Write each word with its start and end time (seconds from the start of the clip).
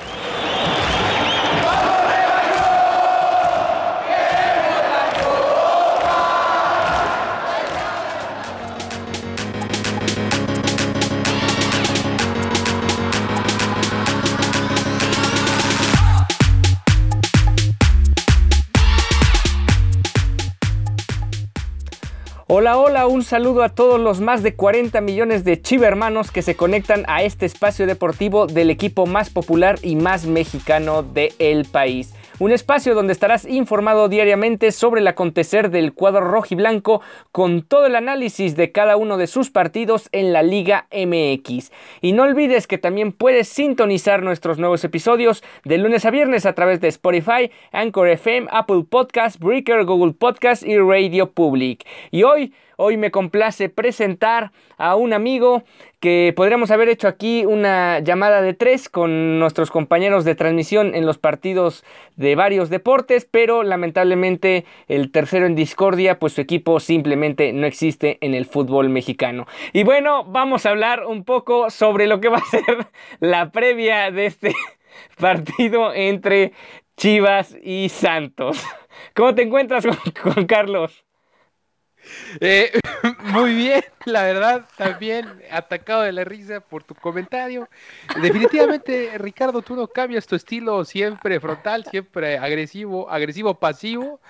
何? 0.00 0.81
Hola, 22.48 22.76
hola, 22.76 23.06
un 23.06 23.22
saludo 23.22 23.62
a 23.62 23.68
todos 23.68 24.00
los 24.00 24.20
más 24.20 24.42
de 24.42 24.56
40 24.56 25.00
millones 25.00 25.44
de 25.44 25.62
chivermanos 25.62 26.32
que 26.32 26.42
se 26.42 26.56
conectan 26.56 27.04
a 27.06 27.22
este 27.22 27.46
espacio 27.46 27.86
deportivo 27.86 28.48
del 28.48 28.68
equipo 28.68 29.06
más 29.06 29.30
popular 29.30 29.78
y 29.80 29.94
más 29.94 30.26
mexicano 30.26 31.04
del 31.04 31.66
país. 31.66 32.12
Un 32.38 32.50
espacio 32.50 32.94
donde 32.94 33.12
estarás 33.12 33.44
informado 33.44 34.08
diariamente 34.08 34.72
sobre 34.72 35.00
el 35.00 35.06
acontecer 35.06 35.70
del 35.70 35.92
cuadro 35.92 36.22
rojo 36.22 36.48
y 36.50 36.54
blanco 36.54 37.02
con 37.30 37.62
todo 37.62 37.86
el 37.86 37.94
análisis 37.94 38.56
de 38.56 38.72
cada 38.72 38.96
uno 38.96 39.16
de 39.16 39.26
sus 39.26 39.50
partidos 39.50 40.08
en 40.12 40.32
la 40.32 40.42
Liga 40.42 40.86
MX. 40.90 41.70
Y 42.00 42.12
no 42.12 42.22
olvides 42.22 42.66
que 42.66 42.78
también 42.78 43.12
puedes 43.12 43.48
sintonizar 43.48 44.22
nuestros 44.22 44.58
nuevos 44.58 44.82
episodios 44.84 45.44
de 45.64 45.78
lunes 45.78 46.04
a 46.04 46.10
viernes 46.10 46.46
a 46.46 46.54
través 46.54 46.80
de 46.80 46.88
Spotify, 46.88 47.50
Anchor 47.70 48.08
FM, 48.08 48.48
Apple 48.50 48.84
Podcast, 48.88 49.38
Breaker, 49.38 49.84
Google 49.84 50.14
Podcast 50.14 50.62
y 50.62 50.78
Radio 50.78 51.30
Public. 51.30 51.86
Y 52.10 52.22
hoy 52.22 52.52
Hoy 52.84 52.96
me 52.96 53.12
complace 53.12 53.68
presentar 53.68 54.50
a 54.76 54.96
un 54.96 55.12
amigo 55.12 55.62
que 56.00 56.32
podríamos 56.34 56.72
haber 56.72 56.88
hecho 56.88 57.06
aquí 57.06 57.46
una 57.46 58.00
llamada 58.00 58.42
de 58.42 58.54
tres 58.54 58.88
con 58.88 59.38
nuestros 59.38 59.70
compañeros 59.70 60.24
de 60.24 60.34
transmisión 60.34 60.96
en 60.96 61.06
los 61.06 61.16
partidos 61.16 61.84
de 62.16 62.34
varios 62.34 62.70
deportes, 62.70 63.24
pero 63.24 63.62
lamentablemente 63.62 64.64
el 64.88 65.12
tercero 65.12 65.46
en 65.46 65.54
discordia, 65.54 66.18
pues 66.18 66.32
su 66.32 66.40
equipo 66.40 66.80
simplemente 66.80 67.52
no 67.52 67.68
existe 67.68 68.18
en 68.20 68.34
el 68.34 68.46
fútbol 68.46 68.88
mexicano. 68.88 69.46
Y 69.72 69.84
bueno, 69.84 70.24
vamos 70.24 70.66
a 70.66 70.70
hablar 70.70 71.06
un 71.06 71.22
poco 71.22 71.70
sobre 71.70 72.08
lo 72.08 72.20
que 72.20 72.30
va 72.30 72.38
a 72.38 72.46
ser 72.46 72.88
la 73.20 73.52
previa 73.52 74.10
de 74.10 74.26
este 74.26 74.56
partido 75.20 75.94
entre 75.94 76.52
Chivas 76.96 77.56
y 77.62 77.90
Santos. 77.90 78.60
¿Cómo 79.14 79.36
te 79.36 79.42
encuentras, 79.42 79.86
Juan 80.20 80.46
Carlos? 80.46 81.04
Eh, 82.40 82.72
muy 83.22 83.54
bien, 83.54 83.84
la 84.06 84.22
verdad, 84.22 84.66
también 84.76 85.26
atacado 85.50 86.02
de 86.02 86.12
la 86.12 86.24
risa 86.24 86.60
por 86.60 86.82
tu 86.84 86.94
comentario. 86.94 87.68
Definitivamente, 88.20 89.16
Ricardo, 89.18 89.62
tú 89.62 89.76
no 89.76 89.86
cambias 89.86 90.26
tu 90.26 90.36
estilo 90.36 90.84
siempre 90.84 91.40
frontal, 91.40 91.84
siempre 91.84 92.38
agresivo, 92.38 93.08
agresivo 93.10 93.54
pasivo. 93.54 94.20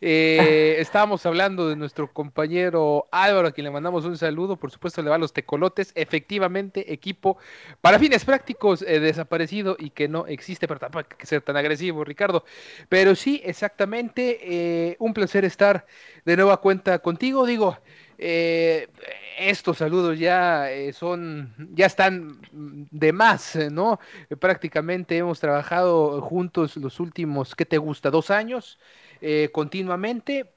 Eh, 0.00 0.76
estábamos 0.78 1.24
hablando 1.26 1.68
de 1.68 1.76
nuestro 1.76 2.12
compañero 2.12 3.08
Álvaro, 3.10 3.48
a 3.48 3.52
quien 3.52 3.64
le 3.64 3.70
mandamos 3.70 4.04
un 4.04 4.16
saludo. 4.16 4.56
Por 4.56 4.70
supuesto, 4.70 5.02
le 5.02 5.10
va 5.10 5.16
a 5.16 5.18
los 5.18 5.32
tecolotes. 5.32 5.92
Efectivamente, 5.94 6.92
equipo 6.92 7.38
para 7.80 7.98
fines 7.98 8.24
prácticos 8.24 8.82
eh, 8.82 9.00
desaparecido 9.00 9.76
y 9.78 9.90
que 9.90 10.08
no 10.08 10.26
existe, 10.26 10.68
pero 10.68 10.80
tampoco 10.80 11.06
hay 11.10 11.16
que 11.16 11.26
ser 11.26 11.42
tan 11.42 11.56
agresivo, 11.56 12.04
Ricardo. 12.04 12.44
Pero 12.88 13.14
sí, 13.14 13.40
exactamente, 13.44 14.38
eh, 14.42 14.96
un 14.98 15.14
placer 15.14 15.44
estar 15.44 15.86
de 16.24 16.36
nueva 16.36 16.58
cuenta 16.58 16.98
contigo. 16.98 17.46
Digo, 17.46 17.78
eh, 18.24 18.88
estos 19.36 19.78
saludos 19.78 20.16
ya 20.16 20.70
eh, 20.70 20.92
son, 20.92 21.52
ya 21.74 21.86
están 21.86 22.38
de 22.52 23.12
más, 23.12 23.56
¿no? 23.72 23.98
prácticamente 24.38 25.16
hemos 25.16 25.40
trabajado 25.40 26.20
juntos 26.20 26.76
los 26.76 27.00
últimos, 27.00 27.56
¿qué 27.56 27.64
te 27.66 27.78
gusta? 27.78 28.10
Dos 28.10 28.30
años, 28.30 28.78
eh, 29.20 29.50
continuamente 29.52 30.52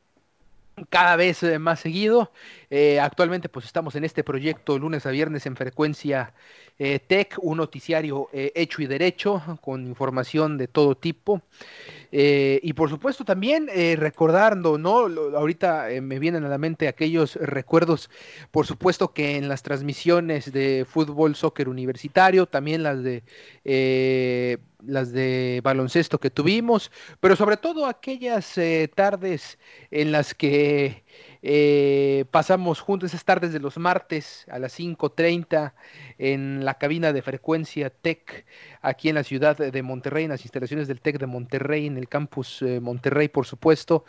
cada 0.89 1.15
vez 1.15 1.41
más 1.59 1.79
seguido. 1.79 2.31
Actualmente 3.02 3.50
pues 3.50 3.66
estamos 3.66 3.96
en 3.96 4.03
este 4.03 4.24
proyecto 4.24 4.78
lunes 4.78 5.06
a 5.06 5.12
viernes 5.12 5.46
en 5.46 5.56
frecuencia 5.56 6.34
Tech, 6.78 7.38
un 7.41 7.58
noticiario 7.58 8.30
hecho 8.34 8.81
y 8.81 8.88
derecho 8.88 9.41
con 9.62 9.86
información 9.86 10.58
de 10.58 10.68
todo 10.68 10.96
tipo. 10.96 11.41
Eh, 12.18 12.62
y 12.63 12.72
por 12.72 12.90
supuesto 12.90 13.25
también 13.25 13.69
eh, 13.74 13.97
recordando, 13.97 14.78
¿no? 14.78 15.08
ahorita 15.36 15.91
eh, 15.91 16.00
me 16.00 16.18
vienen 16.18 16.46
a 16.46 16.47
la 16.47 16.58
mente 16.58 16.88
aquellos 16.88 17.36
recuerdos, 17.36 18.09
por 18.52 18.66
supuesto 18.66 19.13
que 19.13 19.36
en 19.36 19.50
las 19.50 19.63
transmisiones 19.63 20.53
de 20.53 20.86
fútbol, 20.88 21.36
soccer 21.36 21.68
universitario, 21.68 22.46
también 22.46 22.84
las 22.84 23.03
de 23.03 23.24
las 24.86 25.12
de 25.12 25.62
baloncesto 25.62 26.19
que 26.19 26.30
tuvimos, 26.30 26.90
pero 27.19 27.36
sobre 27.36 27.57
todo 27.57 27.86
aquellas 27.86 28.57
tardes 28.94 29.57
en 29.90 30.12
las 30.12 30.34
que 30.36 31.03
eh, 31.47 32.25
pasamos 32.31 32.79
juntos 32.79 33.11
esas 33.11 33.23
tardes 33.23 33.53
de 33.53 33.59
los 33.59 33.78
martes 33.78 34.47
a 34.50 34.57
las 34.57 34.79
5.30 34.79 35.73
en 36.17 36.66
la 36.66 36.79
cabina 36.79 37.13
de 37.13 37.22
frecuencia 37.22 37.91
TEC 37.91 38.47
aquí 38.81 39.09
en 39.09 39.16
la 39.16 39.23
ciudad 39.23 39.56
de 39.56 39.83
Monterrey, 39.83 40.23
en 40.23 40.31
las 40.31 40.41
instalaciones 40.41 40.88
del 40.88 41.01
TEC 41.01 41.19
de 41.19 41.28
Monterrey, 41.28 41.85
en 41.85 41.97
el 41.97 42.09
campus 42.09 42.63
eh, 42.63 42.79
Monterrey, 42.79 43.28
por 43.28 43.45
supuesto, 43.45 44.06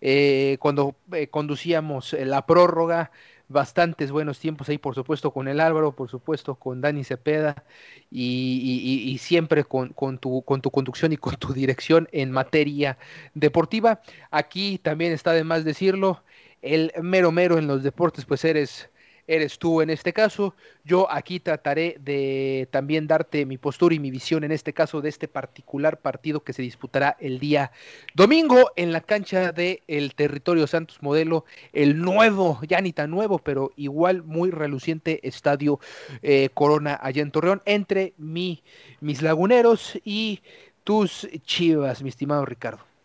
eh, 0.00 0.58
cuando 0.60 0.94
conducíamos 1.32 2.12
la 2.12 2.46
prórroga 2.46 3.10
bastantes 3.48 4.10
buenos 4.10 4.38
tiempos 4.38 4.68
ahí, 4.68 4.78
por 4.78 4.94
supuesto, 4.94 5.32
con 5.32 5.48
el 5.48 5.60
Álvaro, 5.60 5.92
por 5.94 6.08
supuesto, 6.08 6.56
con 6.56 6.80
Dani 6.80 7.04
Cepeda 7.04 7.64
y, 8.10 9.16
siempre 9.20 9.64
con, 9.64 9.92
tu, 10.18 10.42
con 10.42 10.60
tu 10.60 10.70
conducción 10.70 11.12
y 11.12 11.16
con 11.16 11.36
tu 11.36 11.52
dirección 11.52 12.08
en 12.12 12.30
materia 12.30 12.98
deportiva. 13.34 14.00
Aquí 14.30 14.78
también 14.78 15.12
está 15.12 15.32
de 15.32 15.44
más 15.44 15.64
decirlo, 15.64 16.22
el 16.62 16.92
mero 17.02 17.32
mero 17.32 17.58
en 17.58 17.66
los 17.66 17.82
deportes, 17.82 18.24
pues 18.24 18.44
eres, 18.44 18.88
eres 19.26 19.58
tú 19.58 19.80
en 19.80 19.90
este 19.90 20.12
caso. 20.12 20.54
Yo 20.84 21.10
aquí 21.10 21.40
trataré 21.40 21.96
de 22.00 22.68
también 22.70 23.06
darte 23.06 23.44
mi 23.46 23.58
postura 23.58 23.94
y 23.94 23.98
mi 23.98 24.10
visión 24.10 24.44
en 24.44 24.52
este 24.52 24.72
caso 24.72 25.00
de 25.00 25.08
este 25.08 25.28
particular 25.28 26.00
partido 26.00 26.42
que 26.42 26.52
se 26.52 26.62
disputará 26.62 27.16
el 27.20 27.38
día 27.38 27.72
domingo 28.14 28.70
en 28.76 28.92
la 28.92 29.00
cancha 29.00 29.52
del 29.52 29.82
el 29.86 30.14
territorio 30.14 30.66
Santos 30.66 31.02
Modelo, 31.02 31.44
el 31.72 32.00
nuevo, 32.00 32.60
ya 32.66 32.80
ni 32.80 32.92
tan 32.92 33.10
nuevo, 33.10 33.38
pero 33.38 33.72
igual 33.76 34.22
muy 34.22 34.50
reluciente 34.50 35.26
estadio 35.26 35.80
eh, 36.22 36.50
Corona 36.54 36.98
allá 37.02 37.22
en 37.22 37.30
Torreón, 37.30 37.62
entre 37.64 38.14
mi, 38.16 38.62
mis 39.00 39.22
laguneros 39.22 39.98
y 40.04 40.42
tus 40.84 41.28
chivas, 41.44 42.02
mi 42.02 42.10
estimado 42.10 42.44
Ricardo. 42.44 42.95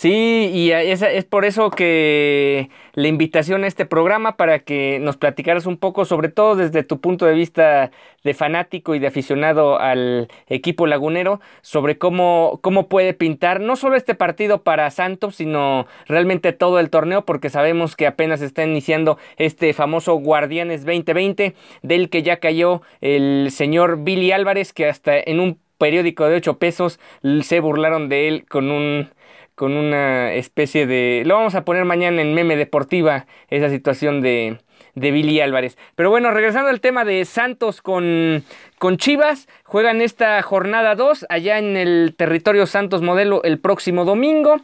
Sí, 0.00 0.48
y 0.54 0.70
es, 0.70 1.02
es, 1.02 1.24
por 1.24 1.44
eso 1.44 1.70
que 1.70 2.70
la 2.94 3.08
invitación 3.08 3.64
a 3.64 3.66
este 3.66 3.84
programa 3.84 4.36
para 4.36 4.60
que 4.60 5.00
nos 5.00 5.16
platicaras 5.16 5.66
un 5.66 5.76
poco, 5.76 6.04
sobre 6.04 6.28
todo 6.28 6.54
desde 6.54 6.84
tu 6.84 7.00
punto 7.00 7.26
de 7.26 7.34
vista 7.34 7.90
de 8.22 8.32
fanático 8.32 8.94
y 8.94 9.00
de 9.00 9.08
aficionado 9.08 9.80
al 9.80 10.28
equipo 10.46 10.86
lagunero, 10.86 11.40
sobre 11.62 11.98
cómo, 11.98 12.60
cómo 12.62 12.88
puede 12.88 13.12
pintar 13.12 13.60
no 13.60 13.74
solo 13.74 13.96
este 13.96 14.14
partido 14.14 14.62
para 14.62 14.88
Santos, 14.92 15.34
sino 15.34 15.88
realmente 16.06 16.52
todo 16.52 16.78
el 16.78 16.90
torneo, 16.90 17.24
porque 17.24 17.50
sabemos 17.50 17.96
que 17.96 18.06
apenas 18.06 18.40
está 18.40 18.62
iniciando 18.62 19.18
este 19.36 19.72
famoso 19.72 20.14
Guardianes 20.14 20.84
2020, 20.84 21.56
del 21.82 22.08
que 22.08 22.22
ya 22.22 22.36
cayó 22.38 22.82
el 23.00 23.48
señor 23.50 24.04
Billy 24.04 24.30
Álvarez, 24.30 24.72
que 24.72 24.86
hasta 24.86 25.18
en 25.18 25.40
un 25.40 25.58
periódico 25.76 26.28
de 26.28 26.36
8 26.36 26.58
pesos 26.58 27.00
se 27.42 27.58
burlaron 27.58 28.08
de 28.08 28.28
él 28.28 28.46
con 28.48 28.70
un 28.70 29.10
con 29.58 29.76
una 29.76 30.32
especie 30.34 30.86
de... 30.86 31.24
Lo 31.26 31.34
vamos 31.34 31.56
a 31.56 31.64
poner 31.64 31.84
mañana 31.84 32.22
en 32.22 32.32
meme 32.32 32.56
deportiva, 32.56 33.26
esa 33.50 33.68
situación 33.68 34.20
de, 34.20 34.58
de 34.94 35.10
Billy 35.10 35.40
Álvarez. 35.40 35.76
Pero 35.96 36.10
bueno, 36.10 36.30
regresando 36.30 36.70
al 36.70 36.80
tema 36.80 37.04
de 37.04 37.24
Santos 37.24 37.82
con, 37.82 38.44
con 38.78 38.98
Chivas. 38.98 39.48
Juegan 39.64 40.00
esta 40.00 40.40
jornada 40.42 40.94
2 40.94 41.26
allá 41.28 41.58
en 41.58 41.76
el 41.76 42.14
territorio 42.16 42.66
Santos 42.66 43.02
Modelo 43.02 43.42
el 43.42 43.58
próximo 43.58 44.04
domingo. 44.04 44.58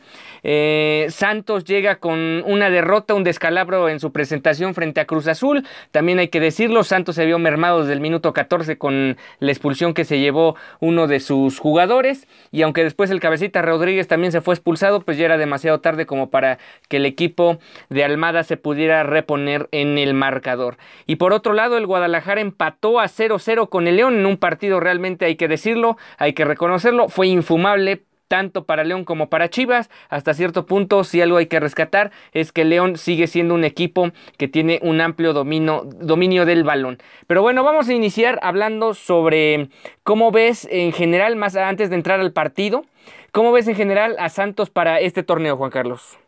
Eh, 0.45 1.07
Santos 1.09 1.65
llega 1.65 1.97
con 1.97 2.45
una 2.47 2.71
derrota, 2.71 3.15
un 3.15 3.25
descalabro 3.25 3.89
en 3.89 3.99
su 3.99 4.13
presentación 4.13 4.75
frente 4.75 5.01
a 5.01 5.07
Cruz 5.07 5.27
Azul. 5.27 5.67
También 5.91 6.19
hay 6.21 6.29
que 6.29 6.39
decirlo, 6.39 6.85
Santos 6.85 7.17
se 7.17 7.27
vio 7.27 7.39
mermado 7.39 7.81
desde 7.81 7.95
el 7.95 8.01
minuto 8.01 8.33
14 8.33 8.79
con 8.79 9.17
la 9.41 9.51
expulsión 9.51 9.95
que 9.95 10.05
se 10.05 10.21
llevó 10.21 10.55
uno 10.79 11.07
de 11.09 11.19
sus 11.19 11.59
jugadores. 11.59 12.29
Y 12.53 12.63
aunque 12.63 12.85
después 12.85 13.11
el 13.11 13.21
cabecita 13.21 13.63
Rodríguez 13.63 14.07
también 14.07 14.31
se 14.31 14.41
fue 14.41 14.55
expulsado, 14.55 15.01
pues 15.01 15.19
ya 15.19 15.25
era 15.25 15.39
demasiado 15.39 15.81
tarde 15.81 16.07
como 16.07 16.31
para 16.31 16.59
que 16.89 16.99
el 16.99 17.07
equipo 17.07 17.59
de 17.89 18.05
Almada 18.05 18.45
se 18.45 18.57
pudiera 18.57 19.03
reponer 19.03 19.69
en 19.73 19.99
el 19.99 20.15
marcador. 20.15 20.77
Y 21.07 21.17
por 21.17 21.33
otro 21.33 21.55
lado, 21.55 21.77
el 21.79 21.87
Guadalajara 21.87 22.41
empató 22.41 23.01
a 23.01 23.07
0-0 23.07 23.69
con 23.69 23.89
el 23.89 23.97
León 23.97 24.15
en 24.19 24.27
un 24.27 24.37
partido 24.37 24.81
realmente 24.81 25.25
hay 25.25 25.37
que 25.37 25.49
decirlo, 25.49 25.97
hay 26.19 26.33
que 26.35 26.45
reconocerlo, 26.45 27.09
fue 27.09 27.29
infumable 27.29 28.03
tanto 28.35 28.65
para 28.65 28.83
León 28.83 29.05
como 29.05 29.31
para 29.31 29.49
Chivas. 29.49 29.89
Hasta 30.09 30.35
cierto 30.35 30.67
punto, 30.67 31.05
si 31.05 31.21
algo 31.21 31.37
hay 31.37 31.47
que 31.47 31.61
rescatar, 31.61 32.11
es 32.33 32.51
que 32.51 32.65
León 32.65 32.97
sigue 32.97 33.29
siendo 33.29 33.55
un 33.55 33.63
equipo 33.63 34.11
que 34.39 34.49
tiene 34.49 34.81
un 34.83 35.01
amplio 35.01 35.33
dominio, 35.33 35.85
dominio 35.85 36.45
del 36.45 36.65
balón. 36.65 36.99
Pero 37.29 37.43
bueno, 37.43 37.63
vamos 37.63 37.89
a 37.89 37.95
iniciar 37.95 38.41
hablando 38.43 38.95
sobre 38.95 39.69
cómo 40.03 40.33
ves 40.33 40.67
en 40.69 40.91
general, 40.91 41.37
más 41.37 41.55
antes 41.55 41.91
de 41.91 41.95
entrar 41.95 42.19
al 42.19 42.33
partido, 42.33 42.85
cómo 43.31 43.53
ves 43.53 43.69
en 43.69 43.77
general 43.77 44.17
a 44.19 44.29
Santos 44.31 44.69
para 44.69 44.99
este 44.99 45.23
torneo, 45.23 45.57
Juan 45.57 45.71
Carlos. 45.71 46.19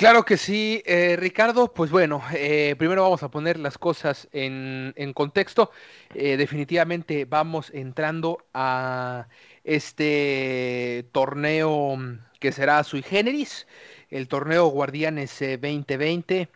Claro 0.00 0.24
que 0.24 0.38
sí, 0.38 0.82
eh, 0.86 1.14
Ricardo. 1.18 1.74
Pues 1.74 1.90
bueno, 1.90 2.22
eh, 2.32 2.74
primero 2.78 3.02
vamos 3.02 3.22
a 3.22 3.30
poner 3.30 3.58
las 3.58 3.76
cosas 3.76 4.28
en, 4.32 4.94
contexto. 5.12 5.72
Eh, 6.14 6.38
definitivamente 6.38 7.26
vamos 7.26 7.70
entrando 7.74 8.38
a 8.54 9.28
este 9.62 11.04
torneo 11.12 11.98
que 12.40 12.50
será 12.50 12.82
sui 12.82 13.02
generis, 13.02 13.66
el 14.08 14.26
torneo 14.26 14.68
Guardianes 14.68 15.38
2020, 15.38 16.48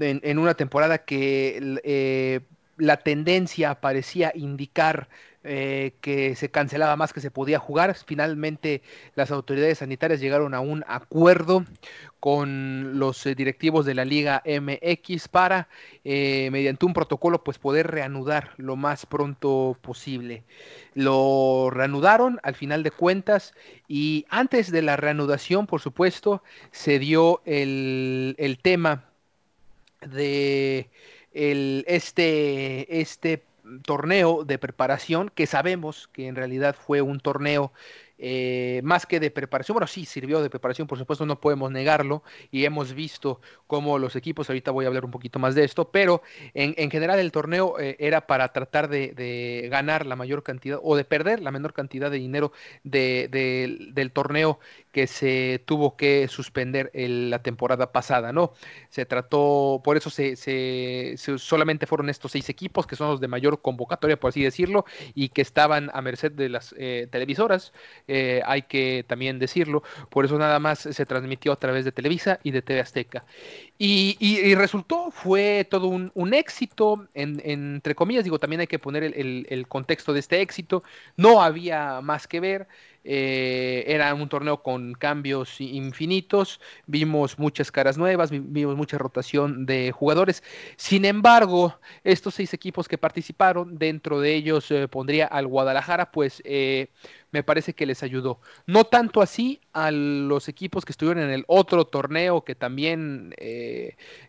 en, 0.00 0.20
en 0.24 0.38
una 0.38 0.54
temporada 0.54 1.04
que 1.04 2.40
la 2.78 2.96
tendencia 2.96 3.74
parecía 3.82 4.32
indicar 4.34 5.10
eh, 5.46 5.92
que 6.00 6.34
se 6.34 6.50
cancelaba 6.50 6.96
más 6.96 7.12
que 7.12 7.20
se 7.20 7.30
podía 7.30 7.58
jugar. 7.58 7.94
Finalmente 8.06 8.82
las 9.14 9.30
autoridades 9.30 9.78
sanitarias 9.78 10.20
llegaron 10.20 10.54
a 10.54 10.60
un 10.60 10.84
acuerdo 10.88 11.64
con 12.18 12.98
los 12.98 13.24
eh, 13.26 13.36
directivos 13.36 13.86
de 13.86 13.94
la 13.94 14.04
Liga 14.04 14.42
MX 14.44 15.28
para, 15.28 15.68
eh, 16.04 16.48
mediante 16.50 16.84
un 16.84 16.94
protocolo, 16.94 17.44
pues 17.44 17.58
poder 17.58 17.86
reanudar 17.86 18.54
lo 18.56 18.74
más 18.74 19.06
pronto 19.06 19.78
posible. 19.80 20.42
Lo 20.94 21.68
reanudaron 21.70 22.40
al 22.42 22.56
final 22.56 22.82
de 22.82 22.90
cuentas 22.90 23.54
y 23.86 24.26
antes 24.28 24.72
de 24.72 24.82
la 24.82 24.96
reanudación, 24.96 25.66
por 25.68 25.80
supuesto, 25.80 26.42
se 26.72 26.98
dio 26.98 27.40
el, 27.44 28.34
el 28.38 28.58
tema 28.58 29.04
de 30.00 30.90
el, 31.32 31.84
este, 31.86 33.00
este 33.00 33.44
torneo 33.82 34.44
de 34.44 34.58
preparación 34.58 35.30
que 35.34 35.46
sabemos 35.46 36.08
que 36.12 36.28
en 36.28 36.36
realidad 36.36 36.76
fue 36.78 37.02
un 37.02 37.20
torneo 37.20 37.72
eh, 38.18 38.80
más 38.82 39.04
que 39.04 39.20
de 39.20 39.30
preparación, 39.30 39.74
bueno, 39.74 39.86
sí 39.86 40.06
sirvió 40.06 40.40
de 40.40 40.48
preparación, 40.48 40.86
por 40.86 40.98
supuesto, 40.98 41.26
no 41.26 41.38
podemos 41.38 41.70
negarlo, 41.70 42.22
y 42.50 42.64
hemos 42.64 42.94
visto 42.94 43.40
cómo 43.66 43.98
los 43.98 44.16
equipos, 44.16 44.48
ahorita 44.48 44.70
voy 44.70 44.86
a 44.86 44.88
hablar 44.88 45.04
un 45.04 45.10
poquito 45.10 45.38
más 45.38 45.54
de 45.54 45.64
esto, 45.64 45.90
pero 45.90 46.22
en, 46.54 46.90
general 46.90 47.18
el 47.18 47.30
torneo 47.30 47.78
eh, 47.78 47.96
era 47.98 48.26
para 48.26 48.52
tratar 48.52 48.88
de, 48.88 49.68
ganar 49.70 50.06
la 50.06 50.16
mayor 50.16 50.42
cantidad 50.42 50.78
o 50.82 50.96
de 50.96 51.04
perder 51.04 51.40
la 51.40 51.50
menor 51.50 51.74
cantidad 51.74 52.10
de 52.10 52.18
dinero 52.18 52.52
del 52.84 54.10
torneo 54.12 54.58
que 54.96 55.06
se 55.06 55.62
tuvo 55.66 55.94
que 55.94 56.26
suspender 56.26 56.90
la 56.94 57.42
temporada 57.42 57.92
pasada, 57.92 58.32
¿no? 58.32 58.54
Se 58.88 59.04
trató, 59.04 59.82
por 59.84 59.98
eso 59.98 60.08
se, 60.08 60.36
solamente 61.36 61.86
fueron 61.86 62.08
estos 62.08 62.32
seis 62.32 62.48
equipos, 62.48 62.86
que 62.86 62.96
son 62.96 63.08
los 63.10 63.20
de 63.20 63.28
mayor 63.28 63.60
convocatoria, 63.60 64.18
por 64.18 64.30
así 64.30 64.42
decirlo, 64.42 64.86
y 65.14 65.28
que 65.28 65.42
estaban 65.42 65.90
a 65.92 66.00
merced 66.00 66.32
de 66.32 66.48
las 66.48 66.74
eh, 66.78 67.08
televisoras, 67.10 67.74
eh, 68.08 68.40
hay 68.46 68.62
que 68.62 69.04
también 69.06 69.38
decirlo, 69.38 69.82
por 70.08 70.24
eso 70.24 70.38
nada 70.38 70.58
más 70.60 70.78
se 70.78 71.04
transmitió 71.04 71.52
a 71.52 71.56
través 71.56 71.84
de 71.84 71.92
Televisa 71.92 72.40
y 72.42 72.52
de 72.52 72.62
TV 72.62 72.80
Azteca. 72.80 73.26
Y, 73.78 74.54
resultó, 74.54 75.10
fue 75.10 75.66
todo 75.70 75.88
un, 75.88 76.34
éxito, 76.34 77.06
entre 77.14 77.94
comillas, 77.94 78.24
digo, 78.24 78.38
también 78.38 78.60
hay 78.60 78.66
que 78.66 78.78
poner 78.78 79.04
el 79.04 79.66
contexto 79.68 80.12
de 80.12 80.20
este 80.20 80.40
éxito, 80.40 80.82
no 81.16 81.42
había 81.42 82.00
más 82.00 82.26
que 82.26 82.40
ver, 82.40 82.68
eh, 83.08 83.84
era 83.86 84.12
un 84.14 84.28
torneo 84.28 84.62
con 84.64 84.94
cambios 84.94 85.60
infinitos, 85.60 86.60
vimos 86.86 87.38
muchas 87.38 87.70
caras 87.70 87.96
nuevas, 87.96 88.30
vimos 88.32 88.76
mucha 88.76 88.98
rotación 88.98 89.64
de 89.64 89.92
jugadores. 89.92 90.42
Sin 90.76 91.04
embargo, 91.04 91.78
estos 92.02 92.34
seis 92.34 92.52
equipos 92.52 92.88
que 92.88 92.98
participaron, 92.98 93.78
dentro 93.78 94.20
de 94.20 94.34
ellos 94.34 94.68
eh, 94.72 94.88
pondría 94.88 95.26
al 95.26 95.46
Guadalajara, 95.46 96.10
pues 96.10 96.42
eh, 96.44 96.88
me 97.36 97.42
parece 97.42 97.74
que 97.74 97.86
les 97.86 98.02
ayudó. 98.02 98.40
No 98.66 98.84
tanto 98.84 99.20
así 99.20 99.60
a 99.72 99.90
los 99.90 100.48
equipos 100.48 100.84
que 100.84 100.92
estuvieron 100.92 101.22
en 101.22 101.30
el 101.30 101.44
otro 101.46 101.84
torneo 101.84 102.44
que 102.44 102.54
también 102.54 103.34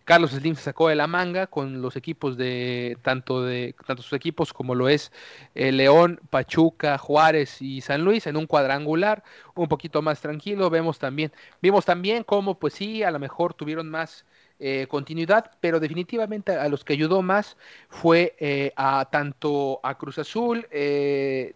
Carlos 0.06 0.32
Slim 0.32 0.56
sacó 0.56 0.90
de 0.90 0.96
la 0.96 1.08
manga 1.08 1.48
con 1.48 1.82
los 1.82 1.96
equipos 1.96 2.38
de 2.38 2.98
tanto 3.02 3.44
de 3.44 3.76
tanto 3.86 4.04
sus 4.04 4.14
equipos 4.14 4.54
como 4.54 4.76
lo 4.76 4.90
es 4.90 5.12
León, 5.56 6.20
Pachuca, 6.30 6.98
Juárez 6.98 7.62
y 7.62 7.82
San 7.82 8.04
Luis 8.04 8.28
en 8.28 8.38
un 8.38 8.46
cuadro 8.48 8.74
angular, 8.74 9.24
un 9.56 9.68
poquito 9.68 10.02
más 10.02 10.22
tranquilo. 10.22 10.70
Vemos 10.70 11.00
también, 11.00 11.32
vimos 11.62 11.86
también 11.86 12.24
cómo, 12.24 12.60
pues 12.60 12.74
sí, 12.74 13.04
a 13.04 13.12
lo 13.12 13.20
mejor 13.20 13.54
tuvieron 13.54 13.90
más 13.90 14.26
eh, 14.60 14.88
continuidad, 14.90 15.52
pero 15.62 15.80
definitivamente 15.80 16.54
a 16.56 16.68
los 16.68 16.84
que 16.84 16.94
ayudó 16.94 17.22
más 17.22 17.58
fue 17.90 18.36
eh, 18.40 18.72
a 18.76 19.08
tanto 19.12 19.80
a 19.84 19.98
Cruz 19.98 20.18
Azul, 20.18 20.68
eh, 20.72 21.54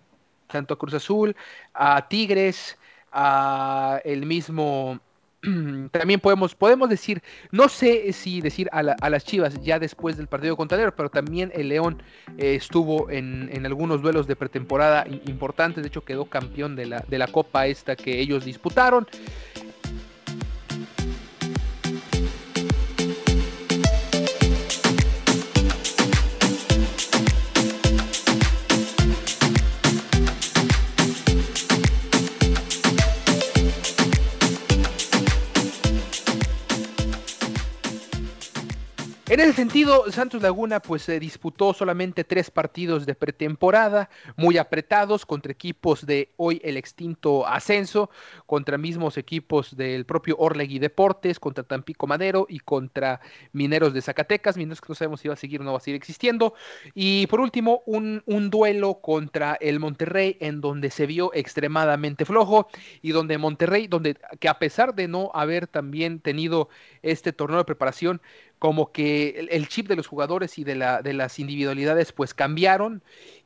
tanto 0.51 0.73
a 0.73 0.77
Cruz 0.77 0.93
Azul, 0.93 1.35
a 1.73 2.07
Tigres, 2.07 2.77
a 3.11 3.99
el 4.03 4.25
mismo 4.25 4.99
también 5.91 6.19
podemos, 6.19 6.53
podemos 6.53 6.89
decir, 6.89 7.21
no 7.51 7.67
sé 7.67 8.13
si 8.13 8.41
decir 8.41 8.69
a, 8.71 8.83
las 8.83 9.25
Chivas 9.25 9.59
ya 9.61 9.79
después 9.79 10.17
del 10.17 10.27
partido 10.27 10.55
contra 10.55 10.77
León, 10.77 10.93
pero 10.95 11.09
también 11.09 11.51
el 11.55 11.69
León 11.69 12.01
eh, 12.37 12.55
estuvo 12.55 13.09
en, 13.09 13.49
en, 13.51 13.65
algunos 13.65 14.01
duelos 14.01 14.27
de 14.27 14.35
pretemporada 14.35 15.05
importantes, 15.25 15.83
de 15.83 15.87
hecho 15.87 16.05
quedó 16.05 16.25
campeón 16.25 16.75
de 16.75 16.85
la, 16.85 17.03
de 17.07 17.17
la 17.17 17.27
Copa 17.27 17.65
esta 17.65 17.95
que 17.95 18.19
ellos 18.19 18.45
disputaron. 18.45 19.07
En 39.31 39.39
ese 39.39 39.53
sentido, 39.53 40.11
Santos 40.11 40.41
Laguna 40.41 40.81
pues 40.81 41.03
se 41.03 41.17
disputó 41.17 41.73
solamente 41.73 42.25
tres 42.25 42.51
partidos 42.51 43.05
de 43.05 43.15
pretemporada, 43.15 44.09
muy 44.35 44.57
apretados 44.57 45.25
contra 45.25 45.53
equipos 45.53 46.05
de 46.05 46.33
hoy 46.35 46.59
el 46.65 46.75
extinto 46.75 47.47
Ascenso, 47.47 48.09
contra 48.45 48.77
mismos 48.77 49.15
equipos 49.15 49.77
del 49.77 50.05
propio 50.05 50.35
Orlegui 50.37 50.79
Deportes, 50.79 51.39
contra 51.39 51.63
Tampico 51.63 52.07
Madero 52.07 52.45
y 52.49 52.59
contra 52.59 53.21
Mineros 53.53 53.93
de 53.93 54.01
Zacatecas, 54.01 54.57
Mineros 54.57 54.81
que 54.81 54.87
no 54.89 54.95
sabemos 54.95 55.21
si 55.21 55.29
va 55.29 55.35
a 55.35 55.37
seguir 55.37 55.61
o 55.61 55.63
no 55.63 55.71
va 55.71 55.77
a 55.77 55.81
seguir 55.81 55.95
existiendo. 55.95 56.53
Y 56.93 57.25
por 57.27 57.39
último, 57.39 57.83
un, 57.85 58.23
un 58.25 58.49
duelo 58.49 58.95
contra 58.95 59.57
el 59.61 59.79
Monterrey 59.79 60.35
en 60.41 60.59
donde 60.59 60.91
se 60.91 61.05
vio 61.05 61.31
extremadamente 61.33 62.25
flojo 62.25 62.67
y 63.01 63.11
donde 63.11 63.37
Monterrey, 63.37 63.87
donde 63.87 64.17
que 64.41 64.49
a 64.49 64.59
pesar 64.59 64.93
de 64.93 65.07
no 65.07 65.31
haber 65.33 65.67
también 65.67 66.19
tenido 66.19 66.67
este 67.01 67.31
torneo 67.31 67.59
de 67.59 67.63
preparación, 67.63 68.21
como 68.61 68.91
que 68.91 69.47
el, 69.49 69.67
chip 69.69 69.87
de 69.87 69.95
los 69.95 70.05
jugadores 70.05 70.59
y 70.59 70.63
de, 70.63 70.75
la, 70.75 71.01
de 71.01 71.13
las 71.13 71.39
individualidades 71.39 72.11
pues 72.11 72.35
cambiaron 72.35 73.01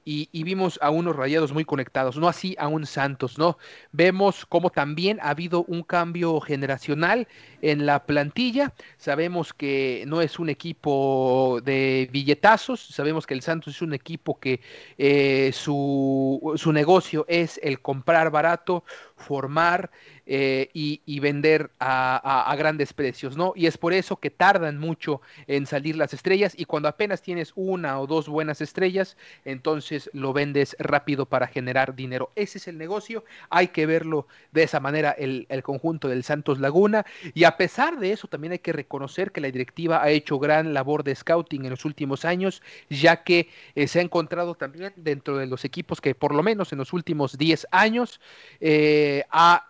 y, 0.07 0.43
vimos 0.43 0.77
a 0.83 0.91
unos 0.91 1.15
rayados 1.15 1.51
muy 1.51 1.65
conectados, 1.65 2.17
no 2.17 2.27
así 2.27 2.55
a 2.59 2.67
un 2.67 2.85
Santos, 2.85 3.39
¿no? 3.39 3.57
Vemos 3.91 4.45
cómo 4.45 4.69
también 4.69 5.19
ha 5.19 5.31
habido 5.31 5.63
un 5.63 5.81
cambio 5.81 6.39
generacional 6.39 7.27
en 7.63 7.87
la 7.87 8.05
plantilla, 8.05 8.73
sabemos 8.97 9.51
que 9.51 10.03
no 10.05 10.21
es 10.21 10.37
un 10.37 10.49
equipo 10.49 11.59
de 11.65 12.07
billetazos, 12.11 12.81
sabemos 12.81 13.25
que 13.25 13.33
el 13.33 13.41
Santos 13.41 13.75
es 13.75 13.81
un 13.81 13.95
equipo 13.95 14.39
que 14.39 14.61
eh, 14.99 15.49
su, 15.51 16.53
su 16.55 16.71
negocio 16.71 17.25
es 17.27 17.59
el 17.63 17.81
comprar 17.81 18.29
barato, 18.29 18.83
formar, 19.15 19.89
eh, 20.27 20.71
y, 20.73 21.19
vender 21.19 21.69
a, 21.79 22.55
grandes 22.57 22.93
precios, 22.93 23.37
¿no? 23.37 23.53
Y 23.55 23.67
es 23.67 23.77
por 23.77 23.93
eso 23.93 24.15
que 24.15 24.31
tardan 24.31 24.79
mucho 24.79 25.21
en 25.45 25.67
salir 25.67 25.95
las 25.95 26.15
estrellas 26.15 26.55
y 26.57 26.65
cuando 26.65 26.89
apenas 26.89 27.21
tienes 27.21 27.51
una 27.55 27.99
o 27.99 28.07
dos 28.07 28.27
buenas 28.27 28.59
estrellas, 28.59 29.17
entonces 29.45 29.94
lo 30.13 30.33
vendes 30.33 30.75
rápido 30.79 31.25
para 31.25 31.47
generar 31.47 31.95
dinero. 31.95 32.31
Ese 32.35 32.57
es 32.57 32.67
el 32.67 32.77
negocio, 32.77 33.23
hay 33.49 33.69
que 33.69 33.85
verlo 33.85 34.27
de 34.51 34.63
esa 34.63 34.79
manera 34.79 35.11
el, 35.11 35.45
conjunto 35.63 36.07
del 36.07 36.23
Santos 36.23 36.59
Laguna 36.59 37.05
y 37.33 37.45
a 37.45 37.57
pesar 37.57 37.99
de 37.99 38.11
eso 38.11 38.27
también 38.27 38.53
hay 38.53 38.59
que 38.59 38.73
reconocer 38.73 39.31
que 39.31 39.41
la 39.41 39.49
directiva 39.49 40.03
ha 40.03 40.09
hecho 40.09 40.37
gran 40.37 40.73
labor 40.73 41.03
de 41.03 41.15
scouting 41.15 41.63
en 41.63 41.71
los 41.71 41.85
últimos 41.85 42.25
años, 42.25 42.61
ya 42.89 43.23
que 43.23 43.49
eh, 43.75 43.87
se 43.87 43.99
ha 43.99 44.01
encontrado 44.01 44.55
también 44.55 44.93
dentro 44.95 45.37
de 45.37 45.47
los 45.47 45.65
equipos 45.65 46.01
que 46.01 46.13
por 46.13 46.35
lo 46.35 46.43
menos 46.43 46.71
en 46.71 46.77
los 46.77 46.93
últimos 46.93 47.37
10 47.37 47.67
años 47.71 48.19
eh, 48.59 49.23
ha 49.31 49.65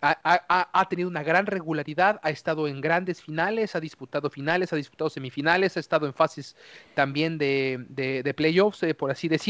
ha, 0.00 0.86
tenido 0.88 1.08
una 1.08 1.22
gran 1.22 1.46
regularidad, 1.46 2.20
ha 2.22 2.30
estado 2.30 2.68
en 2.68 2.80
grandes 2.80 3.22
finales, 3.22 3.74
ha 3.74 3.80
disputado 3.80 4.30
finales, 4.30 4.72
ha 4.72 4.76
disputado 4.76 5.10
semifinales, 5.10 5.76
ha 5.76 5.80
estado 5.80 6.06
en 6.06 6.14
fases 6.14 6.56
también 6.94 7.38
de, 7.38 8.34
playoffs, 8.36 8.82
eh, 8.82 8.94
por 8.94 9.10
así 9.10 9.28
decirlo. 9.28 9.43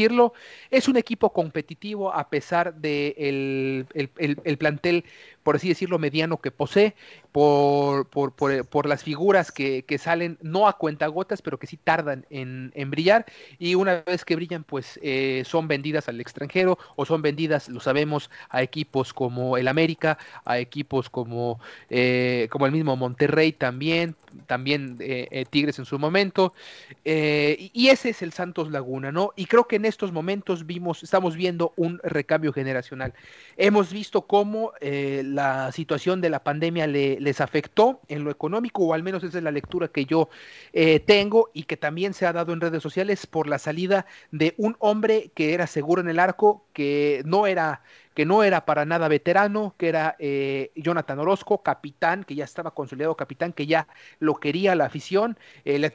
Es 0.69 0.87
un 0.87 0.97
equipo 0.97 1.31
competitivo 1.31 2.13
a 2.13 2.29
pesar 2.29 2.73
del 2.75 3.85
de 3.93 4.09
el, 4.25 4.57
plantel 4.57 5.05
por 5.45 5.57
así 5.57 5.69
decirlo, 5.69 5.99
mediano 5.99 6.41
que 6.41 6.49
posee, 6.49 6.95
por, 7.31 8.09
por, 8.09 8.33
por, 8.33 8.85
las 8.87 9.03
figuras 9.03 9.51
que, 9.51 9.85
que, 9.85 9.99
salen 9.99 10.39
no 10.41 10.67
a 10.67 10.73
cuentagotas, 10.73 11.43
pero 11.43 11.59
que 11.59 11.67
sí 11.67 11.77
tardan 11.77 12.25
en, 12.31 12.71
en 12.73 12.89
brillar, 12.89 13.27
y 13.59 13.75
una 13.75 14.01
vez 14.07 14.25
que 14.25 14.35
brillan, 14.35 14.63
pues 14.63 14.99
eh, 15.03 15.43
son 15.45 15.67
vendidas 15.67 16.09
al 16.09 16.19
extranjero 16.19 16.79
o 16.95 17.05
son 17.05 17.21
vendidas, 17.21 17.69
lo 17.69 17.79
sabemos, 17.79 18.31
a 18.49 18.63
equipos 18.63 19.13
como 19.13 19.55
el 19.55 19.67
América, 19.67 20.17
a 20.45 20.57
equipos 20.57 21.11
como, 21.11 21.59
eh, 21.91 22.47
como 22.49 22.65
el 22.65 22.71
mismo 22.71 22.95
Monterrey 22.95 23.51
también, 23.51 24.15
también 24.47 24.97
eh, 24.99 25.45
Tigres 25.47 25.77
en 25.77 25.85
su 25.85 25.99
momento, 25.99 26.53
y 27.03 27.87
ese 27.89 28.09
es 28.09 28.23
el 28.23 28.33
Santos 28.33 28.71
Laguna, 28.71 29.11
¿no? 29.11 29.31
Y 29.35 29.45
creo 29.45 29.67
que 29.67 29.75
en 29.75 29.85
estos 29.85 30.11
momentos 30.11 30.65
vimos, 30.65 31.03
estamos 31.03 31.35
viendo 31.35 31.71
un 31.77 31.99
recambio 32.03 32.51
generacional. 32.51 33.13
Hemos 33.57 33.93
visto 33.93 34.23
cómo 34.23 34.73
la 35.35 35.71
situación 35.71 36.21
de 36.21 36.29
la 36.29 36.43
pandemia 36.43 36.87
les 36.87 37.41
afectó 37.41 37.99
en 38.07 38.23
lo 38.23 38.31
económico, 38.31 38.83
o 38.85 38.93
al 38.93 39.03
menos 39.03 39.23
esa 39.23 39.37
es 39.37 39.43
la 39.43 39.51
lectura 39.51 39.89
que 39.89 40.05
yo 40.05 40.29
eh, 40.73 40.99
tengo 40.99 41.49
y 41.53 41.63
que 41.63 41.77
también 41.77 42.13
se 42.13 42.25
ha 42.25 42.33
dado 42.33 42.53
en 42.53 42.61
redes 42.61 42.81
sociales 42.81 43.27
por 43.27 43.47
la 43.47 43.59
salida 43.59 44.05
de 44.31 44.55
un 44.57 44.75
hombre 44.79 45.31
que 45.35 45.53
era 45.53 45.67
seguro 45.67 46.01
en 46.01 46.07
el 46.07 46.19
arco, 46.19 46.65
que 46.73 47.21
no 47.25 47.47
era 47.47 47.81
que 48.15 48.25
no 48.25 48.43
era 48.43 48.65
para 48.65 48.85
nada 48.85 49.09
veterano, 49.09 49.75
que 49.77 49.89
era 49.89 50.15
eh, 50.19 50.71
Jonathan 50.75 51.19
Orozco, 51.19 51.61
capitán, 51.61 52.23
que 52.23 52.33
ya 52.33 52.45
estaba 52.45 52.71
consolidado 52.71 53.15
capitán, 53.15 53.51
que 53.51 53.67
ya 53.67 53.87
lo 54.19 54.35
quería 54.35 54.73
la 54.73 54.85
afición, 54.85 55.37
eh, 55.65 55.77
le, 55.77 55.89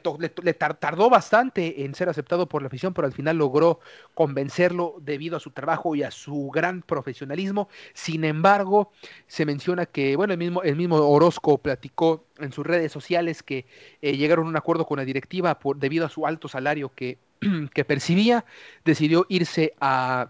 tardó 0.53 1.09
bastante 1.09 1.83
en 1.83 1.95
ser 1.95 2.09
aceptado 2.09 2.47
por 2.47 2.61
la 2.61 2.67
afición, 2.67 2.93
pero 2.93 3.07
al 3.07 3.13
final 3.13 3.37
logró 3.37 3.79
convencerlo 4.13 4.97
debido 5.01 5.35
a 5.35 5.39
su 5.39 5.49
trabajo 5.49 5.95
y 5.95 6.03
a 6.03 6.11
su 6.11 6.51
gran 6.51 6.83
profesionalismo. 6.83 7.69
Sin 7.93 8.23
embargo, 8.23 8.91
se 9.25 9.45
menciona 9.45 9.87
que, 9.87 10.15
bueno, 10.15 10.33
el 10.33 10.39
mismo, 10.39 10.61
el 10.61 10.75
mismo 10.75 10.97
Orozco 10.97 11.57
platicó 11.57 12.25
en 12.37 12.51
sus 12.51 12.65
redes 12.65 12.91
sociales 12.91 13.41
que 13.41 13.65
eh, 14.03 14.15
llegaron 14.15 14.45
a 14.45 14.49
un 14.49 14.57
acuerdo 14.57 14.85
con 14.85 14.99
la 14.99 15.05
directiva 15.05 15.57
por, 15.57 15.77
debido 15.77 16.05
a 16.05 16.09
su 16.09 16.27
alto 16.27 16.47
salario 16.47 16.93
que, 16.93 17.17
que 17.73 17.83
percibía, 17.83 18.45
decidió 18.85 19.25
irse 19.27 19.73
a 19.81 20.29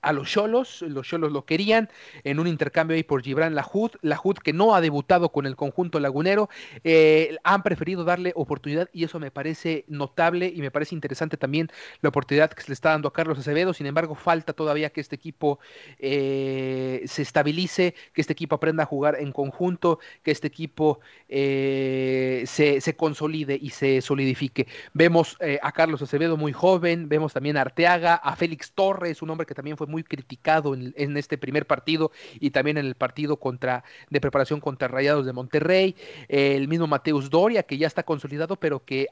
a 0.00 0.12
los 0.12 0.28
Cholos, 0.28 0.82
los 0.82 1.06
Cholos 1.06 1.32
lo 1.32 1.44
querían 1.44 1.88
en 2.24 2.38
un 2.38 2.46
intercambio 2.46 2.96
ahí 2.96 3.02
por 3.02 3.22
Gibran 3.22 3.54
Lajud, 3.54 3.92
Lajud 4.02 4.36
que 4.36 4.52
no 4.52 4.74
ha 4.74 4.80
debutado 4.80 5.30
con 5.30 5.46
el 5.46 5.56
conjunto 5.56 6.00
lagunero, 6.00 6.48
eh, 6.84 7.36
han 7.44 7.62
preferido 7.62 8.04
darle 8.04 8.32
oportunidad 8.34 8.88
y 8.92 9.04
eso 9.04 9.20
me 9.20 9.30
parece 9.30 9.84
notable 9.88 10.52
y 10.54 10.60
me 10.60 10.70
parece 10.70 10.94
interesante 10.94 11.36
también 11.36 11.70
la 12.00 12.08
oportunidad 12.08 12.50
que 12.50 12.62
se 12.62 12.68
le 12.68 12.74
está 12.74 12.90
dando 12.90 13.08
a 13.08 13.12
Carlos 13.12 13.38
Acevedo, 13.38 13.74
sin 13.74 13.86
embargo 13.86 14.14
falta 14.14 14.52
todavía 14.52 14.90
que 14.90 15.00
este 15.00 15.16
equipo 15.16 15.58
eh, 15.98 17.02
se 17.06 17.22
estabilice, 17.22 17.94
que 18.12 18.20
este 18.20 18.32
equipo 18.32 18.56
aprenda 18.56 18.82
a 18.82 18.86
jugar 18.86 19.16
en 19.20 19.32
conjunto, 19.32 20.00
que 20.22 20.30
este 20.30 20.48
equipo 20.48 21.00
eh, 21.28 22.44
se, 22.46 22.80
se, 22.80 22.96
consolide 22.96 23.58
y 23.60 23.70
se 23.70 24.00
solidifique. 24.00 24.66
Vemos 24.94 25.36
a 25.62 25.72
Carlos 25.72 26.02
Acevedo 26.02 26.36
muy 26.36 26.52
joven, 26.52 27.08
vemos 27.08 27.32
también 27.32 27.56
a 27.56 27.60
Arteaga, 27.62 28.14
a 28.14 28.34
Félix 28.36 28.72
Torres, 28.72 29.22
un 29.22 29.30
hombre 29.30 29.46
que 29.46 29.54
también 29.54 29.75
fue 29.76 29.86
muy 29.86 30.02
criticado 30.02 30.74
en, 30.74 31.16
este 31.16 31.38
primer 31.38 31.66
partido 31.66 32.10
y 32.40 32.50
también 32.50 32.78
en 32.78 32.86
el 32.86 32.94
partido 32.94 33.36
contra 33.36 33.84
de 34.10 34.20
preparación 34.20 34.60
contra 34.60 34.88
Rayados 34.88 35.26
de 35.26 35.32
Monterrey, 35.32 35.96
el 36.28 36.68
mismo 36.68 36.86
Mateus 36.86 37.30
Doria 37.30 37.62
que 37.62 37.78
ya 37.78 37.86
está 37.86 38.02
consolidado 38.02 38.56
pero 38.56 38.84
que 38.84 39.08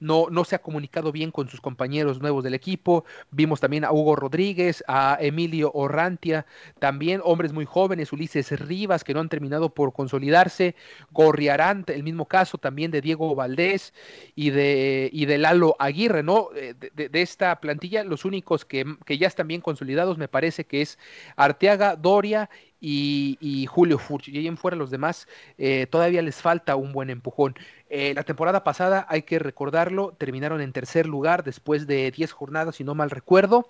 no, 0.00 0.26
no 0.30 0.44
se 0.44 0.56
ha 0.56 0.60
comunicado 0.60 1.12
bien 1.12 1.30
con 1.30 1.48
sus 1.48 1.60
compañeros 1.60 2.20
nuevos 2.20 2.44
del 2.44 2.54
equipo, 2.54 3.04
vimos 3.30 3.60
también 3.60 3.84
a 3.84 3.92
Hugo 3.92 4.16
Rodríguez, 4.16 4.82
a 4.88 5.18
Emilio 5.20 5.70
Orrantia, 5.72 6.46
también 6.78 7.20
hombres 7.24 7.52
muy 7.52 7.64
jóvenes, 7.64 8.12
Ulises 8.12 8.50
Rivas 8.60 9.04
que 9.04 9.14
no 9.14 9.20
han 9.20 9.28
terminado 9.28 9.74
por 9.74 9.92
consolidarse, 9.92 10.74
Gorriarán, 11.10 11.84
el 11.88 12.02
mismo 12.02 12.26
caso 12.26 12.58
también 12.58 12.90
de 12.90 13.00
Diego 13.00 13.34
Valdés 13.34 13.92
y 14.34 14.50
de, 14.50 15.10
y 15.12 15.26
Lalo 15.26 15.76
Aguirre, 15.78 16.22
¿no? 16.22 16.48
Eh, 16.54 16.74
de, 16.74 17.22
esta 17.22 17.60
plantilla, 17.60 18.04
los 18.04 18.24
únicos 18.24 18.64
que, 18.64 18.84
que 19.04 19.18
ya 19.18 19.26
están 19.26 19.48
bien 19.48 19.60
consolidados 19.60 19.73
consolidados 19.74 20.18
me 20.18 20.28
parece 20.28 20.64
que 20.64 20.82
es 20.82 20.98
Arteaga, 21.34 21.96
Doria 21.96 22.48
y, 22.80 23.66
Julio 23.68 23.98
Furch. 23.98 24.28
Y 24.28 24.38
ahí 24.38 24.46
en 24.46 24.56
fuera 24.56 24.76
los 24.76 24.90
demás 24.90 25.26
eh, 25.58 25.88
todavía 25.90 26.22
les 26.22 26.36
falta 26.40 26.76
un 26.76 26.92
buen 26.92 27.10
empujón. 27.10 27.56
Eh, 27.90 28.14
la 28.14 28.22
temporada 28.22 28.62
pasada, 28.62 29.04
hay 29.08 29.22
que 29.22 29.40
recordarlo, 29.40 30.14
terminaron 30.16 30.60
en 30.60 30.72
tercer 30.72 31.06
lugar 31.06 31.42
después 31.42 31.88
de 31.88 32.12
10 32.12 32.30
jornadas, 32.30 32.76
si 32.76 32.84
no 32.84 32.94
mal 32.94 33.10
recuerdo. 33.10 33.68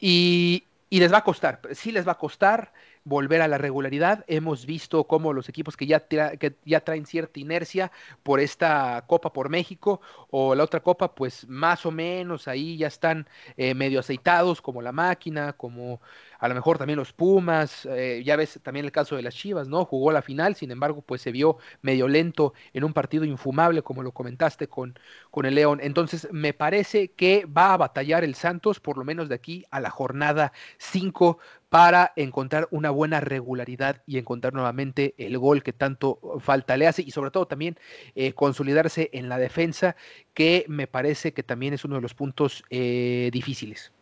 Y, 0.00 0.64
y 0.88 1.00
les 1.00 1.12
va 1.12 1.18
a 1.18 1.24
costar, 1.24 1.60
sí 1.72 1.92
les 1.92 2.08
va 2.08 2.12
a 2.12 2.18
costar 2.18 2.72
volver 3.04 3.42
a 3.42 3.48
la 3.48 3.58
regularidad. 3.58 4.24
Hemos 4.26 4.66
visto 4.66 5.04
cómo 5.04 5.32
los 5.32 5.48
equipos 5.48 5.76
que 5.76 5.86
ya, 5.86 6.00
que 6.00 6.56
ya 6.64 6.80
traen 6.80 7.06
cierta 7.06 7.38
inercia 7.38 7.92
por 8.22 8.40
esta 8.40 9.04
Copa 9.06 9.32
por 9.32 9.50
México 9.50 10.00
o 10.30 10.54
la 10.54 10.64
otra 10.64 10.80
Copa, 10.80 11.14
pues 11.14 11.46
más 11.48 11.86
o 11.86 11.90
menos 11.90 12.48
ahí 12.48 12.76
ya 12.78 12.86
están 12.88 13.28
eh, 13.56 13.74
medio 13.74 14.00
aceitados, 14.00 14.60
como 14.62 14.82
la 14.82 14.92
máquina, 14.92 15.52
como 15.52 16.00
a 16.44 16.48
lo 16.48 16.54
mejor 16.54 16.76
también 16.76 16.98
los 16.98 17.14
Pumas, 17.14 17.86
eh, 17.86 18.22
ya 18.22 18.36
ves 18.36 18.60
también 18.62 18.84
el 18.84 18.92
caso 18.92 19.16
de 19.16 19.22
las 19.22 19.34
Chivas, 19.34 19.66
¿no? 19.66 19.86
Jugó 19.86 20.12
la 20.12 20.20
final, 20.20 20.54
sin 20.56 20.70
embargo, 20.70 21.00
pues 21.00 21.22
se 21.22 21.32
vio 21.32 21.56
medio 21.80 22.06
lento 22.06 22.52
en 22.74 22.84
un 22.84 22.92
partido 22.92 23.24
infumable, 23.24 23.80
como 23.80 24.02
lo 24.02 24.12
comentaste 24.12 24.68
con, 24.68 24.98
con 25.30 25.46
el 25.46 25.54
León. 25.54 25.80
Entonces, 25.82 26.28
me 26.32 26.52
parece 26.52 27.12
que 27.12 27.46
va 27.46 27.72
a 27.72 27.78
batallar 27.78 28.24
el 28.24 28.34
Santos, 28.34 28.78
por 28.78 28.98
lo 28.98 29.04
menos 29.04 29.30
de 29.30 29.36
aquí 29.36 29.64
a 29.70 29.80
la 29.80 29.88
jornada 29.88 30.52
5, 30.76 31.38
para 31.70 32.12
encontrar 32.14 32.68
una 32.70 32.90
buena 32.90 33.20
regularidad 33.20 34.02
y 34.06 34.18
encontrar 34.18 34.52
nuevamente 34.52 35.14
el 35.16 35.38
gol 35.38 35.62
que 35.62 35.72
tanto 35.72 36.20
falta 36.40 36.76
le 36.76 36.86
hace 36.86 37.00
y 37.00 37.10
sobre 37.10 37.30
todo 37.30 37.46
también 37.46 37.78
eh, 38.16 38.34
consolidarse 38.34 39.08
en 39.14 39.30
la 39.30 39.38
defensa, 39.38 39.96
que 40.34 40.66
me 40.68 40.86
parece 40.88 41.32
que 41.32 41.42
también 41.42 41.72
es 41.72 41.86
uno 41.86 41.94
de 41.96 42.02
los 42.02 42.12
puntos 42.12 42.64
eh, 42.68 43.30
difíciles. 43.32 43.92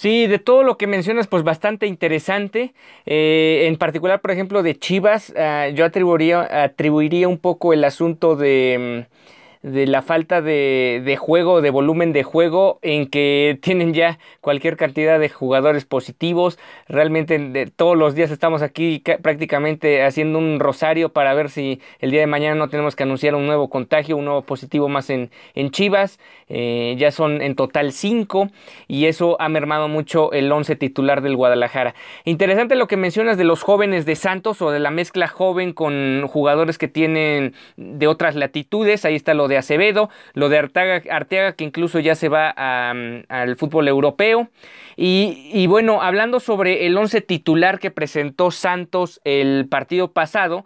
Sí, 0.00 0.26
de 0.26 0.38
todo 0.38 0.62
lo 0.62 0.78
que 0.78 0.86
mencionas, 0.86 1.26
pues 1.26 1.42
bastante 1.42 1.86
interesante. 1.86 2.72
Eh, 3.04 3.66
en 3.68 3.76
particular, 3.76 4.22
por 4.22 4.30
ejemplo, 4.30 4.62
de 4.62 4.78
Chivas, 4.78 5.34
ah, 5.36 5.68
yo 5.74 5.84
atribuiría, 5.84 6.62
atribuiría 6.64 7.28
un 7.28 7.36
poco 7.36 7.74
el 7.74 7.84
asunto 7.84 8.34
de... 8.34 9.06
Mm, 9.06 9.14
de 9.62 9.86
la 9.86 10.02
falta 10.02 10.40
de, 10.40 11.02
de, 11.04 11.16
juego, 11.16 11.60
de 11.60 11.70
volumen 11.70 12.12
de 12.12 12.22
juego, 12.22 12.78
en 12.82 13.06
que 13.06 13.58
tienen 13.60 13.92
ya 13.92 14.18
cualquier 14.40 14.76
cantidad 14.76 15.20
de 15.20 15.28
jugadores 15.28 15.84
positivos. 15.84 16.58
Realmente 16.88 17.70
todos 17.76 17.96
los 17.96 18.14
días 18.14 18.30
estamos 18.30 18.62
aquí 18.62 19.02
prácticamente 19.22 20.02
haciendo 20.02 20.38
un 20.38 20.60
rosario 20.60 21.10
para 21.10 21.34
ver 21.34 21.50
si 21.50 21.80
el 21.98 22.10
día 22.10 22.20
de 22.20 22.26
mañana 22.26 22.54
no 22.54 22.68
tenemos 22.68 22.96
que 22.96 23.02
anunciar 23.02 23.34
un 23.34 23.46
nuevo 23.46 23.68
contagio, 23.68 24.16
un 24.16 24.24
nuevo 24.24 24.42
positivo 24.42 24.88
más 24.88 25.10
en, 25.10 25.30
en 25.54 25.70
Chivas. 25.70 26.18
Eh, 26.52 26.96
ya 26.98 27.12
son 27.12 27.42
en 27.42 27.54
total 27.54 27.92
cinco 27.92 28.48
y 28.88 29.06
eso 29.06 29.36
ha 29.40 29.48
mermado 29.48 29.86
mucho 29.86 30.32
el 30.32 30.50
once 30.50 30.74
titular 30.74 31.20
del 31.22 31.36
Guadalajara. 31.36 31.94
Interesante 32.24 32.74
lo 32.74 32.88
que 32.88 32.96
mencionas 32.96 33.36
de 33.36 33.44
los 33.44 33.62
jóvenes 33.62 34.04
de 34.04 34.16
Santos 34.16 34.60
o 34.60 34.72
de 34.72 34.80
la 34.80 34.90
mezcla 34.90 35.28
joven 35.28 35.72
con 35.72 36.26
jugadores 36.26 36.76
que 36.76 36.88
tienen 36.88 37.54
de 37.76 38.06
otras 38.08 38.34
latitudes. 38.34 39.04
Ahí 39.04 39.14
está 39.14 39.34
lo 39.34 39.46
de 39.50 39.58
Acevedo, 39.58 40.08
lo 40.32 40.48
de 40.48 40.58
Arteaga, 40.58 41.52
que 41.52 41.64
incluso 41.64 41.98
ya 41.98 42.14
se 42.14 42.30
va 42.30 42.48
al 42.48 43.56
fútbol 43.56 43.88
europeo. 43.88 44.48
Y, 44.96 45.50
y, 45.52 45.66
bueno, 45.66 46.00
hablando 46.00 46.40
sobre 46.40 46.86
el 46.86 46.96
once 46.96 47.20
titular 47.20 47.78
que 47.78 47.90
presentó 47.90 48.50
Santos 48.50 49.20
el 49.24 49.66
partido 49.68 50.12
pasado, 50.12 50.64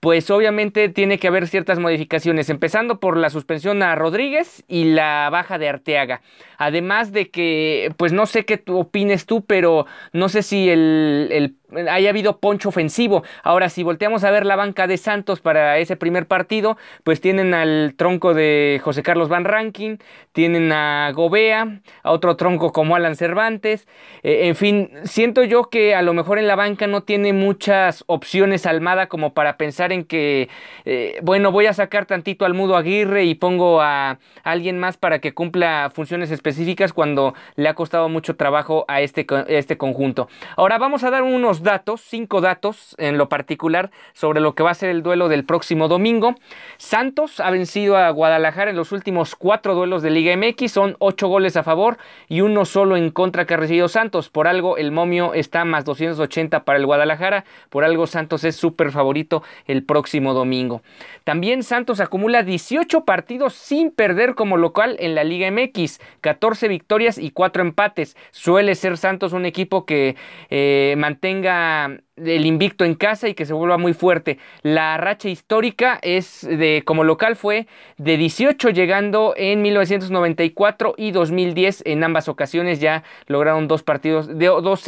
pues 0.00 0.30
obviamente 0.30 0.88
tiene 0.88 1.18
que 1.18 1.28
haber 1.28 1.48
ciertas 1.48 1.78
modificaciones, 1.78 2.50
empezando 2.50 3.00
por 3.00 3.16
la 3.16 3.30
suspensión 3.30 3.82
a 3.82 3.94
Rodríguez 3.96 4.64
y 4.68 4.84
la 4.84 5.28
baja 5.30 5.58
de 5.58 5.68
Arteaga. 5.68 6.22
Además 6.56 7.12
de 7.12 7.30
que, 7.30 7.92
pues 7.96 8.12
no 8.12 8.26
sé 8.26 8.44
qué 8.44 8.58
tú 8.58 8.78
opines 8.78 9.26
tú, 9.26 9.44
pero 9.44 9.86
no 10.12 10.28
sé 10.28 10.42
si 10.42 10.70
el, 10.70 11.28
el 11.30 11.56
haya 11.90 12.10
habido 12.10 12.38
poncho 12.38 12.70
ofensivo. 12.70 13.22
Ahora, 13.42 13.68
si 13.68 13.82
volteamos 13.82 14.24
a 14.24 14.30
ver 14.30 14.46
la 14.46 14.56
banca 14.56 14.86
de 14.86 14.96
Santos 14.96 15.40
para 15.40 15.78
ese 15.78 15.96
primer 15.96 16.26
partido, 16.26 16.78
pues 17.04 17.20
tienen 17.20 17.54
al 17.54 17.94
tronco 17.96 18.34
de 18.34 18.80
José 18.82 19.02
Carlos 19.02 19.28
Van 19.28 19.44
Rankin, 19.44 19.98
tienen 20.32 20.72
a 20.72 21.10
Gobea, 21.12 21.80
a 22.02 22.10
otro 22.10 22.36
tronco 22.36 22.72
como 22.72 22.96
Alan 22.96 23.16
Cervantes. 23.16 23.86
Eh, 24.22 24.48
en 24.48 24.56
fin, 24.56 24.90
siento 25.04 25.44
yo 25.44 25.64
que 25.64 25.94
a 25.94 26.02
lo 26.02 26.14
mejor 26.14 26.38
en 26.38 26.46
la 26.46 26.56
banca 26.56 26.86
no 26.86 27.02
tiene 27.02 27.32
muchas 27.32 28.04
opciones 28.06 28.66
Almada 28.66 29.08
como 29.08 29.34
para 29.34 29.56
pensar 29.56 29.87
en 29.92 30.04
que, 30.04 30.48
eh, 30.84 31.18
bueno, 31.22 31.52
voy 31.52 31.66
a 31.66 31.72
sacar 31.72 32.06
tantito 32.06 32.44
al 32.44 32.54
Mudo 32.54 32.76
Aguirre 32.76 33.24
y 33.24 33.34
pongo 33.34 33.80
a 33.80 34.18
alguien 34.44 34.78
más 34.78 34.96
para 34.96 35.18
que 35.18 35.34
cumpla 35.34 35.90
funciones 35.94 36.30
específicas 36.30 36.92
cuando 36.92 37.34
le 37.56 37.68
ha 37.68 37.74
costado 37.74 38.08
mucho 38.08 38.36
trabajo 38.36 38.84
a 38.88 39.00
este, 39.00 39.26
este 39.48 39.76
conjunto. 39.76 40.28
Ahora 40.56 40.78
vamos 40.78 41.04
a 41.04 41.10
dar 41.10 41.22
unos 41.22 41.62
datos, 41.62 42.00
cinco 42.00 42.40
datos 42.40 42.94
en 42.98 43.18
lo 43.18 43.28
particular 43.28 43.90
sobre 44.12 44.40
lo 44.40 44.54
que 44.54 44.62
va 44.62 44.70
a 44.70 44.74
ser 44.74 44.90
el 44.90 45.02
duelo 45.02 45.28
del 45.28 45.44
próximo 45.44 45.88
domingo. 45.88 46.34
Santos 46.76 47.40
ha 47.40 47.50
vencido 47.50 47.96
a 47.96 48.10
Guadalajara 48.10 48.70
en 48.70 48.76
los 48.76 48.92
últimos 48.92 49.34
cuatro 49.34 49.74
duelos 49.74 50.02
de 50.02 50.10
Liga 50.10 50.36
MX, 50.36 50.72
son 50.72 50.96
ocho 50.98 51.28
goles 51.28 51.56
a 51.56 51.62
favor 51.62 51.98
y 52.28 52.40
uno 52.40 52.64
solo 52.64 52.96
en 52.96 53.10
contra 53.10 53.46
que 53.46 53.54
ha 53.54 53.56
recibido 53.56 53.88
Santos. 53.88 54.28
Por 54.30 54.48
algo 54.48 54.76
el 54.76 54.92
momio 54.92 55.34
está 55.34 55.64
más 55.64 55.84
280 55.84 56.64
para 56.64 56.78
el 56.78 56.86
Guadalajara, 56.86 57.44
por 57.70 57.84
algo 57.84 58.06
Santos 58.06 58.44
es 58.44 58.56
súper 58.56 58.90
favorito 58.90 59.42
el 59.66 59.77
próximo 59.84 60.34
domingo. 60.34 60.82
También 61.24 61.62
Santos 61.62 62.00
acumula 62.00 62.42
18 62.42 63.04
partidos 63.04 63.54
sin 63.54 63.90
perder 63.90 64.34
como 64.34 64.56
local 64.56 64.96
en 65.00 65.14
la 65.14 65.24
Liga 65.24 65.50
MX, 65.50 66.00
14 66.20 66.68
victorias 66.68 67.18
y 67.18 67.30
4 67.30 67.62
empates. 67.62 68.16
Suele 68.30 68.74
ser 68.74 68.96
Santos 68.96 69.32
un 69.32 69.46
equipo 69.46 69.86
que 69.86 70.16
eh, 70.50 70.94
mantenga 70.98 72.00
el 72.24 72.46
invicto 72.46 72.84
en 72.84 72.94
casa 72.94 73.28
y 73.28 73.34
que 73.34 73.46
se 73.46 73.52
vuelva 73.52 73.78
muy 73.78 73.92
fuerte. 73.92 74.38
La 74.62 74.96
racha 74.96 75.28
histórica 75.28 75.98
es 76.02 76.42
de 76.42 76.82
como 76.84 77.04
local 77.04 77.36
fue 77.36 77.66
de 77.96 78.16
18 78.16 78.70
llegando 78.70 79.34
en 79.36 79.62
1994 79.62 80.94
y 80.96 81.10
2010 81.10 81.82
en 81.86 82.04
ambas 82.04 82.28
ocasiones 82.28 82.80
ya 82.80 83.04
lograron 83.26 83.68
dos 83.68 83.82
partidos 83.82 84.28
de 84.38 84.46
dos 84.46 84.84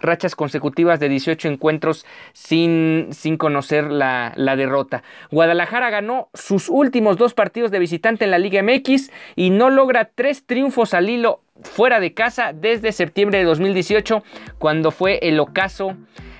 rachas 0.00 0.34
consecutivas 0.34 1.00
de 1.00 1.08
18 1.08 1.48
encuentros 1.48 2.06
sin, 2.32 3.08
sin 3.10 3.36
conocer 3.36 3.90
la, 3.90 4.32
la 4.36 4.56
derrota. 4.56 5.02
Guadalajara 5.30 5.90
ganó 5.90 6.28
sus 6.34 6.68
últimos 6.68 7.16
dos 7.16 7.34
partidos 7.34 7.70
de 7.70 7.78
visitante 7.78 8.24
en 8.24 8.30
la 8.30 8.38
Liga 8.38 8.62
MX 8.62 9.10
y 9.36 9.50
no 9.50 9.70
logra 9.70 10.10
tres 10.14 10.46
triunfos 10.46 10.94
al 10.94 11.08
hilo 11.08 11.40
fuera 11.62 12.00
de 12.00 12.14
casa 12.14 12.52
desde 12.52 12.92
septiembre 12.92 13.38
de 13.38 13.44
2018, 13.44 14.22
cuando 14.58 14.90
fue 14.90 15.18
el 15.22 15.40
ocaso 15.40 15.96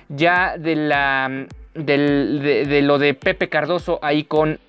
ya 0.09 0.57
de, 0.57 0.75
la, 0.75 1.47
de 1.73 2.81
lo 2.83 2.99
de 2.99 3.13
Pepe 3.13 3.49
Cardoso 3.49 3.99
ahí 4.01 4.23
con 4.23 4.59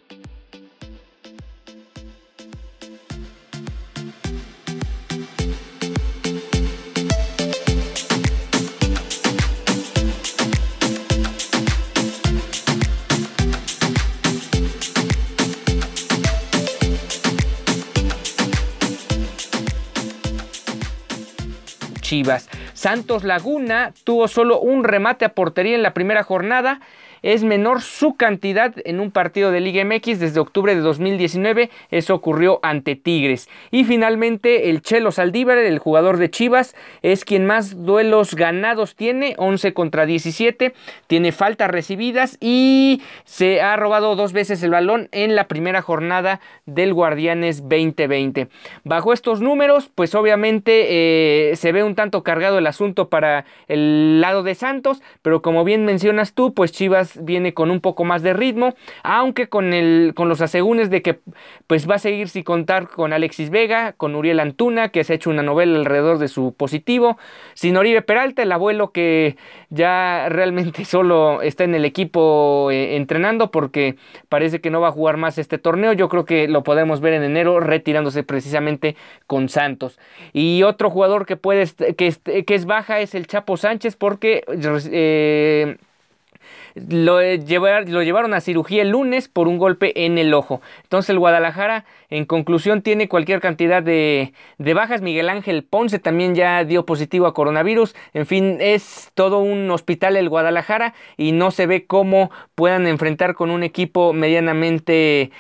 Santos 22.75 23.25
Laguna 23.25 23.93
tuvo 24.05 24.29
solo 24.29 24.61
un 24.61 24.85
remate 24.85 25.25
a 25.25 25.35
portería 25.35 25.75
en 25.75 25.83
la 25.83 25.95
primera 25.95 26.23
jornada 26.23 26.81
es 27.23 27.45
menor 27.45 27.81
su 27.81 28.15
cantidad 28.15 28.75
en 28.85 29.01
un 29.01 29.11
partido 29.11 29.51
de 29.51 29.61
Liga 29.61 29.85
MX 29.85 30.19
desde 30.19 30.41
octubre 30.41 30.75
de 30.75 30.81
2019. 30.81 31.71
Eso 31.91 32.15
ocurrió 32.15 32.61
ante 32.63 32.97
Tigres. 32.97 33.49
Y 33.71 33.85
finalmente 33.85 34.71
el 34.71 34.83
Chelo 34.83 35.13
Saldívar, 35.13 35.59
el 35.59 35.79
jugador 35.79 36.17
de 36.17 36.31
Chivas, 36.31 36.75
es 37.03 37.25
quien 37.25 37.47
más 37.47 37.85
duelos 37.85 38.35
ganados 38.35 38.97
tiene, 38.97 39.35
11 39.39 39.73
contra 39.73 40.07
17. 40.07 40.75
Tiene 41.07 41.33
faltas 41.33 41.71
recibidas 41.71 42.37
y 42.41 43.03
se 43.25 43.61
ha 43.61 43.77
robado 43.77 44.17
dos 44.17 44.33
veces 44.33 44.63
el 44.63 44.71
balón 44.71 45.09
en 45.13 45.35
la 45.35 45.49
primera 45.49 45.83
jornada 45.83 46.41
del 46.67 46.93
Guardianes 46.93 47.61
2020. 47.63 48.49
Bajo 48.85 49.13
estos 49.13 49.41
números, 49.41 49.91
pues 49.95 50.15
obviamente 50.15 51.51
eh, 51.51 51.57
se 51.57 51.73
ve 51.73 51.85
un 51.85 51.95
tanto 51.95 52.23
cargado 52.23 52.59
el 52.59 52.67
asunto 52.67 53.09
para 53.09 53.45
el 53.69 54.21
lado 54.21 54.43
de 54.43 54.55
Santos, 54.55 55.03
pero 55.23 55.43
como 55.43 55.65
bien 55.65 55.85
mencionas 55.85 56.33
tú, 56.35 56.55
pues 56.55 56.73
Chivas 56.73 57.12
viene 57.21 57.55
con 57.55 57.71
un 57.71 57.81
poco 57.81 58.05
más 58.05 58.23
de 58.23 58.33
ritmo, 58.33 58.75
aunque 59.03 59.49
con, 59.49 59.73
el, 59.73 60.13
con 60.15 60.29
los 60.29 60.41
asegúnes 60.41 60.91
de 60.91 61.03
que 61.03 61.21
pues 61.67 61.89
va 61.89 61.97
a 61.97 61.99
seguir 61.99 62.29
sin 62.29 62.43
contar 62.43 62.89
con 62.89 63.13
Alexis 63.13 63.51
Vega, 63.51 63.93
con 63.93 64.15
Uriel 64.15 64.41
Antuna, 64.41 64.89
que 64.89 65.05
se 65.05 65.13
ha 65.13 65.17
hecho 65.17 65.31
una 65.31 65.43
novela 65.43 65.79
alrededor 65.79 66.19
de 66.19 66.29
su 66.29 66.55
positivo, 66.55 67.19
sin 67.55 67.77
Oribe 67.77 68.03
Peralta, 68.03 68.43
el 68.43 68.53
abuelo 68.53 68.93
que 68.93 69.37
ya 69.71 70.29
realmente 70.29 70.85
solo 70.85 71.43
está 71.43 71.65
en 71.65 71.75
el 71.75 71.85
equipo 71.85 72.71
eh, 72.71 72.97
entrenando 72.97 73.51
porque 73.51 73.97
parece 74.29 74.61
que 74.61 74.71
no 74.71 74.81
va 74.81 74.89
a 74.89 74.93
jugar 74.93 75.17
más 75.17 75.39
este 75.39 75.59
torneo, 75.59 75.93
yo 75.93 76.09
creo 76.09 76.25
que 76.25 76.49
lo 76.49 76.63
podemos 76.63 77.01
ver 77.01 77.15
en 77.15 77.23
enero 77.23 77.61
retirándose 77.61 78.23
precisamente 78.23 78.97
con 79.27 79.49
Santos. 79.49 79.99
Y 80.33 80.63
otro 80.63 80.91
jugador 80.91 81.27
que 81.27 81.37
puede 81.37 81.67
que, 81.97 82.45
que 82.45 82.55
es 82.55 82.65
baja 82.65 83.01
es 83.01 83.15
el 83.15 83.27
Chapo 83.27 83.57
Sánchez 83.57 83.97
porque 83.97 84.45
eh, 84.91 85.77
lo, 86.75 87.21
eh, 87.21 87.39
lo 87.87 88.03
llevaron 88.03 88.35
a 88.35 88.41
cirugía 88.41 88.83
el 88.83 88.91
lunes 88.91 89.29
por 89.29 89.49
un 89.49 89.59
golpe 89.59 90.05
en 90.05 90.19
el 90.19 90.35
ojo. 90.35 90.61
Entonces 90.83 91.11
el 91.11 91.19
Guadalajara, 91.19 91.85
en 92.11 92.25
conclusión, 92.25 92.83
tiene 92.83 93.09
cualquier 93.09 93.41
cantidad 93.41 93.83
de, 93.83 94.33
de 94.59 94.75
bajas. 94.75 95.03
Miguel 95.03 95.29
Ángel 95.29 95.65
Ponce 95.65 95.99
también 95.99 96.35
ya 96.35 96.65
dio 96.65 96.87
positivo 96.87 97.27
a 97.27 97.35
coronavirus. 97.35 97.95
En 98.15 98.27
fin, 98.27 98.59
es 98.61 99.11
todo 99.15 99.39
un 99.39 99.71
hospital 99.71 100.17
el 100.17 100.29
Guadalajara 100.29 100.95
y 101.17 101.33
no 101.33 101.51
se 101.51 101.67
ve 101.67 101.87
cómo 101.87 102.31
puedan 102.55 102.87
enfrentar 102.87 103.35
con 103.35 103.51
un 103.51 103.63
equipo 103.63 104.13
medianamente 104.13 105.31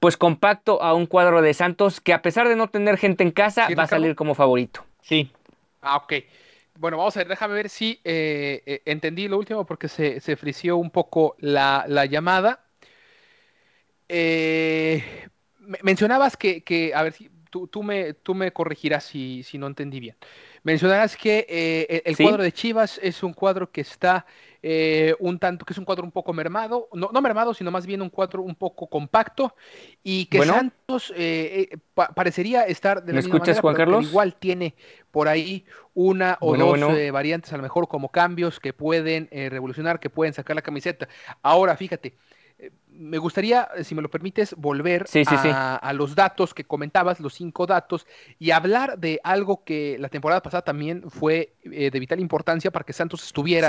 pues 0.00 0.16
compacto 0.16 0.82
a 0.82 0.94
un 0.94 1.06
cuadro 1.06 1.42
de 1.42 1.52
Santos 1.52 2.00
que 2.00 2.12
a 2.12 2.22
pesar 2.22 2.48
de 2.48 2.56
no 2.56 2.68
tener 2.68 2.96
gente 2.96 3.22
en 3.22 3.30
casa 3.30 3.68
va 3.78 3.84
a 3.84 3.86
salir 3.86 4.14
como 4.14 4.34
favorito. 4.34 4.84
Sí. 5.02 5.30
Ah, 5.82 5.96
ok. 5.96 6.14
Bueno, 6.78 6.96
vamos 6.96 7.16
a 7.16 7.20
ver, 7.20 7.28
déjame 7.28 7.54
ver 7.54 7.68
si 7.68 8.00
eh, 8.04 8.62
eh, 8.66 8.82
entendí 8.84 9.28
lo 9.28 9.38
último 9.38 9.64
porque 9.64 9.88
se, 9.88 10.20
se 10.20 10.36
frició 10.36 10.76
un 10.76 10.90
poco 10.90 11.36
la, 11.38 11.86
llamada. 12.06 12.64
Eh, 14.08 15.02
mencionabas 15.82 16.36
que, 16.36 16.92
a 16.94 17.02
ver, 17.02 17.12
si 17.12 17.30
tú, 17.50 17.82
me, 17.82 18.14
tú 18.14 18.34
me 18.34 18.52
corregirás 18.52 19.04
si, 19.04 19.44
si 19.44 19.56
no 19.56 19.68
entendí 19.68 20.00
bien. 20.00 20.16
Mencionarás 20.64 21.16
que 21.16 21.46
eh, 21.48 22.02
el 22.04 22.16
cuadro 22.16 22.42
de 22.42 22.52
Chivas 22.52 22.98
es 23.02 23.22
un 23.22 23.34
cuadro 23.34 23.70
que 23.70 23.82
está 23.82 24.26
eh, 24.66 25.14
un 25.18 25.38
tanto, 25.38 25.66
que 25.66 25.74
es 25.74 25.78
un 25.78 25.84
cuadro 25.84 26.04
un 26.04 26.10
poco 26.10 26.32
mermado, 26.32 26.88
no, 26.94 27.10
no, 27.12 27.20
mermado, 27.20 27.52
sino 27.52 27.70
más 27.70 27.84
bien 27.84 28.00
un 28.00 28.08
cuadro 28.08 28.40
un 28.40 28.54
poco 28.54 28.86
compacto 28.86 29.54
y 30.02 30.24
que 30.24 30.42
Santos 30.42 31.12
eh, 31.14 31.76
parecería 32.14 32.62
estar 32.62 33.04
de 33.04 33.12
la 33.12 33.16
¿Me 33.16 33.20
escuchas, 33.20 33.60
Juan 33.60 33.74
Carlos? 33.74 34.06
igual 34.06 34.36
tiene 34.36 34.74
por 35.10 35.28
ahí 35.28 35.66
una 35.92 36.38
o 36.40 36.56
dos 36.56 36.80
variantes, 37.12 37.52
a 37.52 37.58
lo 37.58 37.62
mejor 37.62 37.88
como 37.88 38.08
cambios 38.08 38.58
que 38.58 38.72
pueden 38.72 39.28
revolucionar, 39.30 40.00
que 40.00 40.08
pueden 40.08 40.32
sacar 40.32 40.56
la 40.56 40.62
camiseta. 40.62 41.08
Ahora, 41.42 41.76
fíjate, 41.76 42.14
me 42.88 43.18
gustaría, 43.18 43.68
si 43.82 43.94
me 43.94 44.02
lo 44.02 44.10
permites, 44.10 44.54
volver 44.56 45.06
a, 45.34 45.92
los 45.94 46.14
datos 46.14 46.54
que 46.54 46.64
comentabas, 46.64 47.20
los 47.20 47.34
cinco 47.34 47.66
datos, 47.66 48.06
y 48.38 48.52
hablar 48.52 48.98
de 48.98 49.20
algo 49.24 49.64
que 49.64 49.96
la 49.98 50.08
temporada 50.08 50.42
pasada 50.42 50.62
también 50.62 51.10
fue 51.10 51.54
eh, 51.64 51.90
de 51.90 52.00
vital 52.00 52.20
importancia 52.20 52.70
para 52.70 52.84
que 52.84 52.92
Santos 52.92 53.24
estuviera 53.24 53.68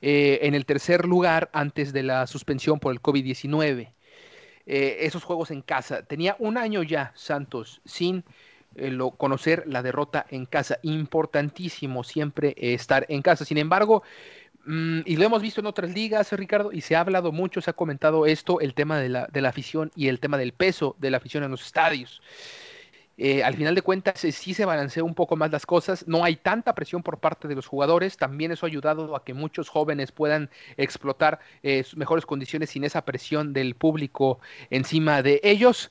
eh, 0.00 0.40
en 0.42 0.54
el 0.54 0.66
tercer 0.66 1.06
lugar 1.06 1.50
antes 1.52 1.92
de 1.92 2.02
la 2.02 2.26
suspensión 2.26 2.80
por 2.80 2.92
el 2.92 3.02
COVID-19. 3.02 3.92
Eh, 4.66 4.96
esos 5.00 5.24
juegos 5.24 5.50
en 5.50 5.62
casa. 5.62 6.02
Tenía 6.02 6.36
un 6.38 6.58
año 6.58 6.82
ya 6.82 7.12
Santos 7.14 7.80
sin 7.84 8.24
conocer 9.16 9.64
la 9.66 9.82
derrota 9.82 10.26
en 10.30 10.46
casa. 10.46 10.78
Importantísimo 10.82 12.04
siempre 12.04 12.54
estar 12.56 13.06
en 13.08 13.22
casa. 13.22 13.44
Sin 13.44 13.58
embargo, 13.58 14.02
Mm, 14.70 15.00
y 15.06 15.16
lo 15.16 15.24
hemos 15.24 15.40
visto 15.40 15.62
en 15.62 15.66
otras 15.66 15.90
ligas, 15.94 16.30
Ricardo, 16.32 16.72
y 16.72 16.82
se 16.82 16.94
ha 16.94 17.00
hablado 17.00 17.32
mucho, 17.32 17.62
se 17.62 17.70
ha 17.70 17.72
comentado 17.72 18.26
esto, 18.26 18.60
el 18.60 18.74
tema 18.74 18.98
de 18.98 19.08
la, 19.08 19.26
de 19.32 19.40
la 19.40 19.48
afición 19.48 19.90
y 19.96 20.08
el 20.08 20.20
tema 20.20 20.36
del 20.36 20.52
peso 20.52 20.94
de 20.98 21.10
la 21.10 21.16
afición 21.16 21.42
en 21.42 21.50
los 21.50 21.64
estadios. 21.64 22.20
Eh, 23.20 23.42
al 23.42 23.56
final 23.56 23.74
de 23.74 23.82
cuentas 23.82 24.24
eh, 24.24 24.30
sí 24.30 24.54
se 24.54 24.64
balancea 24.64 25.02
un 25.02 25.14
poco 25.14 25.34
más 25.34 25.50
las 25.50 25.66
cosas, 25.66 26.06
no 26.06 26.22
hay 26.22 26.36
tanta 26.36 26.76
presión 26.76 27.02
por 27.02 27.18
parte 27.18 27.48
de 27.48 27.56
los 27.56 27.66
jugadores, 27.66 28.16
también 28.16 28.52
eso 28.52 28.64
ha 28.64 28.68
ayudado 28.68 29.16
a 29.16 29.24
que 29.24 29.34
muchos 29.34 29.68
jóvenes 29.68 30.12
puedan 30.12 30.50
explotar 30.76 31.40
eh, 31.64 31.84
mejores 31.96 32.24
condiciones 32.24 32.70
sin 32.70 32.84
esa 32.84 33.04
presión 33.04 33.52
del 33.52 33.74
público 33.74 34.38
encima 34.70 35.22
de 35.22 35.40
ellos. 35.42 35.90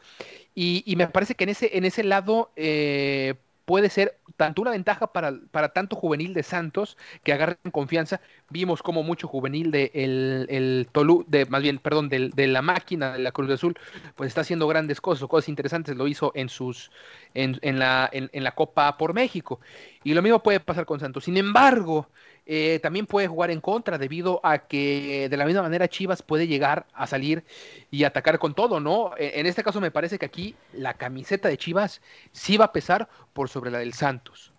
Y, 0.56 0.96
me 0.98 1.06
parece 1.08 1.36
que 1.36 1.44
en 1.44 1.52
ese, 1.52 1.78
en 1.78 1.86
ese 1.86 2.04
lado 2.04 2.52
puede 3.68 3.90
ser 3.90 4.18
tanto 4.38 4.62
una 4.62 4.72
ventaja 4.72 5.08
para, 5.08 5.34
para, 5.52 5.74
tanto 5.74 5.98
juvenil 5.98 6.34
de 6.34 6.42
Santos 6.42 6.98
que 7.22 7.34
agarren 7.34 7.58
confianza. 7.74 8.22
Vimos 8.50 8.82
como 8.82 9.04
mucho 9.04 9.28
juvenil 9.28 9.72
de 9.72 9.92
el, 9.94 10.48
el 10.50 10.88
Tolu, 10.90 11.26
de, 11.28 11.46
más 11.48 11.62
bien, 11.62 11.78
perdón, 11.78 12.08
de, 12.08 12.30
de, 12.34 12.48
la 12.48 12.62
máquina 12.62 13.12
de 13.12 13.20
la 13.20 13.34
Cruz 13.34 13.52
Azul, 13.52 13.78
pues 14.16 14.30
está 14.30 14.40
haciendo 14.40 14.70
grandes 14.70 15.02
cosas, 15.02 15.28
cosas 15.28 15.50
interesantes, 15.50 15.98
lo 15.98 16.08
hizo 16.08 16.32
en 16.34 16.48
sus, 16.48 16.92
en, 17.34 17.60
en 17.62 17.78
la, 17.78 18.10
en, 18.14 18.30
en 18.32 18.46
la 18.46 18.56
Copa 18.56 18.98
por 18.98 19.14
México. 19.14 19.60
Y 20.06 20.14
lo 20.14 20.22
mismo 20.22 20.42
puede 20.42 20.62
pasar 20.62 20.86
con 20.86 21.02
Santos. 21.02 21.26
Sin 21.26 21.36
embargo, 21.36 22.08
eh, 22.50 22.80
también 22.82 23.06
puede 23.06 23.28
jugar 23.28 23.52
en 23.52 23.60
contra 23.60 23.98
debido 23.98 24.40
a 24.44 24.60
que 24.68 25.28
de 25.30 25.38
la 25.38 25.46
misma 25.46 25.62
manera 25.62 25.90
Chivas 25.90 26.22
puede 26.22 26.48
llegar 26.48 26.88
a 26.94 27.06
salir 27.06 27.44
y 27.92 28.06
atacar 28.06 28.40
con 28.40 28.56
todo, 28.56 28.80
¿no? 28.80 29.12
E, 29.18 29.40
en 29.40 29.46
este 29.46 29.64
caso 29.64 29.82
me 29.82 29.92
parece 29.92 30.18
que 30.18 30.26
aquí 30.26 30.56
la 30.72 30.94
camiseta 30.94 31.50
de 31.50 31.58
Chivas 31.58 32.02
sí 32.32 32.56
va 32.56 32.66
a 32.66 32.72
pesar 32.72 33.10
por 33.34 33.50
sobre 33.50 33.70
la 33.70 33.80
del 33.80 33.94
Santos. 33.94 34.54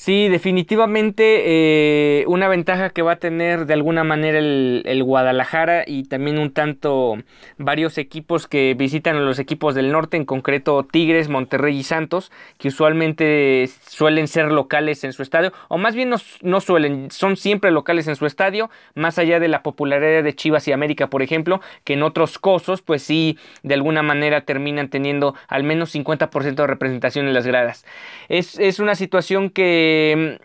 Sí, 0.00 0.30
definitivamente 0.30 1.42
eh, 1.44 2.24
una 2.26 2.48
ventaja 2.48 2.88
que 2.88 3.02
va 3.02 3.12
a 3.12 3.16
tener 3.16 3.66
de 3.66 3.74
alguna 3.74 4.02
manera 4.02 4.38
el, 4.38 5.02
Guadalajara 5.04 5.84
y 5.86 6.04
también 6.04 6.38
un 6.38 6.54
tanto 6.54 7.18
varios 7.58 7.98
equipos 7.98 8.46
que 8.46 8.72
visitan 8.72 9.16
a 9.16 9.20
los 9.20 9.38
equipos 9.38 9.74
del 9.74 9.92
norte, 9.92 10.16
en 10.16 10.24
concreto 10.24 10.86
Tigres, 10.90 11.28
Monterrey 11.28 11.76
y 11.76 11.82
Santos, 11.82 12.32
que 12.56 12.68
usualmente 12.68 13.68
suelen 13.86 14.26
ser 14.26 14.50
locales 14.50 15.04
en 15.04 15.12
su 15.12 15.22
estadio, 15.22 15.52
o 15.68 15.76
más 15.76 15.94
bien 15.94 16.08
no, 16.08 16.60
suelen, 16.60 17.10
son 17.10 17.36
siempre 17.36 17.70
locales 17.70 18.08
en 18.08 18.16
su 18.16 18.24
estadio, 18.24 18.70
más 18.94 19.18
allá 19.18 19.38
de 19.38 19.48
la 19.48 19.62
popularidad 19.62 20.24
de 20.24 20.34
Chivas 20.34 20.66
y 20.66 20.72
América, 20.72 21.10
por 21.10 21.20
ejemplo, 21.20 21.60
que 21.84 21.92
en 21.92 22.02
otros 22.04 22.38
cosos, 22.38 22.80
pues 22.80 23.02
sí, 23.02 23.36
de 23.62 23.74
alguna 23.74 24.02
manera 24.02 24.46
terminan 24.46 24.88
teniendo 24.88 25.34
al 25.46 25.62
menos 25.62 25.94
50% 25.94 26.54
de 26.54 26.66
representación 26.66 27.26
en 27.26 27.34
las 27.34 27.46
gradas. 27.46 27.84
Es, 28.30 28.58
es 28.58 28.78
una 28.78 28.94
situación 28.94 29.50
que 29.50 29.89
eh, 29.90 30.38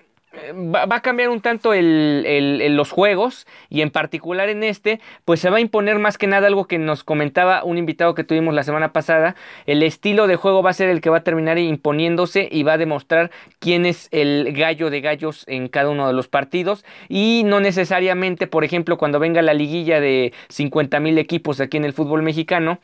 va, 0.53 0.95
a 0.95 1.01
cambiar 1.01 1.29
un 1.29 1.41
tanto 1.41 1.71
los 1.75 2.91
juegos 2.91 3.47
y 3.69 3.81
en 3.81 3.89
particular 3.89 4.49
en 4.49 4.63
este, 4.63 4.99
pues 5.25 5.39
se 5.39 5.49
va 5.49 5.57
a 5.57 5.59
imponer 5.59 5.99
más 5.99 6.17
que 6.17 6.27
nada 6.27 6.47
algo 6.47 6.65
que 6.65 6.77
nos 6.77 7.03
comentaba 7.03 7.63
un 7.63 7.77
invitado 7.77 8.15
que 8.15 8.23
tuvimos 8.23 8.53
la 8.53 8.63
semana 8.63 8.93
pasada. 8.93 9.35
El 9.65 9.83
estilo 9.83 10.27
de 10.27 10.35
juego 10.35 10.63
va 10.63 10.69
a 10.69 10.73
ser 10.73 10.89
el 10.89 11.01
que 11.01 11.09
va 11.09 11.17
a 11.17 11.23
terminar 11.23 11.57
imponiéndose 11.57 12.47
y 12.51 12.63
va 12.63 12.73
a 12.73 12.77
demostrar 12.77 13.31
quién 13.59 13.85
es 13.85 14.07
el 14.11 14.53
gallo 14.53 14.89
de 14.89 15.01
gallos 15.01 15.43
en 15.47 15.67
cada 15.67 15.89
uno 15.89 16.07
de 16.07 16.13
los 16.13 16.27
partidos 16.27 16.85
y 17.09 17.43
no 17.45 17.59
necesariamente, 17.59 18.47
por 18.47 18.63
ejemplo, 18.63 18.97
cuando 18.97 19.19
venga 19.19 19.41
la 19.41 19.53
liguilla 19.53 19.99
de 19.99 20.33
50 20.49 20.99
mil 20.99 21.17
equipos 21.17 21.59
aquí 21.59 21.77
en 21.77 21.85
el 21.85 21.93
fútbol 21.93 22.21
mexicano, 22.23 22.79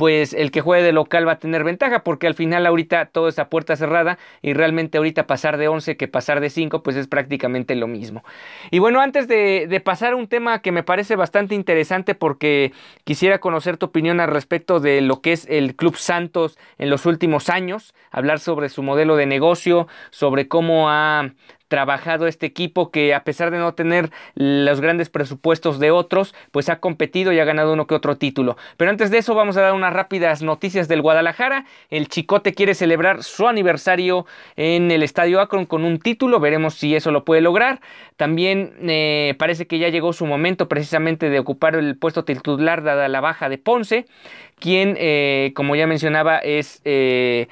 pues 0.00 0.32
el 0.32 0.50
que 0.50 0.62
juegue 0.62 0.82
de 0.82 0.92
local 0.92 1.28
va 1.28 1.32
a 1.32 1.38
tener 1.38 1.62
ventaja 1.62 2.02
porque 2.02 2.26
al 2.26 2.32
final 2.32 2.64
ahorita 2.64 3.04
todo 3.12 3.28
es 3.28 3.38
a 3.38 3.50
puerta 3.50 3.76
cerrada 3.76 4.18
y 4.40 4.54
realmente 4.54 4.96
ahorita 4.96 5.26
pasar 5.26 5.58
de 5.58 5.68
11 5.68 5.98
que 5.98 6.08
pasar 6.08 6.40
de 6.40 6.48
5 6.48 6.82
pues 6.82 6.89
es 6.96 7.06
prácticamente 7.06 7.74
lo 7.74 7.86
mismo. 7.86 8.24
Y 8.70 8.78
bueno, 8.78 9.00
antes 9.00 9.28
de, 9.28 9.82
pasar 9.84 10.12
a 10.12 10.16
un 10.16 10.28
tema 10.28 10.60
que 10.60 10.72
me 10.72 10.82
parece 10.82 11.16
bastante 11.16 11.54
interesante 11.54 12.14
porque 12.14 12.72
quisiera 13.04 13.38
conocer 13.38 13.76
tu 13.76 13.86
opinión 13.86 14.20
al 14.20 14.30
respecto 14.30 14.80
de 14.80 15.00
lo 15.00 15.20
que 15.20 15.32
es 15.32 15.46
el 15.48 15.74
Club 15.74 15.96
Santos 15.96 16.58
en 16.78 16.90
los 16.90 17.06
últimos 17.06 17.48
años, 17.48 17.94
hablar 18.10 18.40
sobre 18.40 18.68
su 18.68 18.82
modelo 18.82 19.16
de 19.16 19.26
negocio, 19.26 19.88
sobre 20.10 20.48
cómo 20.48 20.90
ha 20.90 21.30
trabajado 21.70 22.26
este 22.26 22.46
equipo 22.46 22.90
que 22.90 23.14
a 23.14 23.22
pesar 23.22 23.50
de 23.52 23.58
no 23.58 23.72
tener 23.74 24.10
los 24.34 24.80
grandes 24.80 25.08
presupuestos 25.08 25.78
de 25.78 25.92
otros, 25.92 26.34
pues 26.50 26.68
ha 26.68 26.80
competido 26.80 27.32
y 27.32 27.38
ha 27.38 27.44
ganado 27.44 27.72
uno 27.72 27.86
que 27.86 27.94
otro 27.94 28.16
título. 28.16 28.56
Pero 28.76 28.90
antes 28.90 29.10
de 29.10 29.18
eso 29.18 29.34
vamos 29.34 29.56
a 29.56 29.62
dar 29.62 29.72
unas 29.72 29.92
rápidas 29.92 30.42
noticias 30.42 30.88
del 30.88 31.00
Guadalajara. 31.00 31.64
El 31.88 32.08
Chicote 32.08 32.54
quiere 32.54 32.74
celebrar 32.74 33.22
su 33.22 33.46
aniversario 33.46 34.26
en 34.56 34.90
el 34.90 35.04
Estadio 35.04 35.40
Akron 35.40 35.64
con 35.64 35.84
un 35.84 36.00
título, 36.00 36.40
veremos 36.40 36.74
si 36.74 36.94
eso 36.94 37.12
lo 37.12 37.24
puede 37.24 37.40
lograr. 37.40 37.80
También 38.16 38.74
eh, 38.82 39.36
parece 39.38 39.68
que 39.68 39.78
ya 39.78 39.88
llegó 39.88 40.12
su 40.12 40.26
momento 40.26 40.68
precisamente 40.68 41.30
de 41.30 41.38
ocupar 41.38 41.76
el 41.76 41.96
puesto 41.96 42.24
titular 42.24 42.82
dada 42.82 43.08
la 43.08 43.20
baja 43.20 43.48
de 43.48 43.58
Ponce, 43.58 44.06
quien, 44.58 44.96
eh, 44.98 45.52
como 45.54 45.76
ya 45.76 45.86
mencionaba, 45.86 46.38
es 46.38 46.82
eh, 46.84 47.46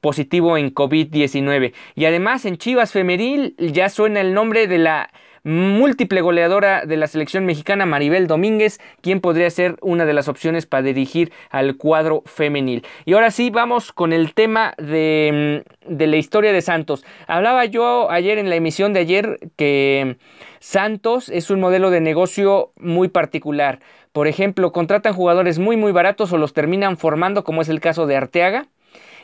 positivo 0.00 0.56
en 0.56 0.74
COVID-19. 0.74 1.72
Y 1.94 2.04
además 2.04 2.44
en 2.44 2.56
Chivas 2.58 2.92
Femenil 2.92 3.54
ya 3.58 3.88
suena 3.88 4.20
el 4.20 4.34
nombre 4.34 4.66
de 4.66 4.78
la 4.78 5.10
múltiple 5.46 6.22
goleadora 6.22 6.86
de 6.86 6.96
la 6.96 7.06
selección 7.06 7.46
mexicana 7.46 7.86
Maribel 7.86 8.26
Domínguez, 8.26 8.80
quien 9.00 9.20
podría 9.20 9.48
ser 9.48 9.76
una 9.80 10.04
de 10.04 10.12
las 10.12 10.26
opciones 10.26 10.66
para 10.66 10.82
dirigir 10.82 11.32
al 11.50 11.76
cuadro 11.76 12.24
femenil. 12.26 12.84
Y 13.04 13.12
ahora 13.12 13.30
sí, 13.30 13.50
vamos 13.50 13.92
con 13.92 14.12
el 14.12 14.34
tema 14.34 14.74
de, 14.76 15.62
de 15.86 16.06
la 16.08 16.16
historia 16.16 16.52
de 16.52 16.62
Santos. 16.62 17.04
Hablaba 17.28 17.64
yo 17.64 18.10
ayer 18.10 18.38
en 18.38 18.50
la 18.50 18.56
emisión 18.56 18.92
de 18.92 19.00
ayer 19.00 19.38
que 19.54 20.16
Santos 20.58 21.28
es 21.28 21.48
un 21.48 21.60
modelo 21.60 21.90
de 21.90 22.00
negocio 22.00 22.72
muy 22.76 23.06
particular. 23.06 23.78
Por 24.10 24.26
ejemplo, 24.26 24.72
contratan 24.72 25.14
jugadores 25.14 25.60
muy 25.60 25.76
muy 25.76 25.92
baratos 25.92 26.32
o 26.32 26.38
los 26.38 26.54
terminan 26.54 26.96
formando, 26.96 27.44
como 27.44 27.62
es 27.62 27.68
el 27.68 27.78
caso 27.78 28.08
de 28.08 28.16
Arteaga 28.16 28.66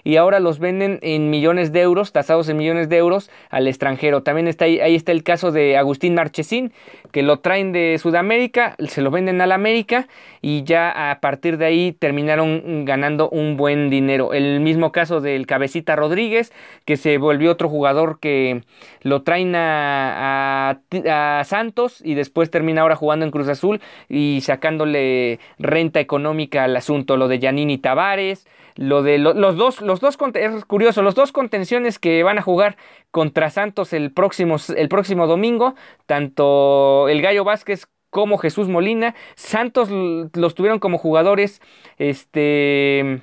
y 0.05 0.17
ahora 0.17 0.41
los 0.41 0.59
venden 0.59 0.99
en 1.03 1.31
millones 1.31 1.73
de 1.73 1.81
euros, 1.81 2.13
tasados 2.13 2.49
en 2.49 2.57
millones 2.57 2.89
de 2.89 2.97
euros 2.97 3.31
al 3.51 3.69
extranjero. 3.69 4.23
También 4.23 4.49
está 4.49 4.65
ahí, 4.65 4.81
ahí 4.81 4.95
está 4.95 5.13
el 5.13 5.23
caso 5.23 5.53
de 5.53 5.77
Agustín 5.77 6.15
Marchesín, 6.15 6.73
que 7.13 7.23
lo 7.23 7.39
traen 7.41 7.73
de 7.73 7.99
Sudamérica, 8.01 8.75
se 8.89 9.03
lo 9.03 9.11
venden 9.11 9.41
al 9.41 9.53
América 9.53 10.09
y 10.41 10.65
ya 10.65 11.11
a 11.11 11.21
partir 11.21 11.59
de 11.59 11.67
ahí 11.67 11.93
terminaron 11.93 12.85
ganando 12.85 13.29
un 13.29 13.57
buen 13.57 13.91
dinero. 13.91 14.33
El 14.33 14.61
mismo 14.61 14.93
caso 14.93 15.21
del 15.21 15.47
Cabecita 15.47 15.95
Rodríguez, 15.95 16.53
que 16.85 16.97
se 16.97 17.19
volvió 17.19 17.53
otro 17.53 17.69
jugador 17.69 18.19
que 18.19 18.63
lo 19.03 19.23
traen 19.23 19.55
a, 19.55 20.81
a 21.09 21.43
Santos 21.45 22.01
y 22.05 22.15
después 22.15 22.51
termina 22.51 22.83
ahora 22.83 22.97
jugando 22.97 23.25
en 23.25 23.31
Cruz 23.31 23.49
Azul 23.49 23.81
y 24.09 24.41
sacándole 24.43 25.39
renta 25.59 26.01
económica 26.01 26.65
al 26.65 26.77
asunto. 26.77 27.17
Lo 27.17 27.29
de 27.29 27.39
Yanini 27.39 27.79
Tavares, 27.79 28.47
lo 28.77 29.03
de 29.03 29.19
los 29.19 29.57
dos, 29.57 29.81
los 29.81 30.01
dos, 30.01 30.19
es 30.35 30.65
curioso, 30.65 31.03
los 31.03 31.15
dos 31.15 31.33
contenciones 31.33 31.99
que 31.99 32.23
van 32.23 32.39
a 32.39 32.43
jugar 32.43 32.77
contra 33.11 33.51
Santos 33.51 33.93
el 33.93 34.13
próximo, 34.13 34.57
el 34.77 34.89
próximo 34.89 35.27
domingo, 35.27 35.75
tanto 36.07 37.09
el 37.09 37.23
Gallo 37.23 37.45
Vázquez 37.45 37.87
como 38.11 38.39
Jesús 38.39 38.69
Molina, 38.69 39.15
Santos 39.35 39.89
los 39.91 40.55
tuvieron 40.55 40.79
como 40.79 40.99
jugadores, 40.99 41.61
este... 41.99 43.23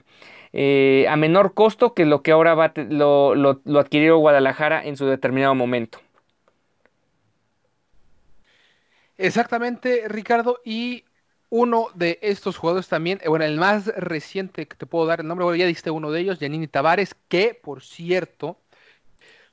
Eh, 0.51 1.05
a 1.07 1.15
menor 1.15 1.53
costo 1.53 1.93
que 1.93 2.05
lo 2.05 2.23
que 2.23 2.31
ahora 2.31 2.55
va, 2.55 2.73
lo, 2.75 3.35
lo, 3.35 3.61
lo 3.65 3.79
adquirió 3.79 4.17
Guadalajara 4.17 4.83
en 4.83 4.97
su 4.97 5.05
determinado 5.05 5.53
momento. 5.53 5.99
Exactamente, 9.19 10.07
Ricardo. 10.07 10.59
Y 10.63 11.03
uno 11.49 11.87
de 11.95 12.19
estos 12.21 12.57
jugadores 12.57 12.87
también, 12.87 13.19
eh, 13.23 13.29
bueno, 13.29 13.45
el 13.45 13.57
más 13.57 13.87
reciente 13.87 14.67
que 14.67 14.75
te 14.75 14.85
puedo 14.85 15.05
dar 15.05 15.21
el 15.21 15.27
nombre, 15.27 15.45
bueno, 15.45 15.57
ya 15.57 15.65
diste 15.65 15.91
uno 15.91 16.11
de 16.11 16.21
ellos, 16.21 16.39
Yanini 16.39 16.67
Tavares, 16.67 17.15
que 17.27 17.59
por 17.61 17.81
cierto, 17.83 18.57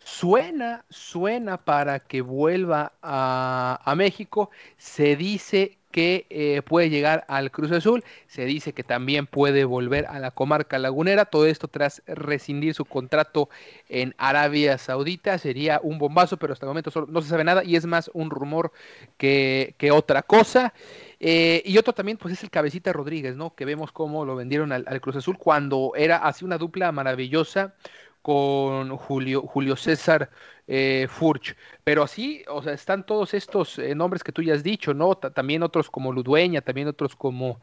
suena, 0.07 0.85
suena 0.89 1.65
para 1.65 1.99
que 2.01 2.21
vuelva 2.21 2.93
a, 3.03 3.95
México. 3.97 4.51
Se 4.77 5.17
dice 5.17 5.79
que 5.91 6.27
eh, 6.31 6.63
puede 6.63 6.91
llegar 6.91 7.25
al 7.29 7.51
Cruz 7.51 7.73
Azul, 7.73 8.05
se 8.29 8.45
dice 8.45 8.73
que 8.73 8.85
también 8.85 9.27
puede 9.27 9.65
volver 9.65 10.07
a 10.07 10.21
la 10.21 10.31
comarca 10.31 10.79
lagunera, 10.79 11.25
todo 11.25 11.47
esto 11.47 11.69
tras 11.69 12.03
rescindir 12.07 12.75
su 12.75 12.85
contrato 12.85 13.49
en 13.89 14.15
Arabia 14.19 14.79
Saudita, 14.79 15.39
sería 15.39 15.81
un 15.83 15.99
bombazo, 15.99 16.37
pero 16.37 16.53
hasta 16.53 16.67
el 16.67 16.69
momento 16.69 17.07
no 17.09 17.23
se 17.23 17.29
sabe 17.29 17.45
nada 17.45 17.65
y 17.65 17.77
es 17.77 17.87
más 17.87 18.11
un 18.13 18.31
rumor 18.31 18.73
que, 19.17 19.75
que 19.79 19.91
otra 19.91 20.23
cosa. 20.23 20.75
Eh, 21.21 21.63
y 21.65 21.79
otro 21.79 21.93
también, 21.95 22.19
pues 22.19 22.35
es 22.35 22.43
el 22.43 22.51
Cabecita 22.51 22.93
Rodríguez, 22.93 23.37
¿no? 23.37 23.55
Que 23.55 23.65
vemos 23.65 23.93
cómo 23.93 24.25
lo 24.25 24.37
vendieron 24.37 24.73
al, 24.73 25.01
Cruz 25.01 25.17
Azul 25.17 25.39
cuando 25.39 25.93
era 25.97 26.19
así 26.19 26.45
una 26.45 26.59
dupla 26.59 26.93
maravillosa 26.93 27.75
con 28.23 28.97
Julio, 28.97 29.43
Julio 29.43 29.77
César 29.77 30.31
eh, 30.67 31.07
Furch. 31.09 31.57
Pero 31.85 32.03
así, 32.03 32.45
o 32.49 32.63
sea, 32.63 32.73
están 32.73 33.07
todos 33.07 33.35
estos 33.35 33.79
eh, 33.79 33.95
nombres 33.95 34.25
que 34.25 34.33
tú 34.33 34.43
ya 34.43 34.55
has 34.55 34.63
dicho, 34.63 34.95
¿no? 34.95 35.17
también 35.17 35.63
otros 35.63 35.91
como 35.91 36.13
Ludueña, 36.13 36.61
también 36.61 36.89
otros 36.89 37.17
como 37.17 37.61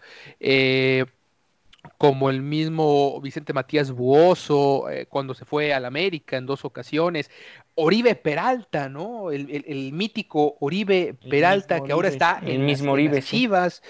como 1.97 2.29
el 2.29 2.41
mismo 2.41 3.19
Vicente 3.21 3.53
Matías 3.53 3.91
Buoso 3.91 4.89
eh, 4.89 5.05
cuando 5.07 5.33
se 5.33 5.45
fue 5.45 5.73
al 5.73 5.85
América 5.85 6.37
en 6.37 6.45
dos 6.45 6.65
ocasiones, 6.65 7.29
Oribe 7.75 8.15
Peralta, 8.15 8.87
¿no? 8.89 9.31
El, 9.31 9.91
mítico 9.93 10.57
Oribe 10.59 11.15
Peralta 11.29 11.81
que 11.81 11.91
ahora 11.91 12.07
está 12.07 12.39
en, 12.43 12.65
mismo 12.65 12.93
Oribe, 12.93 13.21
Chivas 13.21 13.81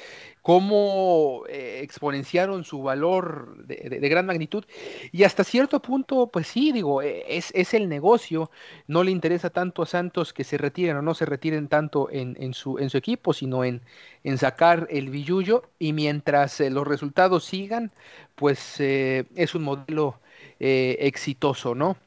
cómo 0.44 1.46
eh, 1.48 1.80
exponenciaron 1.82 2.66
su 2.66 2.84
valor 2.84 3.66
de, 3.66 4.10
gran 4.10 4.26
magnitud. 4.26 4.66
Y 5.12 5.24
hasta 5.24 5.44
cierto 5.44 5.82
punto, 5.82 6.28
pues 6.28 6.48
sí, 6.48 6.72
digo, 6.74 7.02
eh, 7.02 7.24
es, 7.30 7.74
el 7.74 7.90
negocio. 7.90 8.52
No 8.86 9.04
le 9.04 9.12
interesa 9.12 9.50
tanto 9.50 9.82
a 9.82 9.86
Santos 9.86 10.34
que 10.34 10.44
se 10.44 10.58
retiren 10.58 10.98
o 10.98 11.02
no 11.02 11.14
se 11.16 11.26
retiren 11.26 11.70
tanto 11.70 12.10
en, 12.12 12.54
su, 12.54 12.78
en 12.78 12.90
su 12.90 12.98
equipo, 12.98 13.34
sino 13.34 13.64
en, 13.64 13.82
en 14.24 14.38
sacar 14.38 14.88
el 14.92 15.10
billullo. 15.10 15.64
Y 15.80 15.94
mientras 15.94 16.60
eh, 16.60 16.70
los 16.70 16.86
resultados 16.86 17.46
sigan, 17.46 17.92
pues 18.36 18.80
es 18.82 19.56
un 19.56 19.64
modelo 19.64 20.20
exitoso, 20.60 21.74
¿no? 21.74 21.98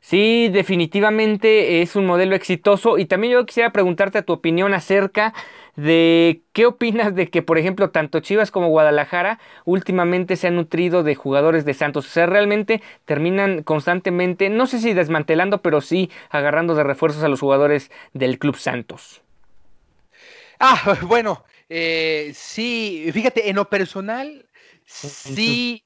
Sí, 0.00 0.48
definitivamente 0.48 1.82
es 1.82 1.96
un 1.96 2.06
modelo 2.06 2.34
exitoso 2.36 2.98
y 2.98 3.06
también 3.06 3.32
yo 3.32 3.46
quisiera 3.46 3.72
preguntarte 3.72 4.18
a 4.18 4.22
tu 4.22 4.32
opinión 4.32 4.72
acerca 4.72 5.34
de 5.76 6.42
qué 6.52 6.66
opinas 6.66 7.14
de 7.14 7.28
que, 7.30 7.42
por 7.42 7.58
ejemplo, 7.58 7.90
tanto 7.90 8.20
Chivas 8.20 8.50
como 8.50 8.68
Guadalajara 8.68 9.38
últimamente 9.64 10.36
se 10.36 10.48
han 10.48 10.56
nutrido 10.56 11.02
de 11.02 11.14
jugadores 11.14 11.64
de 11.64 11.74
Santos. 11.74 12.06
O 12.06 12.10
sea, 12.10 12.26
realmente 12.26 12.82
terminan 13.04 13.62
constantemente, 13.62 14.48
no 14.50 14.66
sé 14.66 14.80
si 14.80 14.92
desmantelando, 14.94 15.62
pero 15.62 15.80
sí 15.80 16.10
agarrando 16.30 16.74
de 16.74 16.84
refuerzos 16.84 17.22
a 17.22 17.28
los 17.28 17.40
jugadores 17.40 17.90
del 18.12 18.38
Club 18.38 18.56
Santos. 18.56 19.22
Ah, 20.58 20.98
bueno, 21.02 21.44
eh, 21.68 22.32
sí, 22.34 23.10
fíjate, 23.12 23.48
en 23.50 23.56
lo 23.56 23.68
personal, 23.68 24.48
sí, 24.84 25.84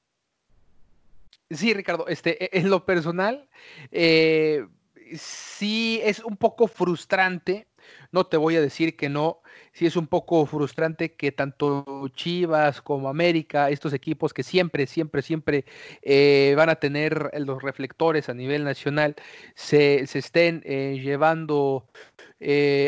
Sí, 1.55 1.75
Ricardo, 1.75 2.07
este, 2.09 2.45
e, 2.45 2.61
en 2.61 2.71
lo 2.71 2.85
personal, 2.85 3.49
eh, 3.91 4.67
sí 5.15 6.01
es 6.03 6.21
un 6.21 6.37
poco 6.37 6.67
frustrante, 6.69 7.69
no 8.13 8.27
te 8.27 8.37
voy 8.37 8.57
a 8.57 8.61
decir 8.61 8.97
que 8.97 9.09
no, 9.09 9.43
sí 9.73 9.87
es 9.87 9.97
un 9.97 10.07
poco 10.07 10.47
frustrante 10.47 11.15
que 11.15 11.33
tanto 11.33 12.09
Chivas 12.15 12.81
como 12.81 13.09
América, 13.09 13.71
estos 13.71 13.93
equipos 13.93 14.33
que 14.33 14.43
siempre, 14.43 14.87
siempre, 14.87 15.23
siempre 15.23 15.65
eh, 16.03 16.55
van 16.57 16.71
a 16.71 16.77
tener 16.77 17.31
los 17.39 17.63
reflectores 17.63 18.29
a 18.29 18.35
nivel 18.35 18.65
nacional, 18.65 19.17
se, 19.55 20.01
estén 20.03 20.63
eh, 20.65 20.99
llevando 21.03 21.89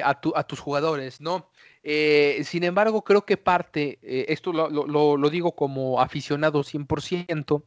a, 0.02 0.20
a 0.34 0.46
tus 0.46 0.60
jugadores, 0.60 1.20
¿no? 1.20 1.50
Sin 1.84 2.64
embargo, 2.64 3.02
creo 3.04 3.26
que 3.26 3.36
parte, 3.36 3.98
esto 4.02 4.52
lo, 4.52 5.30
digo 5.30 5.52
como 5.52 6.00
aficionado 6.00 6.62
100%, 6.64 7.62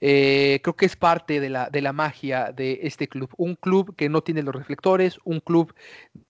eh, 0.00 0.60
creo 0.62 0.76
que 0.76 0.86
es 0.86 0.96
parte 0.96 1.40
de 1.40 1.48
la, 1.48 1.70
de 1.70 1.80
la 1.80 1.92
magia 1.94 2.52
de 2.52 2.80
este 2.82 3.08
club. 3.08 3.30
Un 3.36 3.54
club 3.54 3.94
que 3.96 4.08
no 4.08 4.22
tiene 4.22 4.42
los 4.42 4.54
reflectores, 4.54 5.18
un 5.24 5.40
club 5.40 5.74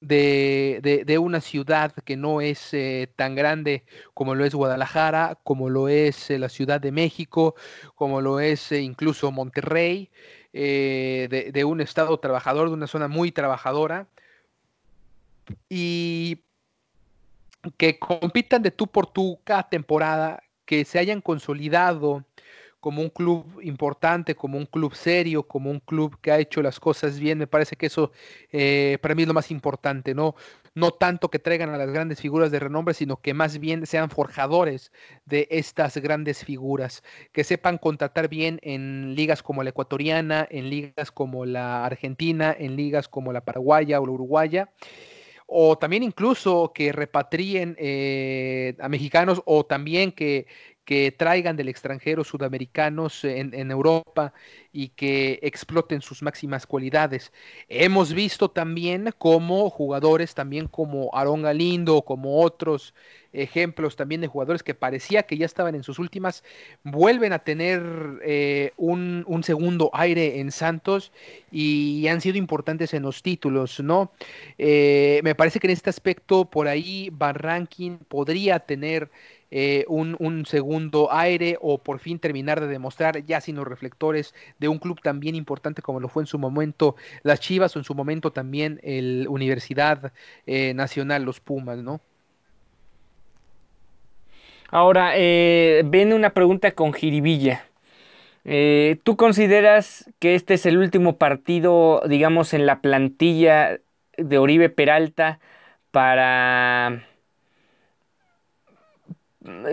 de, 0.01 1.19
una 1.21 1.41
ciudad 1.41 1.93
que 2.05 2.17
no 2.17 2.41
es 2.41 2.73
eh, 2.73 3.11
tan 3.17 3.35
grande 3.35 3.85
como 4.13 4.35
lo 4.35 4.45
es 4.45 4.55
Guadalajara, 4.55 5.39
como 5.43 5.71
lo 5.71 5.89
es 5.89 6.31
eh, 6.31 6.39
la 6.39 6.49
Ciudad 6.49 6.81
de 6.81 6.93
México, 6.93 7.55
como 7.95 8.21
lo 8.21 8.41
es 8.41 8.71
incluso 8.73 9.33
Monterrey, 9.33 10.11
de, 10.53 11.51
de 11.53 11.65
un 11.65 11.81
estado 11.81 12.17
trabajador, 12.21 12.69
de 12.69 12.75
una 12.75 12.87
zona 12.87 13.09
muy 13.09 13.33
trabajadora. 13.33 14.07
Y 15.69 16.45
que 17.73 17.99
compitan 17.99 18.63
de 18.63 18.71
tú 18.71 18.87
por 18.87 19.07
tú 19.07 19.41
cada 19.45 19.69
temporada, 19.69 20.43
que 20.65 20.85
se 20.85 20.99
hayan 20.99 21.21
consolidado 21.21 22.25
como 22.85 23.01
un 23.01 23.09
club 23.09 23.61
importante, 23.63 24.35
como 24.35 24.59
un 24.59 24.67
club 24.67 24.95
serio, 24.95 25.45
como 25.45 25.71
un 25.71 25.81
club 25.81 26.19
que 26.21 26.31
ha 26.31 26.39
hecho 26.39 26.61
las 26.61 26.79
cosas 26.79 27.19
bien. 27.19 27.39
Me 27.39 27.47
parece 27.47 27.77
que 27.77 27.87
eso 27.87 28.13
eh, 28.53 28.99
para 29.01 29.15
mí 29.15 29.23
es 29.23 29.29
lo 29.29 29.33
más 29.33 29.51
importante, 29.51 30.15
¿no? 30.15 30.35
No 30.75 30.91
tanto 30.91 31.31
que 31.31 31.39
traigan 31.39 31.71
a 31.71 31.79
las 31.79 31.91
grandes 31.91 32.21
figuras 32.21 32.51
de 32.51 32.61
renombre, 32.61 32.93
sino 32.93 33.17
que 33.17 33.33
más 33.33 33.59
bien 33.59 33.87
sean 33.87 34.11
forjadores 34.11 34.93
de 35.25 35.49
estas 35.51 35.97
grandes 35.97 36.45
figuras, 36.45 37.03
que 37.33 37.43
sepan 37.43 37.79
contratar 37.79 38.29
bien 38.29 38.59
en 38.63 39.15
ligas 39.15 39.43
como 39.43 39.63
la 39.63 39.71
ecuatoriana, 39.71 40.47
en 40.51 40.69
ligas 40.69 41.11
como 41.11 41.47
la 41.47 41.87
argentina, 41.87 42.55
en 42.59 42.77
ligas 42.77 43.09
como 43.09 43.33
la 43.33 43.47
paraguaya 43.47 43.99
o 43.99 44.05
la 44.05 44.13
uruguaya 44.13 44.69
o 45.47 45.77
también 45.79 46.03
incluso 46.03 46.73
que 46.75 46.93
repatrien 46.93 47.77
eh, 47.79 48.77
a 48.81 48.89
mexicanos 48.89 49.43
o 49.45 49.65
también 49.67 50.13
que, 50.13 50.47
que 50.85 51.13
traigan 51.13 51.57
del 51.57 51.69
extranjero 51.69 52.25
sudamericanos 52.25 53.25
en, 53.25 53.71
Europa 53.71 54.35
y 54.73 54.89
que 54.91 55.39
exploten 55.43 56.03
sus 56.03 56.23
máximas 56.23 56.67
cualidades. 56.67 57.33
Hemos 57.69 58.13
visto 58.13 58.51
también 58.51 59.15
como 59.17 59.71
jugadores, 59.71 60.35
también 60.35 60.69
como 60.69 61.11
Aaron 61.15 61.43
Galindo, 61.43 62.03
como 62.03 62.43
otros 62.43 62.95
ejemplos 63.35 63.97
también 63.97 64.21
de 64.21 64.27
jugadores 64.27 64.63
que 64.63 64.75
parecía 64.75 65.25
que 65.25 65.37
ya 65.37 65.47
estaban 65.47 65.75
en 65.75 65.83
sus 65.83 65.99
últimas, 65.99 66.45
vuelven 66.83 67.33
a 67.33 67.41
tener 67.41 67.83
eh, 68.25 68.73
un, 68.77 69.25
un, 69.27 69.43
segundo 69.45 69.91
aire 69.93 70.41
en 70.41 70.51
Santos 70.51 71.13
y 71.51 72.07
han 72.09 72.21
sido 72.21 72.39
importantes 72.39 72.95
en 72.95 73.03
los 73.03 73.23
títulos, 73.23 73.81
¿no? 73.81 74.13
Eh, 74.59 75.21
me 75.23 75.35
parece 75.35 75.61
que 75.61 75.67
en 75.67 75.73
este 75.73 75.91
aspecto 75.91 76.45
por 76.47 76.69
ahí 76.69 77.11
Ranking 77.19 77.99
podría 78.09 78.61
tener 78.61 79.11
eh, 79.57 79.85
un, 79.87 80.45
segundo 80.47 81.13
aire 81.13 81.57
o 81.61 81.79
por 81.79 82.01
fin 82.01 82.19
terminar 82.19 82.61
de 82.61 82.67
demostrar 82.67 83.25
ya 83.25 83.41
sin 83.41 83.55
los 83.55 83.67
reflectores 83.67 84.35
de 84.59 84.67
un 84.67 84.79
club 84.79 85.01
tan 85.01 85.21
bien 85.21 85.37
importante 85.37 85.81
como 85.81 86.01
lo 86.01 86.09
fue 86.09 86.25
en 86.25 86.27
su 86.27 86.41
momento 86.41 86.97
las 87.23 87.39
Chivas 87.39 87.77
o 87.77 87.79
en 87.79 87.85
su 87.85 87.95
momento 87.95 88.33
también 88.33 88.81
el 88.83 89.27
Universidad 89.29 90.13
eh, 90.47 90.75
Nacional, 90.75 91.23
los 91.23 91.39
Pumas, 91.39 91.79
¿no? 91.79 92.01
Ahora, 94.71 95.13
eh, 95.17 95.83
viene 95.87 96.15
una 96.15 96.31
pregunta 96.31 96.73
con 96.73 96.93
Jiribilla. 96.93 97.65
¿Tú 99.05 99.17
consideras 99.17 100.11
que 100.19 100.35
este 100.35 100.55
es 100.55 100.67
el 100.67 100.77
último 100.77 101.17
partido, 101.17 102.03
digamos, 102.07 102.53
en 102.53 102.67
la 102.67 102.81
plantilla 102.83 103.81
de 104.19 104.39
Oribe 104.39 104.69
Peralta 104.69 105.41
para 105.91 107.07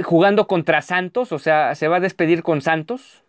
jugando 0.04 0.48
contra 0.48 0.82
Santos? 0.82 1.32
O 1.32 1.40
sea, 1.40 1.76
¿se 1.76 1.88
va 1.88 1.98
a 1.98 2.02
despedir 2.02 2.44
con 2.44 2.62
Santos? 2.62 3.24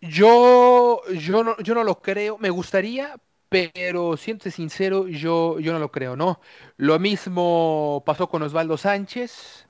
Yo, 0.00 1.00
yo, 1.12 1.42
no, 1.44 1.56
yo 1.58 1.74
no 1.74 1.82
lo 1.82 2.00
creo. 2.00 2.36
Me 2.38 2.50
gustaría, 2.50 3.16
pero 3.54 4.16
siento 4.16 4.50
sincero, 4.50 5.06
yo, 5.06 5.60
yo 5.60 5.72
no 5.72 5.78
lo 5.78 5.92
creo, 5.92 6.16
¿no? 6.16 6.40
Lo 6.76 6.98
mismo 6.98 8.02
pasó 8.04 8.28
con 8.28 8.42
Osvaldo 8.42 8.76
Sánchez, 8.76 9.68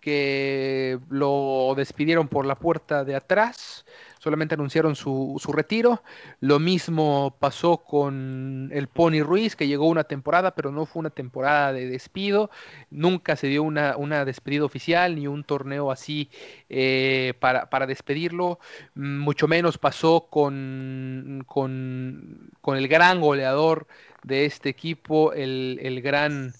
que 0.00 0.98
lo 1.10 1.74
despidieron 1.76 2.28
por 2.28 2.46
la 2.46 2.54
puerta 2.54 3.04
de 3.04 3.14
atrás 3.14 3.84
solamente 4.26 4.56
anunciaron 4.56 4.96
su, 4.96 5.36
su, 5.40 5.52
retiro. 5.52 6.02
Lo 6.40 6.58
mismo 6.58 7.36
pasó 7.38 7.76
con 7.76 8.70
el 8.72 8.88
Pony 8.88 9.22
Ruiz, 9.22 9.54
que 9.54 9.68
llegó 9.68 9.86
una 9.86 10.02
temporada, 10.02 10.52
pero 10.56 10.72
no 10.72 10.84
fue 10.84 10.98
una 10.98 11.10
temporada 11.10 11.72
de 11.72 11.86
despido. 11.86 12.50
Nunca 12.90 13.36
se 13.36 13.46
dio 13.46 13.62
una, 13.62 13.96
una 13.96 14.24
despedida 14.24 14.64
oficial 14.64 15.14
ni 15.14 15.28
un 15.28 15.44
torneo 15.44 15.92
así 15.92 16.28
eh, 16.68 17.34
para, 17.38 17.70
para, 17.70 17.86
despedirlo. 17.86 18.58
Mucho 18.96 19.46
menos 19.46 19.78
pasó 19.78 20.26
con, 20.28 21.44
con, 21.46 22.50
con, 22.60 22.78
el 22.78 22.88
gran 22.88 23.20
goleador 23.20 23.86
de 24.24 24.44
este 24.44 24.70
equipo, 24.70 25.34
el, 25.34 25.78
el 25.80 26.02
gran... 26.02 26.52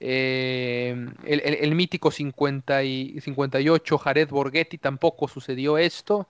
Eh, 0.00 0.94
el, 1.24 1.74
mítico 1.74 2.10
50 2.10 2.82
y 2.82 3.18
58 3.22 3.96
Jared 3.96 4.28
Borghetti 4.28 4.76
tampoco 4.76 5.26
sucedió 5.28 5.78
esto. 5.78 6.28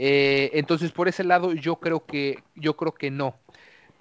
Eh, 0.00 0.50
entonces, 0.54 0.92
por 0.92 1.08
ese 1.08 1.24
lado, 1.24 1.52
yo 1.54 1.76
creo 1.76 2.06
que, 2.06 2.44
yo 2.54 2.76
creo 2.76 2.94
que 2.94 3.10
no. 3.10 3.34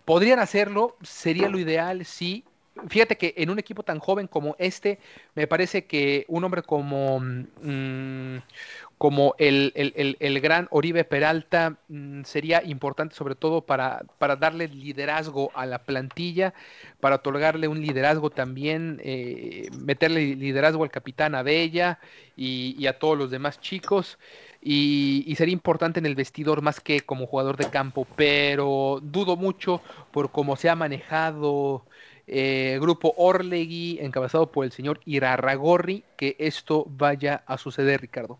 Podrían 0.06 0.38
hacerlo, 0.40 0.96
sería 1.02 1.50
lo 1.50 1.58
ideal, 1.58 2.06
sí. 2.06 2.46
Fíjate 2.88 3.18
que 3.18 3.34
en 3.38 3.50
un 3.50 3.58
equipo 3.58 3.82
tan 3.82 3.98
joven 3.98 4.28
como 4.28 4.56
este, 4.60 5.00
me 5.34 5.48
parece 5.48 5.86
que 5.86 6.26
un 6.28 6.44
hombre 6.44 6.62
como, 6.62 7.20
mm, 7.20 8.38
como 9.00 9.34
el, 9.40 9.74
el, 9.76 10.40
gran 10.40 10.68
Oribe 10.70 11.04
Peralta 11.04 11.78
mm, 11.88 12.22
sería 12.24 12.64
importante 12.64 13.16
sobre 13.16 13.34
todo 13.34 13.62
para, 13.62 14.04
para, 14.20 14.36
darle 14.36 14.68
liderazgo 14.68 15.50
a 15.56 15.66
la 15.66 15.80
plantilla, 15.80 16.54
para 17.00 17.16
otorgarle 17.16 17.68
un 17.68 17.82
liderazgo 17.82 18.30
también, 18.30 19.02
eh, 19.04 19.70
meterle 19.80 20.36
liderazgo 20.36 20.84
al 20.84 20.92
capitán 20.92 21.34
Abella 21.34 21.98
y, 22.36 22.76
y 22.78 22.86
a 22.86 23.00
todos 23.00 23.18
los 23.18 23.32
demás 23.32 23.60
chicos 23.60 24.20
y, 24.62 25.34
sería 25.38 25.54
importante 25.54 26.00
en 26.00 26.06
el 26.06 26.16
vestidor 26.16 26.62
más 26.62 26.80
que 26.80 27.02
como 27.02 27.28
jugador 27.28 27.58
de 27.58 27.70
campo, 27.70 28.08
pero 28.16 29.00
dudo 29.02 29.36
mucho 29.36 29.82
por 30.12 30.32
cómo 30.32 30.56
se 30.56 30.70
ha 30.70 30.76
manejado 30.76 31.86
eh, 32.28 32.78
grupo 32.82 33.14
Orlegui, 33.18 34.00
encabezado 34.02 34.52
por 34.52 34.66
el 34.66 34.72
señor 34.72 35.00
Irarragorri, 35.06 36.04
que 36.18 36.36
esto 36.40 36.86
vaya 36.90 37.44
a 37.46 37.58
suceder, 37.58 38.02
Ricardo. 38.02 38.40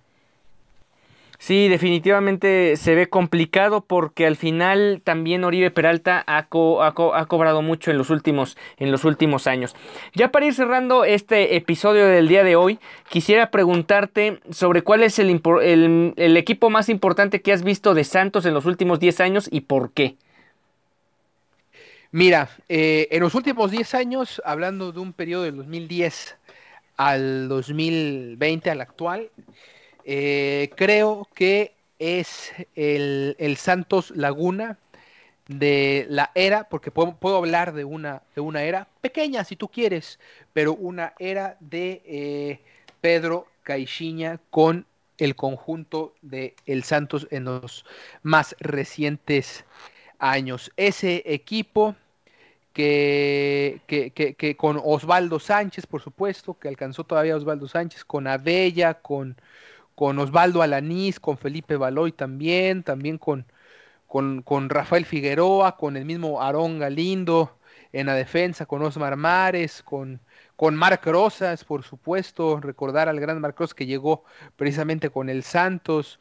Sí, 1.40 1.68
definitivamente 1.68 2.76
se 2.78 2.96
ve 2.96 3.10
complicado 3.10 3.82
porque 3.82 4.26
al 4.26 4.38
final 4.38 5.02
también 5.04 5.44
Oribe 5.44 5.70
Peralta 5.70 6.24
ha, 6.26 6.38
ha, 6.40 7.26
cobrado 7.28 7.62
mucho 7.62 7.92
en 7.92 7.98
los, 8.00 8.10
últimos, 8.10 8.58
en 8.78 8.92
los 8.92 9.06
últimos 9.06 9.46
años. 9.46 9.76
Ya 10.16 10.32
para 10.32 10.48
ir 10.48 10.56
cerrando 10.56 11.06
este 11.06 11.56
episodio 11.56 12.08
del 12.08 12.28
día 12.28 12.44
de 12.44 12.56
hoy, 12.56 12.80
quisiera 13.10 13.52
preguntarte 13.52 14.40
sobre 14.50 14.82
cuál 14.82 15.04
es 15.04 15.20
el, 15.20 15.42
el, 16.18 16.38
equipo 16.38 16.72
más 16.72 16.90
importante 16.90 17.42
que 17.42 17.54
has 17.54 17.64
visto 17.64 17.94
de 17.94 18.04
Santos 18.04 18.48
en 18.48 18.56
los 18.56 18.66
últimos 18.66 19.00
10 19.00 19.20
años 19.20 19.48
y 19.52 19.62
por 19.62 19.92
qué. 19.92 20.16
Mira, 22.12 22.50
eh, 22.68 23.10
en 23.12 23.22
los 23.22 23.36
últimos 23.36 23.70
10 23.70 23.94
años, 23.94 24.42
hablando 24.44 24.92
de 24.92 25.02
un 25.02 25.14
periodo 25.14 25.44
del 25.44 25.58
2010 25.58 26.36
al 26.96 27.48
2020, 27.48 28.72
al 28.72 28.82
actual, 28.82 29.30
eh, 30.10 30.70
creo 30.78 31.28
que 31.36 31.74
es 32.00 32.54
el, 32.76 33.36
Santos 33.58 34.12
Laguna 34.12 34.78
de 35.50 36.06
la 36.10 36.32
era, 36.34 36.70
porque 36.70 36.92
puedo, 36.92 37.36
hablar 37.36 37.74
de 37.74 37.84
una, 37.84 38.24
de 38.34 38.40
una 38.40 38.64
era 38.64 38.88
pequeña 39.02 39.44
si 39.44 39.58
tú 39.58 39.68
quieres, 39.68 40.18
pero 40.54 40.74
una 40.76 41.14
era 41.20 41.58
de 41.60 42.02
eh, 42.06 42.62
Pedro 43.02 43.48
Caixinha 43.64 44.40
con 44.50 44.86
el 45.18 45.36
conjunto 45.36 46.14
de 46.22 46.56
el 46.66 46.86
Santos 46.86 47.28
en 47.30 47.44
los 47.44 47.84
más 48.24 48.56
recientes 48.62 49.66
años. 50.20 50.72
Ese 50.78 51.22
equipo 51.26 51.98
que, 52.72 53.82
que, 53.88 54.12
que, 54.12 54.56
con 54.56 54.80
Osvaldo 54.82 55.42
Sánchez, 55.42 55.86
por 55.86 56.02
supuesto, 56.02 56.58
que 56.58 56.70
alcanzó 56.70 57.04
todavía 57.04 57.36
Osvaldo 57.36 57.68
Sánchez, 57.68 58.06
con 58.06 58.26
Abella, 58.26 58.94
con 58.94 59.36
con 59.98 60.20
Osvaldo 60.20 60.62
Alanís, 60.62 61.20
con 61.20 61.40
Felipe 61.40 61.76
Baloy 61.76 62.12
también, 62.12 62.84
también 62.84 63.18
con, 63.18 63.48
con, 64.06 64.70
Rafael 64.70 65.06
Figueroa, 65.06 65.76
con 65.76 65.98
el 65.98 66.06
mismo 66.06 66.40
Aarón 66.40 66.78
Galindo 66.78 67.58
en 67.92 68.06
la 68.06 68.14
defensa, 68.14 68.68
con 68.68 68.84
Osmar 68.84 69.16
Mares, 69.16 69.82
con, 69.82 70.20
con 70.56 70.76
Marc 70.76 71.04
Rosas, 71.08 71.64
por 71.64 71.82
supuesto, 71.82 72.60
recordar 72.60 73.10
al 73.10 73.20
gran 73.20 73.42
Marc 73.42 73.60
Rosas 73.60 73.74
que 73.74 73.88
llegó 73.88 74.24
precisamente 74.56 75.10
con 75.10 75.30
el 75.30 75.42
Santos, 75.42 76.20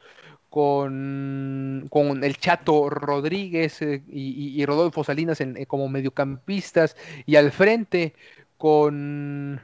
con, 0.48 1.86
con 1.90 2.24
el 2.24 2.38
Chato 2.38 2.88
Rodríguez 2.88 3.82
eh, 3.82 4.02
y, 4.08 4.64
Rodolfo 4.64 5.04
Salinas 5.04 5.42
en, 5.42 5.54
eh, 5.58 5.66
como 5.66 5.90
mediocampistas, 5.90 6.96
y 7.26 7.36
al 7.36 7.52
frente 7.52 8.14
con, 8.56 9.60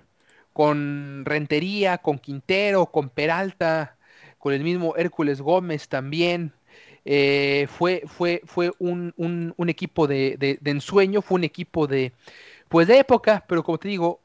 con 0.53 1.25
Rentería, 1.25 1.96
con 1.96 2.18
Quintero, 2.18 2.85
con 2.85 3.09
Peralta, 3.09 3.96
con 4.42 4.52
el 4.55 4.64
mismo 4.64 4.96
Hércules 4.96 5.40
Gómez 5.40 5.88
también. 5.88 6.52
Eh, 7.05 7.68
fue, 7.70 8.02
fue, 8.07 8.42
fue 8.44 8.72
un, 8.81 9.14
un, 9.16 9.68
equipo 9.68 10.09
de, 10.09 10.37
de, 10.37 10.70
ensueño, 10.70 11.22
fue 11.22 11.37
un 11.37 11.44
equipo 11.44 11.87
de, 11.87 12.12
pues 12.68 12.88
de 12.88 12.98
época, 12.98 13.44
pero 13.48 13.62
como 13.62 13.78
te 13.78 13.88
digo, 13.88 14.20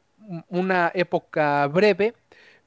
una 0.49 0.91
época 0.95 1.67
breve, 1.67 2.15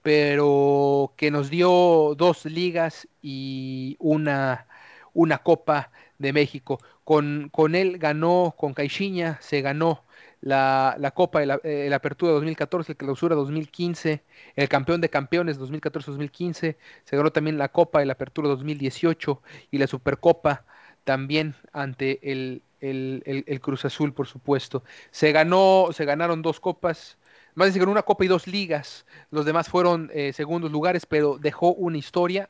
pero 0.00 1.12
que 1.16 1.32
nos 1.32 1.50
dio 1.50 2.14
dos 2.16 2.44
ligas 2.44 3.08
y 3.20 3.96
una, 3.98 4.68
una 5.12 5.38
Copa 5.38 5.90
de 6.18 6.32
México. 6.32 6.78
Con, 7.02 7.48
con 7.52 7.74
él 7.74 7.98
ganó, 7.98 8.54
con 8.56 8.74
Caixinha 8.74 9.38
se 9.40 9.60
ganó 9.60 10.04
la, 10.40 10.96
la 10.98 11.10
Copa, 11.12 11.44
la, 11.44 11.60
eh, 11.64 11.86
la 11.90 11.96
Apertura 11.96 12.32
2014, 12.32 12.92
la 12.92 12.96
Clausura 12.96 13.34
2015, 13.34 14.22
el 14.56 14.68
Campeón 14.68 15.00
de 15.00 15.10
Campeones 15.10 15.58
2014-2015, 15.60 16.76
se 17.04 17.16
ganó 17.16 17.30
también 17.32 17.58
la 17.58 17.68
Copa, 17.70 18.04
la 18.04 18.14
Apertura 18.14 18.48
2018 18.48 19.42
y 19.70 19.78
la 19.78 19.86
Supercopa 19.86 20.64
también 21.04 21.54
ante 21.72 22.32
el, 22.32 22.62
el, 22.80 23.22
el, 23.46 23.60
Cruz 23.60 23.84
Azul, 23.84 24.12
por 24.14 24.26
supuesto. 24.26 24.82
Se 25.10 25.32
ganó, 25.32 25.88
se 25.92 26.04
ganaron 26.04 26.42
dos 26.42 26.60
copas, 26.60 27.18
más 27.54 27.72
se 27.72 27.78
ganó 27.78 27.92
una 27.92 28.02
copa 28.02 28.24
y 28.24 28.28
dos 28.28 28.46
ligas. 28.46 29.06
Los 29.30 29.44
demás 29.44 29.68
fueron 29.68 30.10
eh, 30.14 30.32
segundos 30.32 30.70
lugares, 30.70 31.06
pero 31.06 31.38
dejó 31.38 31.72
una 31.74 31.98
historia. 31.98 32.48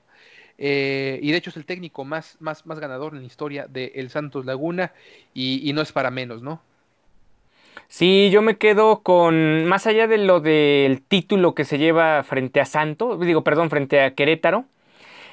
Eh, 0.59 1.18
y 1.22 1.31
de 1.31 1.38
hecho 1.38 1.50
es 1.50 1.57
el 1.57 1.64
técnico 1.64 2.05
más, 2.05 2.37
más, 2.38 2.66
más 2.66 2.79
ganador 2.81 3.14
en 3.14 3.20
la 3.20 3.26
historia 3.26 3.66
del 3.66 3.92
el 3.94 4.11
Santos 4.11 4.44
Laguna 4.44 4.92
y 5.33 5.72
no 5.72 5.81
es 5.81 5.90
para 5.92 6.11
menos, 6.11 6.42
¿no? 6.42 6.61
Sí, 7.92 8.31
yo 8.31 8.40
me 8.40 8.57
quedo 8.57 9.03
con, 9.03 9.64
más 9.64 9.85
allá 9.88 10.07
de 10.07 10.16
lo 10.16 10.38
del 10.40 11.03
título 11.03 11.57
que 11.57 11.64
se 11.64 11.76
lleva 11.76 12.22
frente 12.22 12.61
a 12.61 12.64
Santo, 12.64 13.16
digo, 13.18 13.42
perdón, 13.42 13.68
frente 13.68 14.00
a 14.00 14.14
Querétaro, 14.14 14.64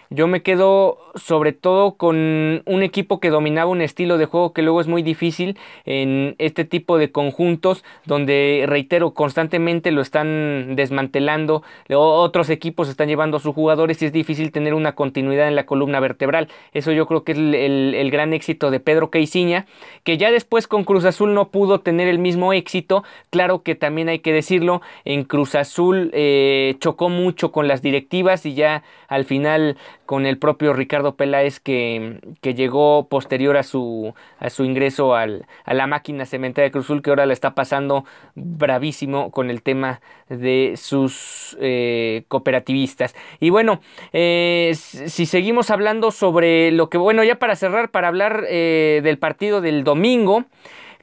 yo 0.09 0.27
me 0.27 0.41
quedo 0.41 0.97
sobre 1.15 1.51
todo 1.51 1.95
con 1.95 2.63
un 2.65 2.83
equipo 2.83 3.19
que 3.19 3.29
dominaba 3.29 3.69
un 3.69 3.81
estilo 3.81 4.17
de 4.17 4.25
juego 4.25 4.53
que 4.53 4.61
luego 4.61 4.81
es 4.81 4.87
muy 4.87 5.01
difícil 5.01 5.57
en 5.85 6.35
este 6.37 6.65
tipo 6.65 6.97
de 6.97 7.11
conjuntos 7.11 7.83
donde, 8.05 8.65
reitero, 8.67 9.11
constantemente 9.11 9.91
lo 9.91 10.01
están 10.01 10.75
desmantelando, 10.75 11.63
otros 11.89 12.49
equipos 12.49 12.89
están 12.89 13.07
llevando 13.07 13.37
a 13.37 13.39
sus 13.39 13.53
jugadores 13.53 14.01
y 14.01 14.05
es 14.05 14.11
difícil 14.11 14.51
tener 14.51 14.73
una 14.73 14.93
continuidad 14.93 15.47
en 15.47 15.55
la 15.55 15.65
columna 15.65 15.99
vertebral. 15.99 16.47
Eso 16.73 16.91
yo 16.91 17.07
creo 17.07 17.23
que 17.23 17.31
es 17.33 17.37
el, 17.37 18.11
gran 18.11 18.33
éxito 18.33 18.71
de 18.71 18.79
Pedro 18.79 19.09
Caiciña, 19.09 19.65
que 20.03 20.17
ya 20.17 20.31
después 20.31 20.67
con 20.67 20.83
Cruz 20.83 21.05
Azul 21.05 21.33
no 21.33 21.49
pudo 21.49 21.79
tener 21.79 22.07
el 22.07 22.19
mismo 22.19 22.53
éxito. 22.53 23.03
Claro 23.29 23.63
que 23.63 23.75
también 23.75 24.09
hay 24.09 24.19
que 24.19 24.31
decirlo, 24.31 24.81
en 25.03 25.23
Cruz 25.23 25.55
Azul 25.55 26.09
eh, 26.13 26.75
chocó 26.79 27.09
mucho 27.09 27.51
con 27.51 27.67
las 27.67 27.81
directivas 27.81 28.45
y 28.45 28.53
ya 28.53 28.83
al 29.07 29.25
final 29.25 29.77
con 30.07 30.25
el 30.25 30.39
propio 30.39 30.73
Ricardo 30.73 31.15
Peláez 31.15 31.59
que, 31.59 32.19
que 32.41 32.55
llegó 32.55 33.07
posterior 33.07 33.57
a 33.57 33.61
su, 33.61 34.15
a 34.39 34.49
su 34.49 34.63
ingreso 34.63 35.13
al, 35.13 35.45
a 35.65 35.75
la 35.75 35.85
máquina 35.85 36.25
cementera 36.25 36.63
de 36.63 36.71
Cruzul 36.71 37.03
que 37.03 37.11
ahora 37.11 37.27
le 37.27 37.33
está 37.33 37.53
pasando 37.53 38.05
bravísimo 38.33 39.29
con 39.29 39.51
el 39.51 39.61
tema 39.61 40.01
de 40.29 40.73
sus 40.77 41.55
eh, 41.61 42.23
cooperativistas. 42.27 43.15
Y 43.39 43.51
bueno, 43.51 43.81
eh, 44.13 44.71
si 44.75 45.27
seguimos 45.27 45.69
hablando 45.69 46.09
sobre 46.11 46.71
lo 46.71 46.89
que, 46.89 46.97
bueno, 46.97 47.23
ya 47.23 47.37
para 47.37 47.55
cerrar, 47.55 47.91
para 47.91 48.07
hablar 48.07 48.45
eh, 48.47 49.01
del 49.03 49.19
partido 49.19 49.61
del 49.61 49.83
domingo, 49.83 50.45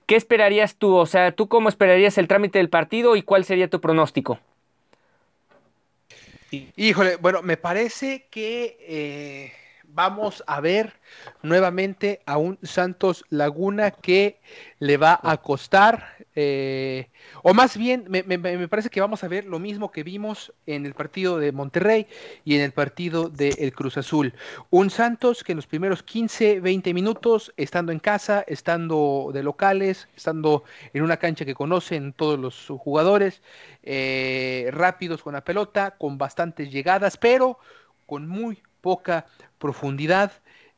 ¿qué 0.06 0.16
esperarías 0.16 0.76
tú? 0.76 0.96
O 0.96 1.06
sea, 1.06 1.32
¿tú 1.32 1.46
cómo 1.48 1.68
esperarías 1.68 2.18
el 2.18 2.26
trámite 2.26 2.58
del 2.58 2.70
partido 2.70 3.16
y 3.16 3.22
cuál 3.22 3.44
sería 3.44 3.68
tu 3.68 3.80
pronóstico? 3.80 4.38
Híjole, 6.76 7.16
bueno, 7.16 7.42
me 7.42 7.56
parece 7.56 8.26
que 8.30 8.76
eh, 8.80 9.52
vamos 9.84 10.42
a 10.46 10.60
ver 10.60 10.94
nuevamente 11.42 12.20
a 12.26 12.36
un 12.36 12.58
Santos 12.62 13.24
Laguna 13.30 13.90
que 13.90 14.40
le 14.78 14.96
va 14.96 15.18
a 15.22 15.36
costar, 15.38 16.13
eh, 16.36 17.10
o 17.42 17.54
más 17.54 17.76
bien 17.76 18.06
me, 18.08 18.22
parece 18.68 18.90
que 18.90 19.00
vamos 19.00 19.22
a 19.22 19.28
ver 19.28 19.44
lo 19.44 19.58
mismo 19.58 19.90
que 19.90 20.02
vimos 20.02 20.52
en 20.66 20.84
el 20.84 20.94
partido 20.94 21.38
de 21.38 21.52
Monterrey 21.52 22.06
y 22.44 22.56
en 22.56 22.62
el 22.62 22.72
partido 22.72 23.28
del 23.28 23.72
Cruz 23.72 23.96
Azul. 23.96 24.34
Un 24.70 24.90
Santos 24.90 25.44
que 25.44 25.52
en 25.52 25.56
los 25.56 25.66
primeros 25.66 26.02
15, 26.02 26.60
20 26.60 26.92
minutos, 26.94 27.52
estando 27.56 27.92
en 27.92 28.00
casa, 28.00 28.44
estando 28.48 29.30
de 29.32 29.42
locales, 29.42 30.08
estando 30.16 30.64
en 30.92 31.02
una 31.02 31.18
cancha 31.18 31.44
que 31.44 31.54
conocen 31.54 32.12
todos 32.12 32.38
los 32.38 32.66
jugadores, 32.78 33.42
eh, 33.82 34.70
rápidos 34.72 35.22
con 35.22 35.34
la 35.34 35.44
pelota, 35.44 35.92
con 35.92 36.18
bastantes 36.18 36.70
llegadas, 36.70 37.16
pero 37.16 37.58
con 38.06 38.28
muy 38.28 38.62
poca 38.80 39.26
profundidad. 39.58 40.32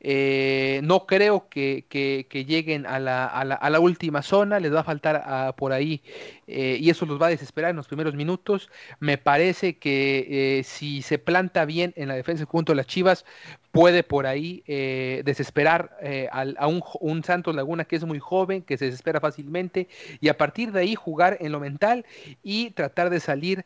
Eh, 0.08 0.82
no 0.84 1.04
creo 1.04 1.48
que, 1.48 1.84
lleguen 2.30 2.86
a 2.86 3.00
la, 3.00 3.26
a, 3.26 3.70
la, 3.70 3.80
última 3.80 4.22
zona, 4.22 4.60
les 4.60 4.72
va 4.72 4.80
a 4.80 4.84
faltar 4.84 5.20
ah, 5.26 5.52
por 5.56 5.72
ahí 5.72 6.00
eh, 6.46 6.78
y 6.80 6.90
eso 6.90 7.06
los 7.06 7.20
va 7.20 7.26
a 7.26 7.30
desesperar 7.30 7.70
en 7.70 7.76
los 7.76 7.88
primeros 7.88 8.14
minutos. 8.14 8.70
Me 9.00 9.18
parece 9.18 9.78
que 9.78 10.58
eh, 10.58 10.62
si 10.62 11.02
se 11.02 11.18
planta 11.18 11.64
bien 11.64 11.92
en 11.96 12.06
la 12.06 12.14
defensa 12.14 12.44
junto 12.44 12.70
a 12.70 12.76
las 12.76 12.86
Chivas, 12.86 13.24
puede 13.72 14.04
por 14.04 14.28
ahí 14.28 14.62
desesperar 15.24 15.98
a, 16.30 16.66
un, 16.68 16.82
un, 17.00 17.24
Santos 17.24 17.56
Laguna 17.56 17.84
que 17.84 17.96
es 17.96 18.04
muy 18.04 18.20
joven, 18.20 18.62
que 18.62 18.78
se 18.78 18.84
desespera 18.84 19.20
fácilmente 19.20 19.88
y 20.20 20.28
a 20.28 20.38
partir 20.38 20.70
de 20.70 20.80
ahí 20.80 20.94
jugar 20.94 21.36
en 21.40 21.50
lo 21.50 21.58
mental 21.58 22.06
y 22.44 22.70
tratar 22.70 23.10
de 23.10 23.18
salir 23.18 23.64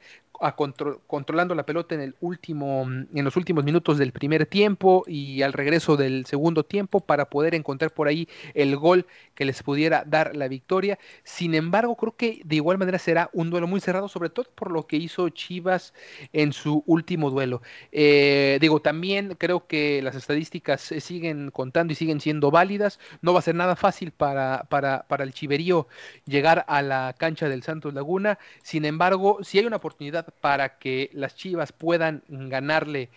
controlando 1.07 1.55
la 1.55 1.66
pelota 1.66 1.94
en 1.94 2.00
el 2.00 2.14
último, 2.20 2.83
en 2.83 3.24
los 3.24 3.37
últimos 3.37 3.62
minutos 3.62 3.98
del 3.98 4.12
primer 4.12 4.46
tiempo 4.46 5.05
y 5.07 5.42
al 5.42 5.53
regreso 5.53 5.96
del 5.96 6.24
segundo 6.24 6.64
tiempo 6.64 7.00
para 7.00 7.26
poder 7.26 7.55
encontrar 7.55 7.92
por 7.92 8.09
ahí 8.09 8.26
el 8.55 8.76
gol 8.76 9.07
que 9.35 9.44
les 9.44 9.62
pudiera 9.62 10.03
dar 10.07 10.35
la 10.37 10.48
victoria. 10.48 10.98
Sin 11.24 11.55
embargo, 11.55 11.94
creo 11.96 12.16
que 12.16 12.40
de 12.44 12.57
igual 12.57 12.79
manera 12.79 12.98
será 12.98 13.29
un 13.35 13.50
duelo 13.50 13.66
muy 13.66 13.81
cerrado, 13.81 14.09
sobre 14.09 14.31
todo 14.31 14.46
por 14.55 14.70
lo 14.70 14.87
que 14.87 14.96
hizo 14.96 15.29
Chivas 15.29 15.92
en 16.33 16.53
su 16.53 16.83
último 16.87 17.31
duelo. 17.31 17.61
Eh, 17.92 18.59
digo, 18.61 18.81
también 18.81 19.37
creo 19.38 19.66
que 19.66 20.00
las 20.03 20.14
estadísticas 20.14 20.81
siguen 20.81 21.50
contando 21.50 21.92
y 21.92 21.96
siguen 21.96 22.20
siendo 22.20 22.50
válidas. 22.50 22.98
No 23.20 23.35
va 23.35 23.40
a 23.40 23.42
ser 23.42 23.55
nada 23.55 23.76
fácil 23.76 24.11
para, 24.11 24.66
para, 24.70 25.07
para 25.07 25.24
el 25.24 25.35
Chiverío 25.35 25.87
llegar 26.24 26.64
a 26.66 26.81
la 26.81 27.14
cancha 27.18 27.48
del 27.48 27.62
Santos 27.62 27.92
Laguna. 27.92 28.38
Sin 28.62 28.85
embargo, 28.87 29.38
si 29.42 29.59
hay 29.59 29.66
una 29.66 29.76
oportunidad 29.76 30.30
para 30.31 30.79
que 30.79 31.11
las 31.12 31.35
Chivas 31.35 31.73
puedan 31.73 32.23
ganarle 32.29 33.11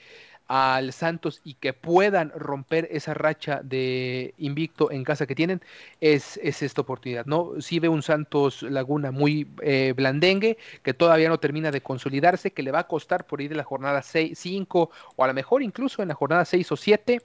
al 0.47 0.93
Santos 0.93 1.41
y 1.43 1.55
que 1.55 1.73
puedan 1.73 2.31
romper 2.35 2.87
esa 2.91 3.13
racha 3.13 3.61
de 3.63 4.33
invicto 4.37 4.91
en 4.91 5.03
casa 5.03 5.25
que 5.25 5.35
tienen, 5.35 5.61
es, 6.01 6.39
es 6.43 6.61
esta 6.61 6.81
oportunidad, 6.81 7.25
¿no? 7.25 7.53
Si 7.59 7.79
ve 7.79 7.87
un 7.89 8.03
Santos 8.03 8.61
Laguna 8.61 9.11
muy 9.11 9.47
eh, 9.61 9.93
blandengue, 9.95 10.57
que 10.83 10.93
todavía 10.93 11.29
no 11.29 11.39
termina 11.39 11.71
de 11.71 11.81
consolidarse, 11.81 12.51
que 12.51 12.63
le 12.63 12.71
va 12.71 12.79
a 12.79 12.87
costar 12.87 13.25
por 13.25 13.41
ir 13.41 13.49
de 13.49 13.55
la 13.55 13.63
jornada 13.63 14.01
6, 14.01 14.37
5 14.37 14.91
o 15.15 15.23
a 15.23 15.27
lo 15.27 15.33
mejor 15.33 15.63
incluso 15.63 16.01
en 16.01 16.09
la 16.09 16.15
jornada 16.15 16.45
6 16.45 16.71
o 16.71 16.75
7. 16.75 17.21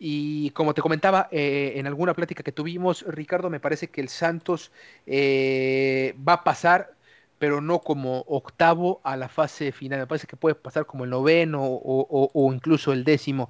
Y 0.00 0.50
como 0.50 0.74
te 0.74 0.80
comentaba 0.80 1.28
eh, 1.32 1.72
en 1.76 1.86
alguna 1.86 2.14
plática 2.14 2.42
que 2.44 2.52
tuvimos, 2.52 3.04
Ricardo, 3.08 3.50
me 3.50 3.58
parece 3.58 3.88
que 3.88 4.00
el 4.00 4.08
Santos 4.08 4.70
eh, 5.06 6.14
va 6.26 6.34
a 6.34 6.44
pasar, 6.44 6.94
pero 7.38 7.60
no 7.60 7.80
como 7.80 8.20
octavo 8.28 9.00
a 9.04 9.16
la 9.16 9.28
fase 9.28 9.72
final. 9.72 10.00
Me 10.00 10.06
parece 10.06 10.26
que 10.26 10.36
puede 10.36 10.54
pasar 10.54 10.86
como 10.86 11.04
el 11.04 11.10
noveno 11.10 11.60
o, 11.62 12.52
incluso 12.52 12.92
el 12.92 13.04
décimo. 13.04 13.48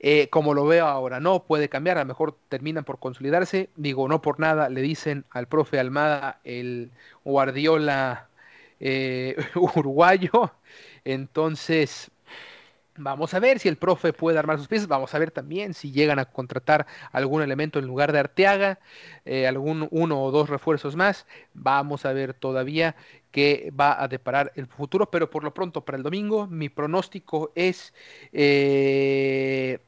Eh, 0.00 0.28
como 0.30 0.54
lo 0.54 0.66
veo 0.66 0.86
ahora, 0.86 1.20
no 1.20 1.44
puede 1.46 1.68
cambiar, 1.68 1.98
a 1.98 2.02
lo 2.02 2.06
mejor 2.08 2.38
terminan 2.48 2.84
por 2.84 3.00
consolidarse. 3.00 3.70
Digo, 3.76 4.08
no 4.08 4.22
por 4.22 4.40
nada 4.40 4.68
le 4.68 4.82
dicen 4.82 5.26
al 5.30 5.48
profe 5.48 5.78
Almada 5.80 6.40
el 6.44 6.92
Guardiola 7.24 8.28
uruguayo. 9.76 10.52
Entonces, 11.04 12.11
Vamos 12.98 13.32
a 13.32 13.40
ver 13.40 13.58
si 13.58 13.68
el 13.68 13.78
profe 13.78 14.12
puede 14.12 14.38
armar 14.38 14.58
sus 14.58 14.68
piezas. 14.68 14.86
Vamos 14.86 15.14
a 15.14 15.18
ver 15.18 15.30
también 15.30 15.72
si 15.72 15.92
llegan 15.92 16.18
a 16.18 16.26
contratar 16.26 16.86
algún 17.10 17.42
elemento 17.42 17.78
en 17.78 17.86
lugar 17.86 18.12
de 18.12 18.18
Arteaga, 18.18 18.80
eh, 19.24 19.46
algún 19.46 19.88
uno 19.90 20.22
o 20.22 20.30
dos 20.30 20.50
refuerzos 20.50 20.94
más. 20.94 21.26
Vamos 21.54 22.04
a 22.04 22.12
ver 22.12 22.34
todavía 22.34 22.94
qué 23.30 23.72
va 23.78 24.02
a 24.02 24.08
deparar 24.08 24.52
el 24.56 24.66
futuro. 24.66 25.10
Pero 25.10 25.30
por 25.30 25.42
lo 25.42 25.54
pronto, 25.54 25.84
para 25.84 25.96
el 25.96 26.02
domingo, 26.02 26.46
mi 26.46 26.68
pronóstico 26.68 27.50
es 27.54 27.94
eh, 28.32 29.78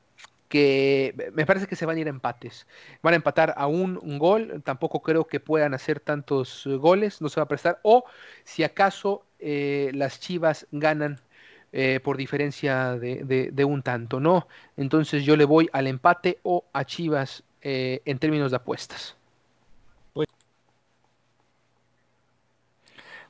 que 0.48 1.30
me 1.34 1.44
parece 1.44 1.66
que 1.66 1.76
se 1.76 1.84
van 1.84 1.98
a 1.98 2.00
ir 2.00 2.07
a 2.07 2.11
empates. 2.11 2.66
Van 3.02 3.12
a 3.12 3.16
empatar 3.16 3.52
a 3.59 3.66
un, 3.66 3.98
gol. 4.18 4.62
Tampoco 4.64 5.02
creo 5.02 5.26
que 5.26 5.40
puedan 5.40 5.74
hacer 5.74 6.00
tantos 6.00 6.66
goles. 6.66 7.20
No 7.20 7.28
se 7.28 7.38
va 7.38 7.44
a 7.44 7.48
prestar. 7.48 7.80
O 7.82 8.05
si 8.44 8.62
acaso 8.64 9.26
eh, 9.40 9.90
las 9.92 10.20
Chivas 10.20 10.66
ganan 10.72 11.20
eh, 11.77 11.99
por 11.99 12.16
diferencia 12.16 12.97
de, 12.97 13.64
un 13.64 13.83
tanto, 13.83 14.20
¿no? 14.20 14.47
Entonces 14.77 15.25
yo 15.25 15.37
le 15.37 15.45
voy 15.45 15.68
al 15.72 15.89
empate 15.89 16.39
o 16.45 16.66
a 16.72 16.85
Chivas 16.85 17.43
eh, 17.62 18.01
en 18.05 18.20
términos 18.20 18.53
de 18.53 18.59
apuestas. 18.59 19.16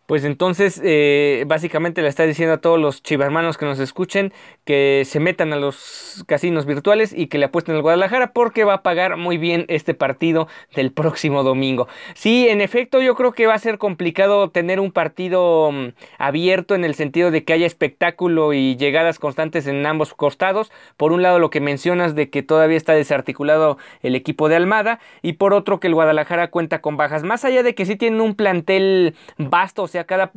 Pues 0.07 0.25
entonces, 0.25 0.81
eh, 0.85 1.45
básicamente 1.47 2.03
le 2.03 2.09
está 2.09 2.27
diciendo 2.27 2.55
a 2.55 2.59
todos 2.59 2.79
los 2.79 3.03
chivarmanos 3.03 3.57
que 3.57 3.65
nos 3.65 3.79
escuchen 3.79 4.35
que 4.65 5.03
se 5.07 5.19
metan 5.19 5.55
a 5.55 5.57
los 5.57 6.25
casinos 6.27 6.67
virtuales 6.67 7.15
y 7.17 7.29
que 7.29 7.39
le 7.39 7.47
apuesten 7.47 7.75
al 7.75 7.81
Guadalajara 7.81 8.33
porque 8.33 8.65
va 8.65 8.75
a 8.75 8.83
pagar 8.83 9.17
muy 9.17 9.39
bien 9.39 9.65
este 9.69 9.95
partido 9.95 10.47
del 10.75 10.93
próximo 10.93 11.43
domingo. 11.43 11.89
Sí, 12.15 12.49
en 12.49 12.61
efecto, 12.61 13.01
yo 13.01 13.15
creo 13.15 13.33
que 13.33 13.47
va 13.47 13.55
a 13.55 13.59
ser 13.59 13.79
complicado 13.79 14.51
tener 14.51 14.79
un 14.79 14.93
partido 14.93 15.73
mm, 15.73 15.89
abierto 16.19 16.75
en 16.75 16.85
el 16.85 16.95
sentido 16.95 17.31
de 17.31 17.45
que 17.45 17.55
haya 17.55 17.67
espectáculo 17.67 18.53
y 18.53 18.77
llegadas 18.77 19.19
constantes 19.19 19.67
en 19.67 19.87
ambos 19.87 20.13
costados. 20.13 20.71
Por 20.99 21.13
un 21.13 21.23
lado, 21.23 21.39
lo 21.39 21.49
que 21.49 21.61
mencionas 21.61 22.15
de 22.15 22.29
que 22.29 22.43
todavía 22.43 22.77
está 22.77 22.93
desarticulado 22.93 23.79
el 24.03 24.15
equipo 24.15 24.51
de 24.51 24.57
Almada 24.57 25.01
y 25.23 25.35
por 25.35 25.55
otro 25.55 25.81
que 25.81 25.87
el 25.87 25.95
Guadalajara 25.95 26.49
cuenta 26.49 26.83
con 26.83 26.99
bajas. 26.99 27.23
Más 27.23 27.45
allá 27.47 27.63
de 27.63 27.75
que 27.75 27.87
sí 27.87 27.97
tienen 27.97 28.21
un 28.21 28.35
plantel 28.35 29.15
vasto, 29.39 29.87
sea, 29.95 30.05
cada, 30.05 30.33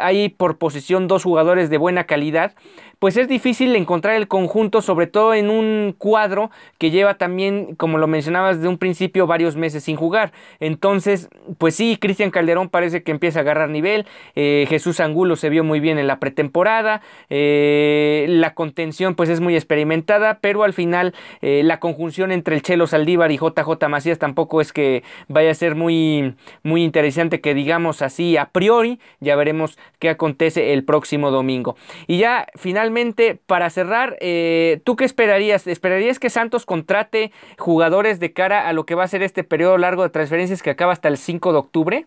hay 0.00 0.30
por 0.30 0.56
posición 0.56 1.06
dos 1.06 1.24
jugadores 1.24 1.68
de 1.68 1.76
buena 1.76 2.04
calidad, 2.04 2.54
pues 2.98 3.16
es 3.16 3.26
difícil 3.26 3.74
encontrar 3.74 4.14
el 4.14 4.28
conjunto, 4.28 4.80
sobre 4.80 5.08
todo 5.08 5.34
en 5.34 5.50
un 5.50 5.92
cuadro 5.98 6.52
que 6.78 6.92
lleva 6.92 7.14
también, 7.14 7.74
como 7.74 7.98
lo 7.98 8.06
mencionabas 8.06 8.62
de 8.62 8.68
un 8.68 8.78
principio, 8.78 9.26
varios 9.26 9.56
meses 9.56 9.82
sin 9.82 9.96
jugar. 9.96 10.32
Entonces, 10.60 11.28
pues 11.58 11.74
sí, 11.74 11.98
Cristian 12.00 12.30
Calderón 12.30 12.68
parece 12.68 13.02
que 13.02 13.10
empieza 13.10 13.40
a 13.40 13.42
agarrar 13.42 13.70
nivel, 13.70 14.06
eh, 14.36 14.66
Jesús 14.68 15.00
Angulo 15.00 15.34
se 15.34 15.48
vio 15.48 15.64
muy 15.64 15.80
bien 15.80 15.98
en 15.98 16.06
la 16.06 16.20
pretemporada, 16.20 17.02
eh, 17.28 18.26
la 18.28 18.54
contención 18.54 19.16
pues 19.16 19.28
es 19.30 19.40
muy 19.40 19.56
experimentada, 19.56 20.38
pero 20.40 20.62
al 20.62 20.72
final 20.72 21.12
eh, 21.40 21.62
la 21.64 21.80
conjunción 21.80 22.30
entre 22.30 22.54
el 22.54 22.62
Chelo 22.62 22.86
Saldívar 22.86 23.32
y 23.32 23.36
JJ 23.36 23.88
Macías 23.88 24.20
tampoco 24.20 24.60
es 24.60 24.72
que 24.72 25.02
vaya 25.26 25.50
a 25.50 25.54
ser 25.54 25.74
muy, 25.74 26.36
muy 26.62 26.84
interesante 26.84 27.40
que 27.40 27.52
digamos 27.52 28.00
así 28.00 28.36
a 28.36 28.50
priori, 28.50 29.00
ya 29.20 29.36
veremos 29.36 29.78
qué 29.98 30.08
acontece 30.08 30.72
el 30.72 30.84
próximo 30.84 31.30
domingo. 31.30 31.76
Y 32.06 32.18
ya 32.18 32.46
finalmente 32.56 33.40
para 33.46 33.70
cerrar, 33.70 34.16
eh, 34.20 34.80
¿tú 34.84 34.96
qué 34.96 35.04
esperarías? 35.04 35.66
¿Esperarías 35.66 36.18
que 36.18 36.30
Santos 36.30 36.66
contrate 36.66 37.32
jugadores 37.58 38.20
de 38.20 38.32
cara 38.32 38.68
a 38.68 38.72
lo 38.72 38.84
que 38.84 38.94
va 38.94 39.04
a 39.04 39.08
ser 39.08 39.22
este 39.22 39.44
periodo 39.44 39.78
largo 39.78 40.02
de 40.02 40.10
transferencias 40.10 40.62
que 40.62 40.70
acaba 40.70 40.92
hasta 40.92 41.08
el 41.08 41.18
5 41.18 41.52
de 41.52 41.58
octubre? 41.58 42.06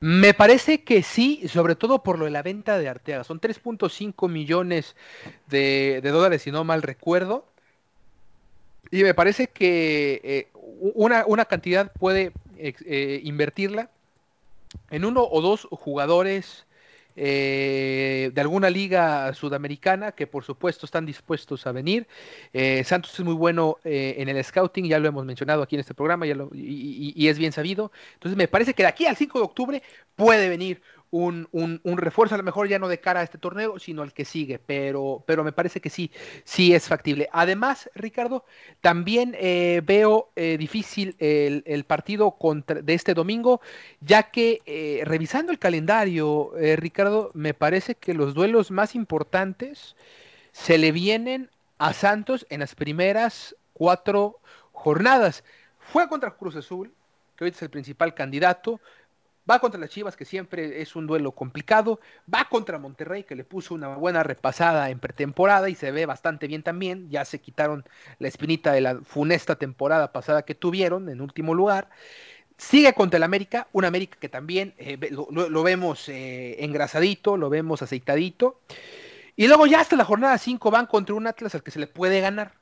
Me 0.00 0.32
parece 0.32 0.82
que 0.82 1.02
sí, 1.02 1.46
sobre 1.46 1.74
todo 1.76 2.02
por 2.02 2.18
lo 2.18 2.24
de 2.24 2.30
la 2.30 2.42
venta 2.42 2.78
de 2.78 2.88
Arteaga. 2.88 3.22
Son 3.22 3.38
3.5 3.38 4.30
millones 4.30 4.96
de, 5.48 6.00
dólares, 6.02 6.42
si 6.42 6.50
no 6.50 6.64
mal 6.64 6.80
recuerdo. 6.80 7.44
Y 8.90 9.02
me 9.02 9.12
parece 9.12 9.48
que 9.48 10.20
eh, 10.24 10.48
una, 10.94 11.24
una, 11.26 11.44
cantidad 11.44 11.92
puede 11.92 12.32
eh, 12.56 13.20
invertirla 13.24 13.90
en 14.90 15.04
uno 15.04 15.26
o 15.28 15.40
dos 15.40 15.68
jugadores 15.70 16.66
eh, 17.16 18.30
de 18.32 18.40
alguna 18.40 18.70
liga 18.70 19.34
sudamericana 19.34 20.12
que 20.12 20.26
por 20.26 20.44
supuesto 20.44 20.86
están 20.86 21.06
dispuestos 21.06 21.66
a 21.66 21.72
venir. 21.72 22.06
Eh, 22.52 22.84
Santos 22.84 23.12
es 23.12 23.24
muy 23.24 23.34
bueno 23.34 23.78
eh, 23.84 24.14
en 24.18 24.28
el 24.28 24.42
scouting, 24.42 24.86
ya 24.86 24.98
lo 24.98 25.08
hemos 25.08 25.24
mencionado 25.24 25.62
aquí 25.62 25.76
en 25.76 25.80
este 25.80 25.94
programa 25.94 26.26
ya 26.26 26.34
y, 26.54 27.12
y, 27.14 27.28
es 27.28 27.38
bien 27.38 27.52
sabido. 27.52 27.90
Entonces 28.14 28.36
me 28.36 28.48
parece 28.48 28.74
que 28.74 28.84
de 28.84 28.88
aquí 28.88 29.06
al 29.06 29.16
5 29.16 29.38
de 29.38 29.44
octubre 29.44 29.82
puede 30.14 30.48
venir 30.48 30.82
un, 31.10 31.48
un, 31.52 31.98
refuerzo, 31.98 32.34
a 32.34 32.38
lo 32.38 32.44
mejor 32.44 32.68
ya 32.68 32.78
no 32.78 32.86
de 32.86 33.00
cara 33.00 33.20
a 33.20 33.22
este 33.22 33.38
torneo, 33.38 33.78
sino 33.78 34.02
al 34.02 34.12
que 34.12 34.24
sigue, 34.24 34.58
pero, 34.58 35.24
pero 35.26 35.42
me 35.42 35.52
parece 35.52 35.80
que 35.80 35.90
sí, 35.90 36.10
sí 36.44 36.72
es 36.72 36.86
factible. 36.86 37.28
Además, 37.32 37.90
Ricardo, 37.94 38.44
también 38.80 39.36
eh, 39.38 39.82
veo 39.84 40.30
eh, 40.36 40.56
difícil 40.56 41.16
el, 41.18 41.84
partido 41.84 42.32
contra, 42.32 42.80
de 42.82 42.94
este 42.94 43.14
domingo, 43.14 43.60
ya 44.00 44.30
que 44.30 44.60
eh, 44.66 45.02
revisando 45.04 45.50
el 45.50 45.58
calendario, 45.58 46.52
Ricardo, 46.76 47.30
me 47.34 47.54
parece 47.54 47.96
que 47.96 48.14
los 48.14 48.34
duelos 48.34 48.70
más 48.70 48.94
importantes 48.94 49.96
se 50.52 50.78
le 50.78 50.92
vienen 50.92 51.50
a 51.78 51.92
Santos 51.92 52.46
en 52.50 52.60
las 52.60 52.74
primeras 52.74 53.56
cuatro 53.72 54.38
jornadas. 54.72 55.42
Fue 55.78 56.08
contra 56.08 56.30
Cruz 56.36 56.54
Azul, 56.54 56.92
que 57.36 57.44
hoy 57.44 57.50
es 57.50 57.62
el 57.62 57.70
principal 57.70 58.14
candidato, 58.14 58.80
Va 59.50 59.58
contra 59.58 59.80
las 59.80 59.90
Chivas, 59.90 60.16
que 60.16 60.24
siempre 60.24 60.80
es 60.80 60.94
un 60.94 61.08
duelo 61.08 61.32
complicado. 61.32 61.98
Va 62.32 62.46
contra 62.48 62.78
Monterrey, 62.78 63.24
que 63.24 63.34
le 63.34 63.42
puso 63.42 63.74
una 63.74 63.88
buena 63.88 64.22
repasada 64.22 64.90
en 64.90 65.00
pretemporada 65.00 65.68
y 65.68 65.74
se 65.74 65.90
ve 65.90 66.06
bastante 66.06 66.46
bien 66.46 66.62
también. 66.62 67.10
Ya 67.10 67.24
se 67.24 67.40
quitaron 67.40 67.84
la 68.20 68.28
espinita 68.28 68.72
de 68.72 68.80
la 68.80 69.00
funesta 69.00 69.56
temporada 69.56 70.12
pasada 70.12 70.42
que 70.42 70.54
tuvieron 70.54 71.08
en 71.08 71.20
último 71.20 71.54
lugar. 71.54 71.90
Sigue 72.58 72.92
contra 72.92 73.16
el 73.16 73.22
América, 73.24 73.66
un 73.72 73.84
América 73.86 74.18
que 74.20 74.28
también 74.28 74.74
eh, 74.78 74.98
lo, 75.10 75.62
vemos 75.62 76.08
eh, 76.08 76.62
engrasadito, 76.62 77.36
lo 77.36 77.50
vemos 77.50 77.82
aceitadito. 77.82 78.60
Y 79.34 79.48
luego 79.48 79.66
ya 79.66 79.80
hasta 79.80 79.96
la 79.96 80.04
jornada 80.04 80.38
5 80.38 80.70
van 80.70 80.86
contra 80.86 81.14
un 81.14 81.26
Atlas 81.26 81.54
al 81.54 81.62
que 81.62 81.70
se 81.70 81.80
le 81.80 81.86
puede 81.86 82.20
ganar. 82.20 82.59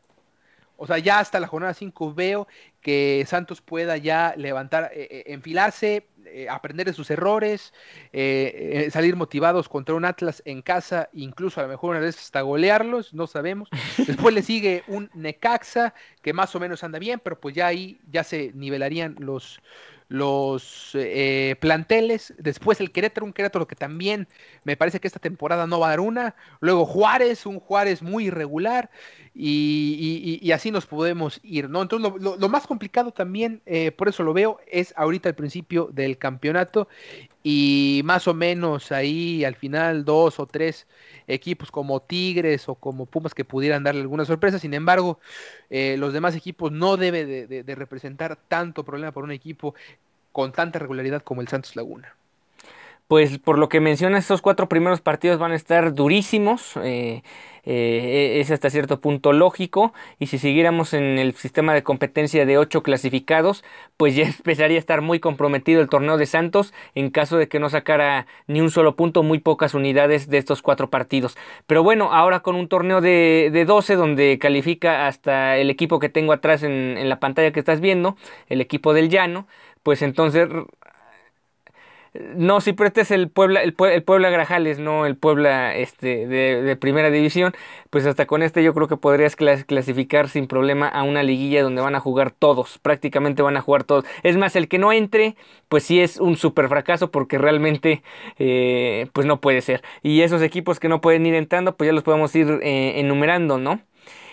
O 0.78 0.86
sea, 0.86 0.98
ya 0.98 1.18
hasta 1.18 1.40
la 1.40 1.46
jornada 1.46 1.74
5 1.74 2.14
veo 2.14 2.48
que 2.80 3.24
Santos 3.26 3.60
pueda 3.60 3.98
ya 3.98 4.32
levantar, 4.36 4.90
eh, 4.94 5.24
enfilarse, 5.26 6.06
eh, 6.32 6.46
aprender 6.48 6.86
de 6.86 6.92
sus 6.92 7.10
errores, 7.10 7.72
eh, 8.12 8.84
eh, 8.86 8.90
salir 8.90 9.16
motivados 9.16 9.68
contra 9.68 9.94
un 9.94 10.04
Atlas 10.04 10.42
en 10.44 10.62
casa, 10.62 11.08
incluso 11.12 11.60
a 11.60 11.64
lo 11.64 11.68
mejor 11.68 11.90
una 11.90 12.00
vez 12.00 12.18
hasta 12.18 12.42
golearlos, 12.42 13.14
no 13.14 13.26
sabemos. 13.26 13.68
Después 13.98 14.34
le 14.34 14.42
sigue 14.42 14.84
un 14.88 15.10
Necaxa, 15.14 15.94
que 16.22 16.32
más 16.32 16.54
o 16.54 16.60
menos 16.60 16.84
anda 16.84 16.98
bien, 16.98 17.20
pero 17.22 17.40
pues 17.40 17.54
ya 17.54 17.66
ahí 17.66 18.00
ya 18.10 18.24
se 18.24 18.52
nivelarían 18.54 19.16
los, 19.18 19.60
los 20.09 20.90
eh, 20.94 21.56
planteles. 21.61 22.34
Después 22.38 22.80
el 22.80 22.90
Querétaro, 22.90 23.26
un 23.26 23.32
Querétaro 23.32 23.66
que 23.66 23.76
también 23.76 24.26
me 24.64 24.76
parece 24.76 25.00
que 25.00 25.06
esta 25.06 25.20
temporada 25.20 25.66
no 25.66 25.80
va 25.80 25.88
a 25.88 25.90
dar 25.90 26.00
una. 26.00 26.34
Luego 26.61 26.86
Juárez, 26.86 27.46
un 27.46 27.61
Juárez 27.61 28.02
muy 28.02 28.26
irregular. 28.26 28.90
Y, 29.40 30.50
así 30.52 30.72
nos 30.72 30.86
podemos 30.86 31.38
ir, 31.44 31.70
¿no? 31.70 31.82
Entonces 31.82 32.12
lo, 32.20 32.48
más 32.48 32.66
complicado 32.66 33.12
también, 33.12 33.62
eh, 33.66 33.92
por 33.92 34.09
eso 34.09 34.24
lo 34.24 34.32
veo, 34.32 34.59
es 34.66 34.92
ahorita 34.96 35.28
el 35.28 35.36
principio 35.36 35.90
del 35.92 36.18
campeonato. 36.18 36.88
Y 37.44 38.02
más 38.04 38.26
o 38.26 38.34
menos 38.34 38.90
ahí 38.90 39.44
al 39.44 39.54
final 39.54 40.04
dos 40.04 40.40
o 40.40 40.46
tres 40.46 40.88
equipos 41.28 41.70
como 41.70 42.00
Tigres 42.00 42.68
o 42.68 42.74
como 42.74 43.06
Pumas 43.06 43.32
que 43.32 43.44
pudieran 43.44 43.84
darle 43.84 44.00
alguna 44.00 44.24
sorpresa. 44.24 44.59
Sin 44.59 44.74
embargo, 44.74 45.20
eh, 45.70 45.96
los 45.98 46.12
demás 46.12 46.34
equipos 46.34 46.72
no 46.72 46.96
debe 46.96 47.24
de, 47.24 47.74
representar 47.76 48.36
tanto 48.48 48.84
problema 48.84 49.12
por 49.12 49.24
un 49.24 49.30
equipo 49.30 49.74
con 50.32 50.52
tanta 50.52 50.78
regularidad 50.78 51.22
como 51.22 51.40
el 51.40 51.48
Santos 51.48 51.76
Laguna 51.76 52.14
pues 53.08 53.38
por 53.38 53.58
lo 53.58 53.70
que 53.70 53.80
menciona, 53.80 54.18
estos 54.18 54.42
cuatro 54.42 54.68
primeros 54.68 55.00
partidos 55.00 55.38
van 55.38 55.52
a 55.52 55.56
estar 55.56 55.94
durísimos. 55.94 56.76
Eh, 56.82 57.22
eh, 57.64 58.40
es 58.40 58.50
hasta 58.50 58.68
cierto 58.68 59.00
punto 59.00 59.32
lógico. 59.32 59.94
Y 60.18 60.26
si 60.26 60.38
siguiéramos 60.38 60.92
en 60.92 61.18
el 61.18 61.34
sistema 61.34 61.72
de 61.72 61.82
competencia 61.82 62.44
de 62.44 62.58
ocho 62.58 62.82
clasificados, 62.82 63.64
pues 63.96 64.14
ya 64.14 64.24
empezaría 64.38 64.76
a 64.76 64.78
estar 64.78 65.00
muy 65.00 65.20
comprometido 65.20 65.80
el 65.80 65.88
torneo 65.88 66.18
de 66.18 66.26
Santos 66.26 66.74
en 66.94 67.08
caso 67.08 67.38
de 67.38 67.48
que 67.48 67.58
no 67.58 67.70
sacara 67.70 68.26
ni 68.46 68.60
un 68.60 68.70
solo 68.70 68.94
punto, 68.94 69.22
muy 69.22 69.38
pocas 69.38 69.72
unidades 69.72 70.28
de 70.28 70.36
estos 70.36 70.60
cuatro 70.60 70.90
partidos. 70.90 71.36
Pero 71.66 71.82
bueno, 71.82 72.12
ahora 72.12 72.40
con 72.40 72.56
un 72.56 72.68
torneo 72.68 73.00
de, 73.00 73.48
de 73.50 73.64
12 73.64 73.96
donde 73.96 74.38
califica 74.38 75.06
hasta 75.06 75.56
el 75.56 75.70
equipo 75.70 75.98
que 75.98 76.10
tengo 76.10 76.34
atrás 76.34 76.62
en 76.62 77.08
la 77.08 77.20
pantalla 77.20 77.52
que 77.52 77.60
estás 77.60 77.80
viendo, 77.80 78.16
el 78.48 78.60
equipo 78.60 78.92
del 78.92 79.08
Llano, 79.08 79.46
pues 79.82 80.02
entonces 80.02 80.48
no, 82.14 82.60
sí, 82.60 82.72
pero 82.72 82.88
este 82.88 83.02
es 83.02 83.10
el 83.10 83.28
Puebla, 83.28 83.62
el, 83.62 83.74
Puebla 83.74 84.30
Grajales, 84.30 84.78
no 84.78 85.06
el 85.06 85.16
Puebla 85.16 85.76
este, 85.76 86.26
de, 86.26 86.76
primera 86.76 87.10
división. 87.10 87.52
Pues 87.90 88.06
hasta 88.06 88.26
con 88.26 88.42
este 88.42 88.62
yo 88.62 88.74
creo 88.74 88.88
que 88.88 88.96
podrías 88.96 89.36
clasificar 89.36 90.28
sin 90.28 90.46
problema 90.46 90.88
a 90.88 91.02
una 91.02 91.22
liguilla 91.22 91.62
donde 91.62 91.82
van 91.82 91.94
a 91.94 92.00
jugar 92.00 92.30
todos, 92.32 92.78
prácticamente 92.78 93.42
van 93.42 93.56
a 93.56 93.60
jugar 93.60 93.84
todos. 93.84 94.04
Es 94.22 94.36
más, 94.36 94.56
el 94.56 94.68
que 94.68 94.78
no 94.78 94.92
entre, 94.92 95.36
pues 95.68 95.84
sí 95.84 96.00
es 96.00 96.18
un 96.18 96.36
super 96.36 96.68
fracaso 96.68 97.10
porque 97.10 97.38
realmente 97.38 98.02
eh, 98.38 99.08
pues 99.12 99.26
no 99.26 99.40
puede 99.40 99.60
ser. 99.60 99.82
Y 100.02 100.22
esos 100.22 100.42
equipos 100.42 100.80
que 100.80 100.88
no 100.88 101.00
pueden 101.00 101.26
ir 101.26 101.34
entrando, 101.34 101.76
pues 101.76 101.88
ya 101.88 101.92
los 101.92 102.04
podemos 102.04 102.34
ir 102.34 102.48
eh, 102.62 103.00
enumerando, 103.00 103.58
¿no? 103.58 103.80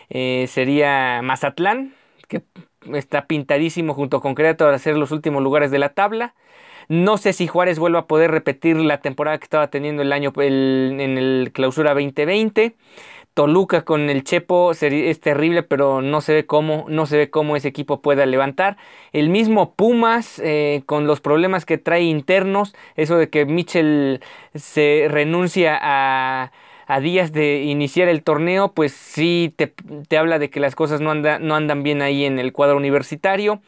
Eh, 0.10 0.46
sería 0.50 1.22
Mazatlán, 1.24 1.94
que 2.28 2.42
está 2.94 3.28
pintadísimo 3.28 3.94
junto 3.94 4.22
con 4.22 4.36
Querétaro 4.36 4.72
a 4.72 4.80
ser 4.80 4.98
los 4.98 5.12
últimos 5.12 5.42
lugares 5.44 5.72
de 5.72 5.80
la 5.80 5.90
tabla. 5.90 6.34
No 6.88 7.18
sé 7.18 7.34
si 7.34 7.48
Juárez 7.48 7.80
vuelva 7.80 8.00
a 8.00 8.08
poder 8.08 8.32
repetir 8.32 8.78
la 8.78 9.00
temporada 9.00 9.38
que 9.38 9.46
estaba 9.46 9.70
teniendo 9.70 10.02
el 10.04 10.14
año 10.14 10.32
en 10.38 11.18
el 11.18 11.52
clausura 11.54 11.94
2020. 11.94 12.76
Toluca 13.36 13.84
con 13.84 14.10
el 14.10 14.24
Chepo 14.24 14.72
es 14.72 15.20
terrible, 15.20 15.62
pero 15.62 16.02
no 16.02 16.22
se 16.22 16.34
ve 16.34 16.46
cómo, 16.46 16.86
no 16.88 17.06
se 17.06 17.18
ve 17.18 17.30
cómo 17.30 17.58
ese 17.58 17.68
equipo 17.68 18.02
pueda 18.02 18.26
levantar. 18.26 18.78
El 19.12 19.28
mismo 19.28 19.74
Pumas, 19.74 20.40
eh, 20.40 20.84
con 20.86 21.06
los 21.06 21.20
problemas 21.20 21.66
que 21.66 21.78
trae 21.78 22.04
internos, 22.04 22.74
eso 22.96 23.18
de 23.18 23.30
que 23.30 23.46
Mitchell 23.46 24.22
se 24.54 25.08
renuncia 25.10 25.78
a, 25.82 26.54
días 27.02 27.32
de 27.32 27.64
iniciar 27.64 28.08
el 28.08 28.24
torneo, 28.24 28.74
pues 28.74 28.94
sí 28.94 29.54
te, 29.56 29.74
habla 30.18 30.40
de 30.40 30.50
que 30.50 30.60
las 30.60 30.76
cosas 30.76 31.02
no, 31.02 31.16
no 31.16 31.56
andan 31.56 31.84
bien 31.84 32.02
ahí 32.02 32.26
en 32.26 32.40
el 32.40 32.54
cuadro 32.54 32.78
universitario 32.78 33.62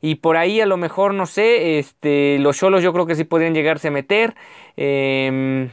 y 0.00 0.16
por 0.16 0.36
ahí 0.36 0.60
a 0.60 0.66
lo 0.66 0.76
mejor, 0.76 1.14
no 1.14 1.26
sé, 1.26 1.78
este, 1.78 2.38
los 2.38 2.56
Cholos 2.56 2.82
yo 2.82 2.92
creo 2.92 3.06
que 3.06 3.14
sí 3.14 3.24
podrían 3.24 3.54
llegarse 3.54 3.88
a 3.88 3.90
meter. 3.90 4.34
Em, 4.76 5.70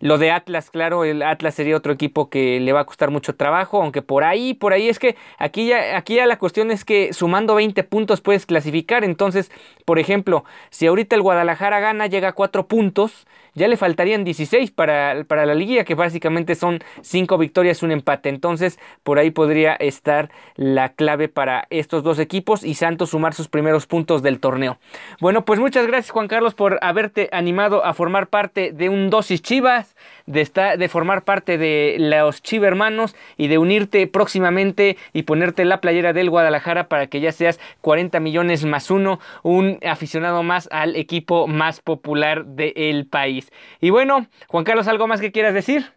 lo 0.00 0.18
de 0.18 0.32
Atlas, 0.32 0.70
claro, 0.70 1.04
el 1.04 1.22
Atlas 1.22 1.54
sería 1.54 1.76
otro 1.76 1.92
equipo 1.92 2.28
que 2.28 2.58
le 2.58 2.72
va 2.72 2.80
a 2.80 2.84
costar 2.86 3.10
mucho 3.10 3.36
trabajo, 3.36 3.80
aunque 3.80 4.02
por 4.02 4.24
ahí, 4.24 4.52
por 4.52 4.72
ahí 4.72 4.88
es 4.88 4.98
que 4.98 5.16
aquí 5.38 5.68
ya, 5.68 5.96
aquí 5.96 6.16
ya 6.16 6.26
la 6.26 6.38
cuestión 6.38 6.72
es 6.72 6.84
que 6.84 7.12
sumando 7.12 7.54
20 7.54 7.84
puntos 7.84 8.20
puedes 8.20 8.44
clasificar. 8.44 9.04
Entonces, 9.04 9.50
por 9.84 9.98
ejemplo, 9.98 10.44
si 10.70 10.88
ahorita 10.88 11.14
el 11.14 11.22
Guadalajara 11.22 11.78
gana, 11.80 12.08
llega 12.08 12.28
a 12.28 12.32
4 12.32 12.66
puntos, 12.66 13.26
ya 13.54 13.68
le 13.68 13.76
faltarían 13.76 14.24
16 14.24 14.70
para, 14.70 15.24
para 15.24 15.46
la 15.46 15.54
liguilla, 15.54 15.84
que 15.84 15.94
básicamente 15.94 16.54
son 16.54 16.80
5 17.02 17.38
victorias, 17.38 17.82
un 17.82 17.92
empate. 17.92 18.28
Entonces, 18.28 18.78
por 19.02 19.18
ahí 19.18 19.30
podría 19.30 19.74
estar 19.74 20.30
la 20.56 20.90
clave 20.90 21.28
para 21.28 21.66
estos 21.70 22.02
dos 22.02 22.18
equipos 22.18 22.64
y 22.64 22.74
Santos 22.74 23.10
sumar 23.10 23.34
sus 23.34 23.48
primeros 23.48 23.86
puntos 23.86 24.22
del 24.22 24.40
torneo. 24.40 24.78
Bueno, 25.20 25.44
pues 25.44 25.60
muchas 25.60 25.86
gracias 25.86 26.10
Juan 26.10 26.28
Carlos 26.28 26.54
por 26.54 26.78
haberte 26.82 27.28
animado 27.32 27.84
a 27.84 27.94
formar 27.94 28.28
parte 28.28 28.72
de 28.72 28.88
un 28.88 29.10
dosis 29.10 29.42
Chivas, 29.42 29.96
de, 30.26 30.40
estar, 30.40 30.78
de 30.78 30.88
formar 30.88 31.24
parte 31.24 31.58
de 31.58 31.96
los 31.98 32.42
Chivermanos 32.42 33.14
y 33.36 33.48
de 33.48 33.58
unirte 33.58 34.06
próximamente 34.06 34.96
y 35.12 35.22
ponerte 35.22 35.64
la 35.64 35.80
playera 35.80 36.12
del 36.12 36.30
Guadalajara 36.30 36.88
para 36.88 37.06
que 37.06 37.20
ya 37.20 37.32
seas 37.32 37.60
40 37.80 38.20
millones 38.20 38.64
más 38.64 38.90
uno, 38.90 39.20
un 39.42 39.78
aficionado 39.86 40.42
más 40.42 40.68
al 40.72 40.96
equipo 40.96 41.46
más 41.46 41.80
popular 41.80 42.44
del 42.44 43.06
país. 43.06 43.50
Y 43.80 43.90
bueno, 43.90 44.26
Juan 44.48 44.64
Carlos, 44.64 44.88
¿algo 44.88 45.06
más 45.06 45.20
que 45.20 45.32
quieras 45.32 45.54
decir? 45.54 45.92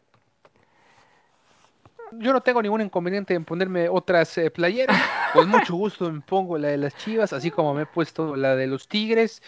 Yo 2.20 2.34
no 2.34 2.42
tengo 2.42 2.62
ningún 2.62 2.82
inconveniente 2.82 3.34
en 3.34 3.46
ponerme 3.46 3.90
otras 3.90 4.38
eh, 4.38 4.52
playeras. 4.52 4.98
Con 5.34 5.50
mucho 5.50 5.76
gusto 5.76 6.12
me 6.12 6.22
pongo 6.22 6.58
la 6.58 6.70
de 6.70 6.78
las 6.78 6.96
Chivas, 6.98 7.34
así 7.34 7.52
como 7.52 7.74
me 7.74 7.84
he 7.84 7.86
puesto 7.86 8.36
la 8.36 8.56
de 8.56 8.68
los 8.68 8.88
Tigres, 8.88 9.42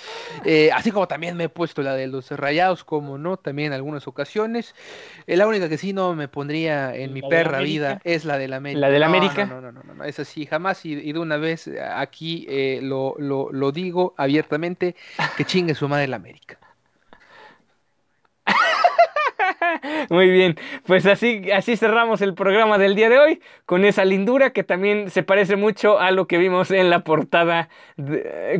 eh, 0.43 0.69
así 0.73 0.91
como 0.91 1.07
también 1.07 1.37
me 1.37 1.45
he 1.45 1.49
puesto 1.49 1.81
la 1.81 1.93
de 1.93 2.07
los 2.07 2.31
Rayados, 2.31 2.83
como 2.83 3.17
no, 3.17 3.37
también 3.37 3.67
en 3.67 3.73
algunas 3.73 4.07
ocasiones. 4.07 4.75
Eh, 5.27 5.37
la 5.37 5.47
única 5.47 5.69
que 5.69 5.77
sí 5.77 5.93
no 5.93 6.13
me 6.15 6.27
pondría 6.27 6.95
en 6.95 7.13
mi 7.13 7.21
perra 7.21 7.59
vida 7.59 8.01
es 8.03 8.25
la 8.25 8.37
de 8.37 8.47
la 8.47 8.57
América. 8.57 8.81
¿La 8.81 8.89
de 8.89 8.99
la 8.99 9.05
América? 9.05 9.45
No, 9.45 9.61
no, 9.61 9.71
no, 9.71 9.83
no, 9.83 9.93
no, 9.93 10.03
es 10.03 10.19
así, 10.19 10.45
jamás 10.45 10.85
y, 10.85 11.11
de 11.11 11.19
una 11.19 11.37
vez 11.37 11.69
aquí 11.93 12.47
lo, 12.81 13.15
lo, 13.17 13.51
lo 13.51 13.71
digo 13.71 14.13
abiertamente, 14.17 14.95
que 15.35 15.45
chingue 15.45 15.75
su 15.75 15.87
madre 15.87 16.07
la 16.07 16.17
América. 16.17 16.59
Muy 20.09 20.29
bien, 20.29 20.57
pues 20.85 21.05
así, 21.05 21.51
así 21.51 21.77
cerramos 21.77 22.21
el 22.21 22.33
programa 22.33 22.77
del 22.77 22.95
día 22.95 23.09
de 23.09 23.19
hoy 23.19 23.41
con 23.65 23.85
esa 23.85 24.05
lindura 24.05 24.51
que 24.51 24.63
también 24.63 25.09
se 25.09 25.23
parece 25.23 25.55
mucho 25.55 25.99
a 25.99 26.11
lo 26.11 26.27
que 26.27 26.37
vimos 26.37 26.71
en 26.71 26.89
la 26.89 27.03
portada 27.03 27.69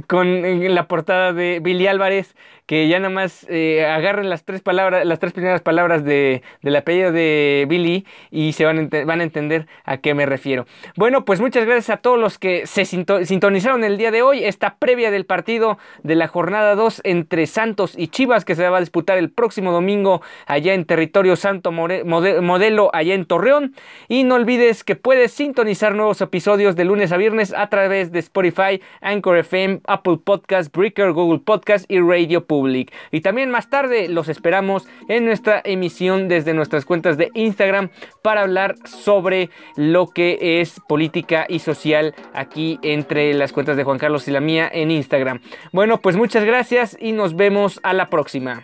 con 0.08 0.28
en 0.28 0.76
la 0.76 0.88
portada 0.88 1.34
de 1.34 1.60
Billy 1.62 1.88
Álvarez 1.88 2.36
que 2.68 2.90
ya 2.90 3.00
nada 3.00 3.10
más 3.10 3.46
eh, 3.50 3.86
agarren 3.86 4.30
las 4.30 4.44
tres 4.44 4.62
palabras, 4.62 5.06
las 5.06 5.20
tres 5.20 5.32
primeras 5.32 5.62
palabras 5.62 6.04
de, 6.04 6.44
del 6.62 6.76
apellido 6.76 7.14
de 7.14 7.66
Billy 7.70 8.06
y 8.30 8.52
se 8.52 8.66
van 8.66 8.90
van 8.90 9.22
a 9.22 9.24
entender 9.24 9.68
a 9.86 9.98
qué 9.98 10.14
me 10.14 10.26
refiero. 10.26 10.68
Bueno, 10.98 11.24
pues 11.24 11.40
muchas 11.40 11.66
gracias 11.66 11.90
a 11.90 12.02
todos 12.02 12.20
los 12.20 12.38
que 12.38 12.68
se 12.68 12.84
sintonizaron 12.84 13.86
el 13.86 13.98
día 13.98 14.12
de 14.12 14.22
hoy, 14.22 14.44
esta 14.44 14.76
previa 14.76 15.12
del 15.12 15.26
partido 15.26 15.78
de 16.04 16.16
la 16.16 16.28
jornada 16.28 16.76
2 16.76 17.02
entre 17.06 17.48
Santos 17.48 17.94
y 17.98 18.10
Chivas 18.10 18.44
que 18.44 18.56
se 18.56 18.68
va 18.68 18.78
a 18.78 18.82
disputar 18.82 19.18
el 19.18 19.32
próximo 19.32 19.72
domingo 19.72 20.22
allá 20.46 20.74
en 20.74 20.84
territorio 20.84 21.07
Santo 21.36 21.72
Modelo, 21.72 22.90
allá 22.94 23.14
en 23.14 23.26
Torreón. 23.26 23.74
Y 24.08 24.24
no 24.24 24.36
olvides 24.36 24.84
que 24.84 24.96
puedes 24.96 25.32
sintonizar 25.32 25.96
nuevos 25.96 26.22
episodios 26.22 26.76
de 26.76 26.86
lunes 26.86 27.12
a 27.12 27.18
viernes 27.18 27.54
a 27.54 27.68
través 27.70 28.12
de 28.12 28.20
Spotify, 28.20 28.82
Anchor 29.02 29.38
FM, 29.38 29.82
Apple 29.86 30.20
Podcast, 30.24 30.76
Breaker, 30.76 31.12
Google 31.12 31.40
Podcast 31.40 31.86
y 31.90 32.00
Radio 32.00 32.46
Public. 32.46 32.94
Y 33.12 33.22
también 33.22 33.50
más 33.50 33.70
tarde 33.70 34.08
los 34.08 34.30
esperamos 34.30 34.88
en 35.08 35.26
nuestra 35.26 35.62
emisión 35.64 36.28
desde 36.28 36.54
nuestras 36.54 36.86
cuentas 36.86 37.18
de 37.18 37.32
Instagram 37.34 37.90
para 38.22 38.42
hablar 38.42 38.76
sobre 38.86 39.50
lo 39.76 40.08
que 40.08 40.60
es 40.62 40.80
política 40.88 41.46
y 41.48 41.60
social 41.60 42.16
aquí 42.34 42.80
entre 42.82 43.34
las 43.34 43.54
cuentas 43.54 43.78
de 43.78 43.84
Juan 43.84 43.98
Carlos 43.98 44.28
y 44.28 44.32
la 44.32 44.42
mía 44.42 44.70
en 44.72 44.92
Instagram. 44.92 45.42
Bueno, 45.72 46.00
pues 46.00 46.16
muchas 46.16 46.44
gracias 46.44 46.98
y 47.00 47.12
nos 47.12 47.36
vemos 47.36 47.80
a 47.84 47.94
la 47.94 48.10
próxima. 48.10 48.64